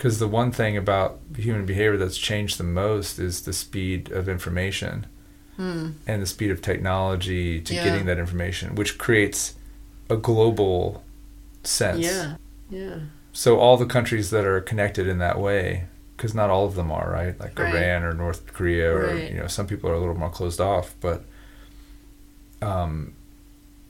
Because 0.00 0.18
the 0.18 0.28
one 0.28 0.50
thing 0.50 0.78
about 0.78 1.18
human 1.36 1.66
behavior 1.66 1.98
that's 1.98 2.16
changed 2.16 2.56
the 2.56 2.64
most 2.64 3.18
is 3.18 3.42
the 3.42 3.52
speed 3.52 4.10
of 4.10 4.30
information 4.30 5.04
Hmm. 5.58 5.90
and 6.06 6.22
the 6.22 6.26
speed 6.26 6.50
of 6.50 6.62
technology 6.62 7.60
to 7.60 7.74
Yeah. 7.74 7.84
getting 7.84 8.06
that 8.06 8.18
information, 8.18 8.76
which 8.76 8.96
creates 8.96 9.56
a 10.08 10.16
global 10.16 11.04
sense. 11.64 11.98
Yeah. 11.98 12.36
Yeah. 12.70 12.94
So 13.34 13.58
all 13.58 13.76
the 13.76 13.84
countries 13.84 14.30
that 14.30 14.46
are 14.46 14.62
connected 14.62 15.06
in 15.06 15.18
that 15.18 15.38
way, 15.38 15.84
because 16.16 16.34
not 16.34 16.48
all 16.48 16.64
of 16.64 16.76
them 16.76 16.90
are, 16.90 17.10
right? 17.10 17.38
Like 17.38 17.58
Right. 17.58 17.74
Iran 17.74 18.02
or 18.02 18.14
North 18.14 18.54
Korea, 18.54 18.90
or 18.96 19.06
Right. 19.08 19.30
you 19.30 19.36
know, 19.36 19.48
some 19.48 19.66
people 19.66 19.90
are 19.90 19.94
a 19.94 20.00
little 20.00 20.16
more 20.16 20.30
closed 20.30 20.62
off, 20.62 20.94
but 21.02 21.24
um, 22.62 23.12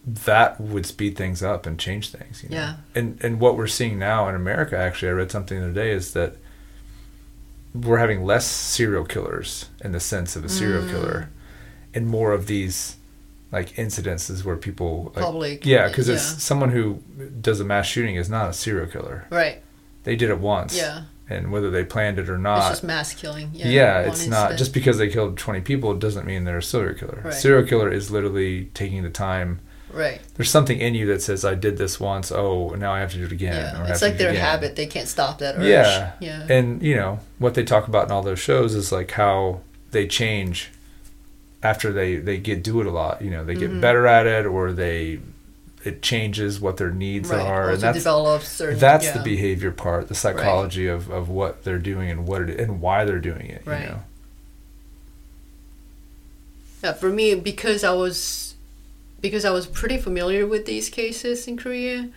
that 0.07 0.61
would 0.61 0.87
speed 0.87 1.17
things 1.17 1.43
up 1.43 1.67
and 1.67 1.79
change 1.79 2.11
things. 2.11 2.43
You 2.43 2.51
know? 2.51 2.57
Yeah. 2.57 2.77
And 2.95 3.19
and 3.23 3.41
what 3.41 3.57
we're 3.57 3.67
seeing 3.67 3.99
now 3.99 4.29
in 4.29 4.35
America, 4.35 4.77
actually, 4.77 5.09
I 5.09 5.13
read 5.13 5.31
something 5.31 5.59
the 5.59 5.65
other 5.67 5.75
day, 5.75 5.91
is 5.91 6.13
that 6.15 6.37
we're 7.75 7.99
having 7.99 8.25
less 8.25 8.47
serial 8.47 9.05
killers 9.05 9.67
in 9.85 9.93
the 9.93 10.01
sense 10.01 10.35
of 10.37 10.45
a 10.45 10.49
serial 10.49 10.83
Mm. 10.83 10.91
killer, 10.91 11.31
and 11.95 12.07
more 12.09 12.33
of 12.33 12.47
these 12.47 12.97
like 13.53 13.71
incidences 13.75 14.45
where 14.45 14.57
people 14.57 15.13
like, 15.15 15.25
Public. 15.25 15.67
yeah, 15.67 15.89
because 15.89 16.09
yeah. 16.09 16.15
it's 16.15 16.43
someone 16.43 16.71
who 16.71 17.03
does 17.41 17.59
a 17.61 17.65
mass 17.65 17.87
shooting 17.87 18.15
is 18.17 18.31
not 18.31 18.49
a 18.49 18.53
serial 18.53 18.87
killer. 18.87 19.27
right. 19.31 19.63
They 20.05 20.17
did 20.17 20.31
it 20.31 20.39
once, 20.39 20.75
Yeah. 20.77 21.03
and 21.29 21.53
whether 21.53 21.71
they 21.71 21.85
planned 21.85 22.19
it 22.19 22.29
or 22.31 22.37
it's 22.37 22.43
not, 22.43 22.71
just 22.71 22.85
mass 22.85 23.13
killing. 23.13 23.51
Yeah. 23.53 23.69
yeah, 23.69 24.01
it's 24.01 24.27
not 24.27 24.57
just 24.57 24.73
because 24.73 24.97
they 24.99 25.09
killed 25.09 25.37
twenty 25.37 25.61
people 25.61 25.95
doesn't 25.95 26.27
mean 26.27 26.45
they're 26.45 26.59
a 26.59 26.63
serial 26.63 26.95
killer. 26.95 27.21
Right. 27.25 27.35
Serial 27.35 27.67
killer 27.67 27.93
is 27.93 28.11
literally 28.11 28.71
taking 28.73 29.03
the 29.03 29.11
time. 29.11 29.61
Right. 29.93 30.21
There's 30.35 30.51
something 30.51 30.79
in 30.79 30.95
you 30.95 31.07
that 31.07 31.23
says, 31.23 31.45
"I 31.45 31.55
did 31.55 31.77
this 31.79 31.99
once. 32.01 32.31
Oh, 32.33 32.71
now 32.71 32.93
I 32.93 33.01
have 33.01 33.13
to 33.13 33.19
do 33.19 33.25
it 33.25 33.33
again." 33.33 33.55
Yeah. 33.75 33.87
It's 33.91 34.03
like 34.03 34.19
their 34.19 34.33
habit. 34.35 34.77
They 34.77 34.87
can't 34.87 35.09
stop 35.09 35.39
that 35.39 35.57
urge. 35.57 35.67
Yeah. 35.67 36.13
Yeah. 36.21 36.47
And 36.49 36.83
you 36.83 36.97
know 36.97 37.21
what 37.39 37.55
they 37.55 37.65
talk 37.65 37.89
about 37.89 38.07
in 38.07 38.13
all 38.13 38.23
those 38.23 38.41
shows 38.41 38.75
is 38.75 38.93
like 38.93 39.11
how 39.13 39.61
they 39.91 40.07
change 40.07 40.71
after 41.63 41.93
they 41.93 42.17
they 42.17 42.39
get 42.39 42.63
do 42.63 42.81
it 42.81 42.87
a 42.87 42.91
lot. 42.91 43.23
You 43.23 43.31
know, 43.31 43.45
they 43.45 43.55
get 43.55 43.71
Mhm. 43.71 43.81
better 43.81 44.07
at 44.07 44.27
it, 44.27 44.47
or 44.47 44.73
they 44.73 45.21
it 45.83 46.03
changes 46.03 46.61
what 46.61 46.77
their 46.77 46.91
needs 46.91 47.31
right. 47.31 47.41
are, 47.41 47.71
Also 47.71 47.73
and 47.73 47.83
that's 47.83 48.47
certain. 48.47 48.79
that's 48.79 49.07
yeah. 49.07 49.17
the 49.17 49.23
behavior 49.23 49.71
part, 49.71 50.09
the 50.09 50.15
psychology 50.15 50.87
of, 50.87 51.11
of 51.11 51.31
what 51.31 51.65
they're 51.65 51.79
doing 51.79 52.11
and 52.11 52.27
what 52.27 52.43
it 52.43 52.61
and 52.61 52.83
why 52.83 53.05
they're 53.07 53.19
doing 53.19 53.47
it. 53.47 53.63
Right. 53.65 53.81
You 53.85 53.89
know? 53.89 54.01
Yeah, 56.85 56.93
for 56.93 57.11
me, 57.11 57.35
because 57.35 57.85
I 57.85 57.93
was 57.93 58.50
because 59.21 59.45
I 59.45 59.51
was 59.51 59.67
pretty 59.67 59.99
familiar 59.99 60.47
with 60.47 60.67
these 60.67 60.89
cases 60.89 61.47
in 61.49 61.57
Korea, 61.57 62.09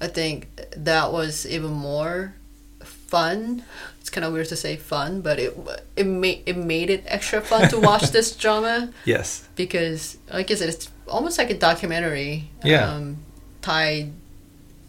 I 0.00 0.06
think 0.08 0.48
that 0.76 1.12
was 1.12 1.46
even 1.46 1.72
more 1.72 2.34
fun. 2.80 3.64
It's 4.00 4.10
kind 4.10 4.24
of 4.24 4.32
weird 4.32 4.48
to 4.48 4.56
say 4.56 4.76
fun, 4.76 5.20
but 5.22 5.38
it 5.38 5.56
it 5.96 6.06
made 6.06 6.42
it 6.46 6.56
made 6.56 6.90
it 6.90 7.04
extra 7.06 7.40
fun 7.40 7.68
to 7.70 7.78
watch 7.80 8.10
this 8.10 8.34
drama 8.42 8.92
Yes. 9.04 9.48
because, 9.56 10.18
like 10.32 10.50
I 10.50 10.54
said, 10.54 10.68
it's 10.68 10.90
almost 11.08 11.38
like 11.38 11.50
a 11.50 11.56
documentary. 11.58 12.50
Yeah. 12.62 12.90
Um, 12.92 13.18
tied 13.62 14.12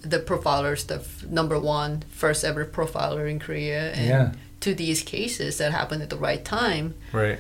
the 0.02 0.20
profilers, 0.20 0.86
the 0.88 0.96
f- 0.96 1.24
number 1.24 1.58
one 1.58 2.04
first 2.12 2.44
ever 2.44 2.66
profiler 2.66 3.30
in 3.30 3.40
Korea, 3.40 3.92
and 3.94 4.08
Yeah. 4.08 4.32
to 4.60 4.76
these 4.76 5.02
cases 5.02 5.58
that 5.60 5.72
happened 5.72 6.02
at 6.04 6.10
the 6.10 6.18
right 6.18 6.44
time 6.44 6.94
Right. 7.14 7.40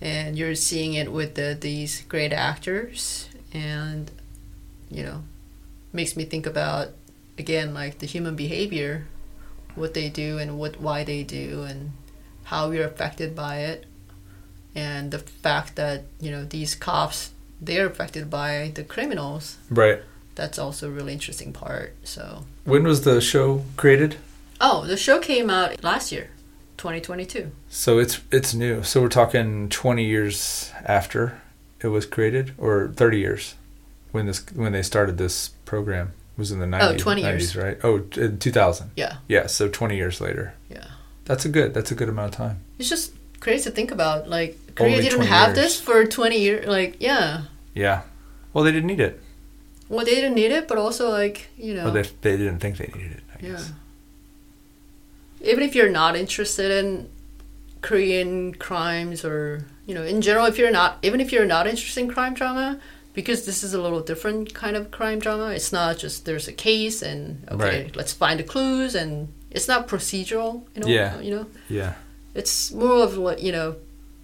And 0.00 0.38
you're 0.38 0.54
seeing 0.54 0.94
it 0.94 1.12
with 1.12 1.34
the, 1.34 1.56
these 1.60 2.02
great 2.02 2.32
actors. 2.32 3.28
And 3.52 4.10
you 4.90 5.02
know 5.04 5.22
makes 5.92 6.16
me 6.16 6.24
think 6.24 6.46
about 6.46 6.88
again 7.38 7.72
like 7.72 7.98
the 7.98 8.06
human 8.06 8.36
behavior 8.36 9.06
what 9.74 9.94
they 9.94 10.08
do 10.08 10.38
and 10.38 10.58
what 10.58 10.80
why 10.80 11.04
they 11.04 11.22
do 11.22 11.62
and 11.62 11.92
how 12.44 12.68
we're 12.68 12.86
affected 12.86 13.34
by 13.34 13.58
it. 13.58 13.86
And 14.74 15.10
the 15.10 15.18
fact 15.18 15.76
that 15.76 16.04
you 16.20 16.30
know 16.30 16.44
these 16.44 16.74
cops 16.74 17.30
they're 17.60 17.86
affected 17.86 18.30
by 18.30 18.72
the 18.74 18.84
criminals. 18.84 19.58
Right. 19.68 20.00
that's 20.34 20.58
also 20.58 20.88
a 20.88 20.90
really 20.90 21.12
interesting 21.12 21.52
part 21.52 21.94
so. 22.04 22.44
When 22.64 22.84
was 22.84 23.02
the 23.02 23.20
show 23.20 23.64
created? 23.76 24.16
oh 24.60 24.84
the 24.86 24.96
show 24.96 25.18
came 25.20 25.48
out 25.48 25.82
last 25.82 26.12
year 26.12 26.30
2022 26.80 27.50
So 27.68 27.98
it's 27.98 28.20
it's 28.32 28.54
new. 28.54 28.82
So 28.82 29.02
we're 29.02 29.08
talking 29.08 29.68
20 29.68 30.04
years 30.04 30.72
after 30.84 31.40
it 31.82 31.88
was 31.88 32.06
created, 32.06 32.52
or 32.58 32.88
30 32.96 33.18
years 33.18 33.54
when 34.12 34.26
this 34.26 34.44
when 34.54 34.72
they 34.72 34.82
started 34.82 35.16
this 35.18 35.50
program 35.64 36.06
It 36.36 36.38
was 36.38 36.50
in 36.52 36.58
the 36.60 36.66
90s. 36.66 36.98
20 36.98 37.22
years. 37.22 37.52
90s, 37.54 37.62
right? 37.62 37.78
Oh, 37.84 37.98
2000. 38.00 38.90
yeah 38.96 39.16
Yeah. 39.28 39.46
So 39.46 39.68
20 39.68 39.96
years 39.96 40.20
later. 40.20 40.54
yeah 40.70 40.86
That's 41.26 41.44
a 41.44 41.48
good. 41.48 41.74
That's 41.74 41.92
a 41.92 41.94
good 41.94 42.08
amount 42.08 42.32
of 42.34 42.36
time. 42.36 42.56
It's 42.78 42.88
just 42.88 43.12
crazy 43.40 43.64
to 43.64 43.70
think 43.76 43.90
about. 43.92 44.28
Like 44.28 44.56
Korea 44.74 44.96
Only 44.96 45.08
didn't 45.08 45.26
have 45.26 45.48
years. 45.54 45.58
this 45.62 45.80
for 45.80 46.04
twenty 46.06 46.38
years. 46.40 46.66
Like 46.66 46.96
yeah, 47.00 47.42
Yeah. 47.74 48.02
Well, 48.52 48.64
they 48.64 48.72
didn't 48.72 48.88
need 48.92 49.00
it. 49.08 49.14
well 49.88 50.04
they 50.04 50.14
didn't 50.20 50.34
need 50.42 50.52
it, 50.58 50.64
but 50.68 50.76
also 50.78 51.04
like 51.20 51.36
you 51.56 51.72
know, 51.74 51.84
Well, 51.84 51.94
they 51.98 52.04
they 52.24 52.36
didn't 52.42 52.58
think 52.62 52.76
they 52.82 52.90
needed 52.98 53.12
it. 53.20 53.24
I 53.34 53.36
yeah. 53.46 53.52
guess. 53.52 53.72
Even 55.42 55.62
if 55.62 55.74
you're 55.74 55.90
not 55.90 56.16
interested 56.16 56.70
in 56.70 57.08
Korean 57.82 58.54
crimes 58.54 59.24
or 59.24 59.64
you 59.86 59.94
know 59.94 60.02
in 60.02 60.20
general, 60.20 60.46
if 60.46 60.58
you're 60.58 60.70
not 60.70 60.98
even 61.02 61.20
if 61.20 61.32
you're 61.32 61.46
not 61.46 61.66
interested 61.66 62.00
in 62.00 62.10
crime 62.10 62.34
drama. 62.34 62.78
Because 63.12 63.44
this 63.44 63.64
is 63.64 63.74
a 63.74 63.82
little 63.82 64.00
different 64.00 64.54
kind 64.54 64.76
of 64.76 64.92
crime 64.92 65.18
drama. 65.18 65.48
It's 65.50 65.72
not 65.72 65.98
just 65.98 66.26
there's 66.26 66.46
a 66.46 66.52
case 66.52 67.02
and 67.02 67.44
okay, 67.50 67.82
Right. 67.82 67.96
let's 67.96 68.12
find 68.12 68.38
the 68.38 68.44
clues 68.44 68.94
and 68.94 69.32
it's 69.50 69.66
not 69.66 69.88
procedural. 69.88 70.62
You 70.76 70.82
know, 70.82 70.86
Yeah. 70.86 71.20
you 71.20 71.32
know, 71.34 71.46
Yeah. 71.68 71.94
it's 72.36 72.70
more 72.70 73.02
of 73.02 73.16
like 73.18 73.42
you 73.42 73.50
know 73.50 73.74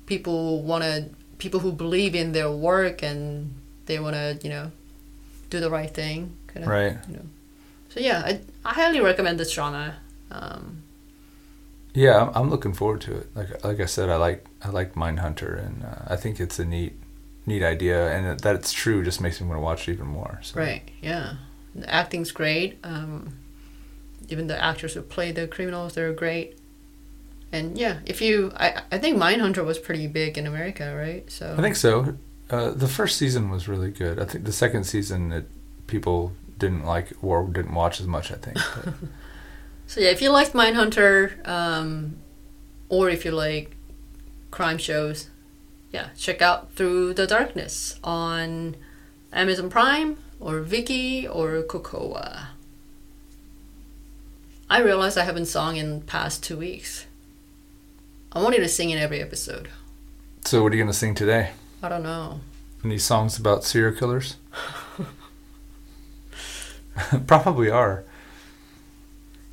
people 0.07 0.63
want 0.63 0.85
to 0.85 1.07
people 1.39 1.59
who 1.61 1.73
believe 1.73 2.15
in 2.15 2.31
their 2.31 2.49
work 2.51 3.03
and 3.03 3.53
they 3.87 3.99
want 3.99 4.15
to 4.15 4.39
you 4.45 4.51
know 4.51 4.71
do 5.51 5.59
the 5.59 5.69
right 5.69 5.93
thing 5.93 6.37
kind 6.47 6.63
of 6.65 6.71
Right. 6.71 6.97
you 7.09 7.17
know 7.17 7.27
so 7.89 7.99
yeah 8.01 8.23
i, 8.25 8.41
I 8.65 8.73
highly 8.75 9.01
recommend 9.01 9.39
this 9.41 9.51
drama 9.53 9.97
um, 10.31 10.83
Yeah, 11.97 12.21
I'm, 12.23 12.31
I'm 12.35 12.51
looking 12.51 12.75
forward 12.75 13.01
to 13.03 13.17
it. 13.17 13.27
Like 13.35 13.65
like 13.65 13.81
I 13.81 13.87
said, 13.87 14.11
I 14.11 14.17
like 14.17 14.45
I 14.63 14.69
like 14.69 14.95
Mindhunter, 14.95 15.59
and 15.67 15.83
uh, 15.83 16.13
I 16.15 16.17
think 16.17 16.39
it's 16.39 16.59
a 16.59 16.65
neat 16.65 16.93
neat 17.47 17.63
idea, 17.63 18.11
and 18.13 18.39
that- 18.41 18.55
it's 18.57 18.73
true 18.73 19.03
just 19.03 19.21
makes 19.21 19.41
me 19.41 19.47
want 19.49 19.57
to 19.59 19.63
watch 19.63 19.89
it 19.89 19.93
even 19.93 20.07
more. 20.07 20.39
So. 20.43 20.61
right 20.61 20.83
yeah 21.01 21.37
the 21.75 21.89
acting's 21.93 22.33
great 22.33 22.79
um, 22.85 23.35
even 24.29 24.47
the 24.47 24.63
actors 24.63 24.95
who 24.95 25.03
play 25.03 25.33
the 25.33 25.47
criminals 25.47 25.95
they're 25.95 26.13
great 26.13 26.59
and 27.53 27.79
yeah 27.79 27.99
if 28.07 28.21
you 28.21 28.51
i, 28.57 28.83
I 28.91 28.99
think 28.99 29.17
mindhunter 29.19 29.65
was 29.65 29.79
pretty 29.79 30.07
big 30.07 30.39
in 30.39 30.47
america 30.47 30.95
right 30.97 31.31
so 31.31 31.55
I 31.57 31.61
think 31.63 31.77
so. 31.77 32.17
Uh, 32.51 32.71
the 32.71 32.89
first 32.89 33.17
season 33.19 33.51
was 33.51 33.69
really 33.69 33.91
good. 33.91 34.19
I 34.21 34.25
think 34.25 34.45
the 34.45 34.53
second 34.53 34.85
season, 34.85 35.33
it, 35.33 35.47
people 35.87 36.33
didn't 36.59 36.85
like 36.85 37.13
or 37.23 37.45
didn't 37.49 37.75
watch 37.75 38.01
as 38.01 38.07
much. 38.07 38.31
I 38.31 38.37
think. 38.37 38.59
So 39.87 40.01
yeah, 40.01 40.11
if 40.11 40.21
you 40.21 40.31
liked 40.31 40.53
Mindhunter, 40.53 41.47
um, 41.47 42.17
or 42.89 43.09
if 43.09 43.25
you 43.25 43.31
like 43.31 43.77
crime 44.51 44.79
shows, 44.79 45.31
yeah, 45.93 46.09
check 46.17 46.43
out 46.43 46.73
Through 46.73 47.15
the 47.15 47.27
Darkness 47.27 47.99
on 48.03 48.77
Amazon 49.33 49.71
Prime 49.71 50.19
or 50.41 50.61
Viki 50.61 51.29
or 51.33 51.63
Kocowa. 51.63 52.49
I 54.69 54.81
realized 54.81 55.17
I 55.17 55.25
haven't 55.25 55.47
sung 55.47 55.77
in 55.77 56.01
past 56.03 56.43
two 56.43 56.57
weeks. 56.57 57.07
I 58.33 58.43
wanted 58.43 58.59
to 58.59 58.69
sing 58.69 58.91
in 58.91 58.99
every 58.99 59.23
episode. 59.23 59.69
so, 60.45 60.63
what 60.63 60.73
are 60.73 60.77
you 60.77 60.83
gonna 60.83 60.93
sing 60.93 61.15
today? 61.15 61.51
I 61.83 61.89
don't 61.89 62.03
know. 62.03 62.41
Any 62.85 62.99
songs 62.99 63.39
about 63.39 63.65
serial 63.65 63.97
killers? 63.97 64.37
Probably 67.27 67.71
are. 67.71 68.05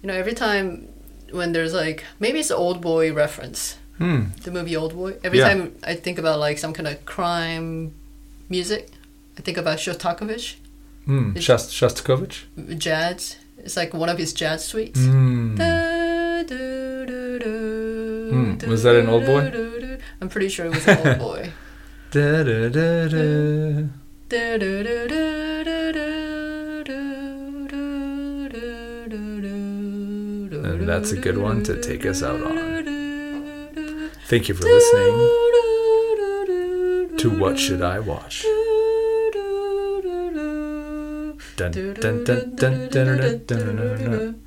You 0.04 0.08
know, 0.08 0.14
every 0.16 0.34
time 0.34 0.90
when 1.32 1.54
there's 1.54 1.74
like 1.74 2.04
maybe 2.20 2.40
it's 2.40 2.52
an 2.52 2.58
old 2.58 2.82
boy 2.82 3.12
reference, 3.14 3.78
Hmm. 3.98 4.26
the 4.44 4.52
movie 4.52 4.76
Old 4.76 4.94
Boy. 4.96 5.16
Every 5.24 5.40
Yeah. 5.40 5.48
time 5.50 5.76
I 5.84 5.96
think 5.96 6.18
about 6.20 6.40
like 6.40 6.58
some 6.58 6.74
kind 6.74 6.88
of 6.88 7.06
crime 7.06 7.94
music, 8.50 8.90
I 9.38 9.42
think 9.42 9.58
about 9.58 9.78
Shostakovich, 9.80 10.56
Hmm. 11.06 11.30
It's- 11.38 11.44
Shast- 11.44 11.72
Shostakovich. 11.72 12.44
jazz. 12.78 13.38
It's 13.64 13.78
like 13.78 13.94
one 13.94 14.10
of 14.10 14.18
his 14.18 14.34
jazz 14.34 14.66
suites. 14.66 15.00
Hmm. 15.00 15.56
Da, 15.56 16.44
do, 16.44 17.06
do, 17.06 17.40
do, 17.40 18.56
do, 18.60 18.68
was 18.68 18.84
that 18.84 18.96
an 18.96 19.08
Old 19.08 19.26
Boy? 19.26 19.42
I'm 20.22 20.28
pretty 20.30 20.50
sure 20.50 20.66
it 20.66 20.74
was 20.76 20.86
an 20.88 20.98
old 21.08 21.20
boy. 21.30 21.52
Da, 22.12 22.44
da, 22.44 22.70
da, 22.70 23.08
da. 23.08 23.22
Da, 24.30 24.58
do, 24.58 24.84
do, 24.84 25.08
do, 25.08 25.43
And 30.64 30.88
that's 30.88 31.12
a 31.12 31.18
good 31.18 31.38
one 31.38 31.62
to 31.64 31.82
take 31.82 32.06
us 32.06 32.24
out 32.24 32.42
on. 32.42 32.84
Thank 34.28 34.48
you 34.48 34.56
for 34.56 34.64
listening 34.64 35.18
to 37.18 37.30
What 37.38 37.60
Should 37.60 37.82
I 37.82 38.00
Watch? 38.00 38.44
Dun, 41.56 41.72
dun, 41.72 41.94
dun, 41.94 42.24
dun, 42.24 42.56
dun, 42.56 42.90
dun, 42.90 43.18
dun, 43.18 43.44
dun, 43.46 43.76
dun, 43.76 43.98
dun. 44.00 44.43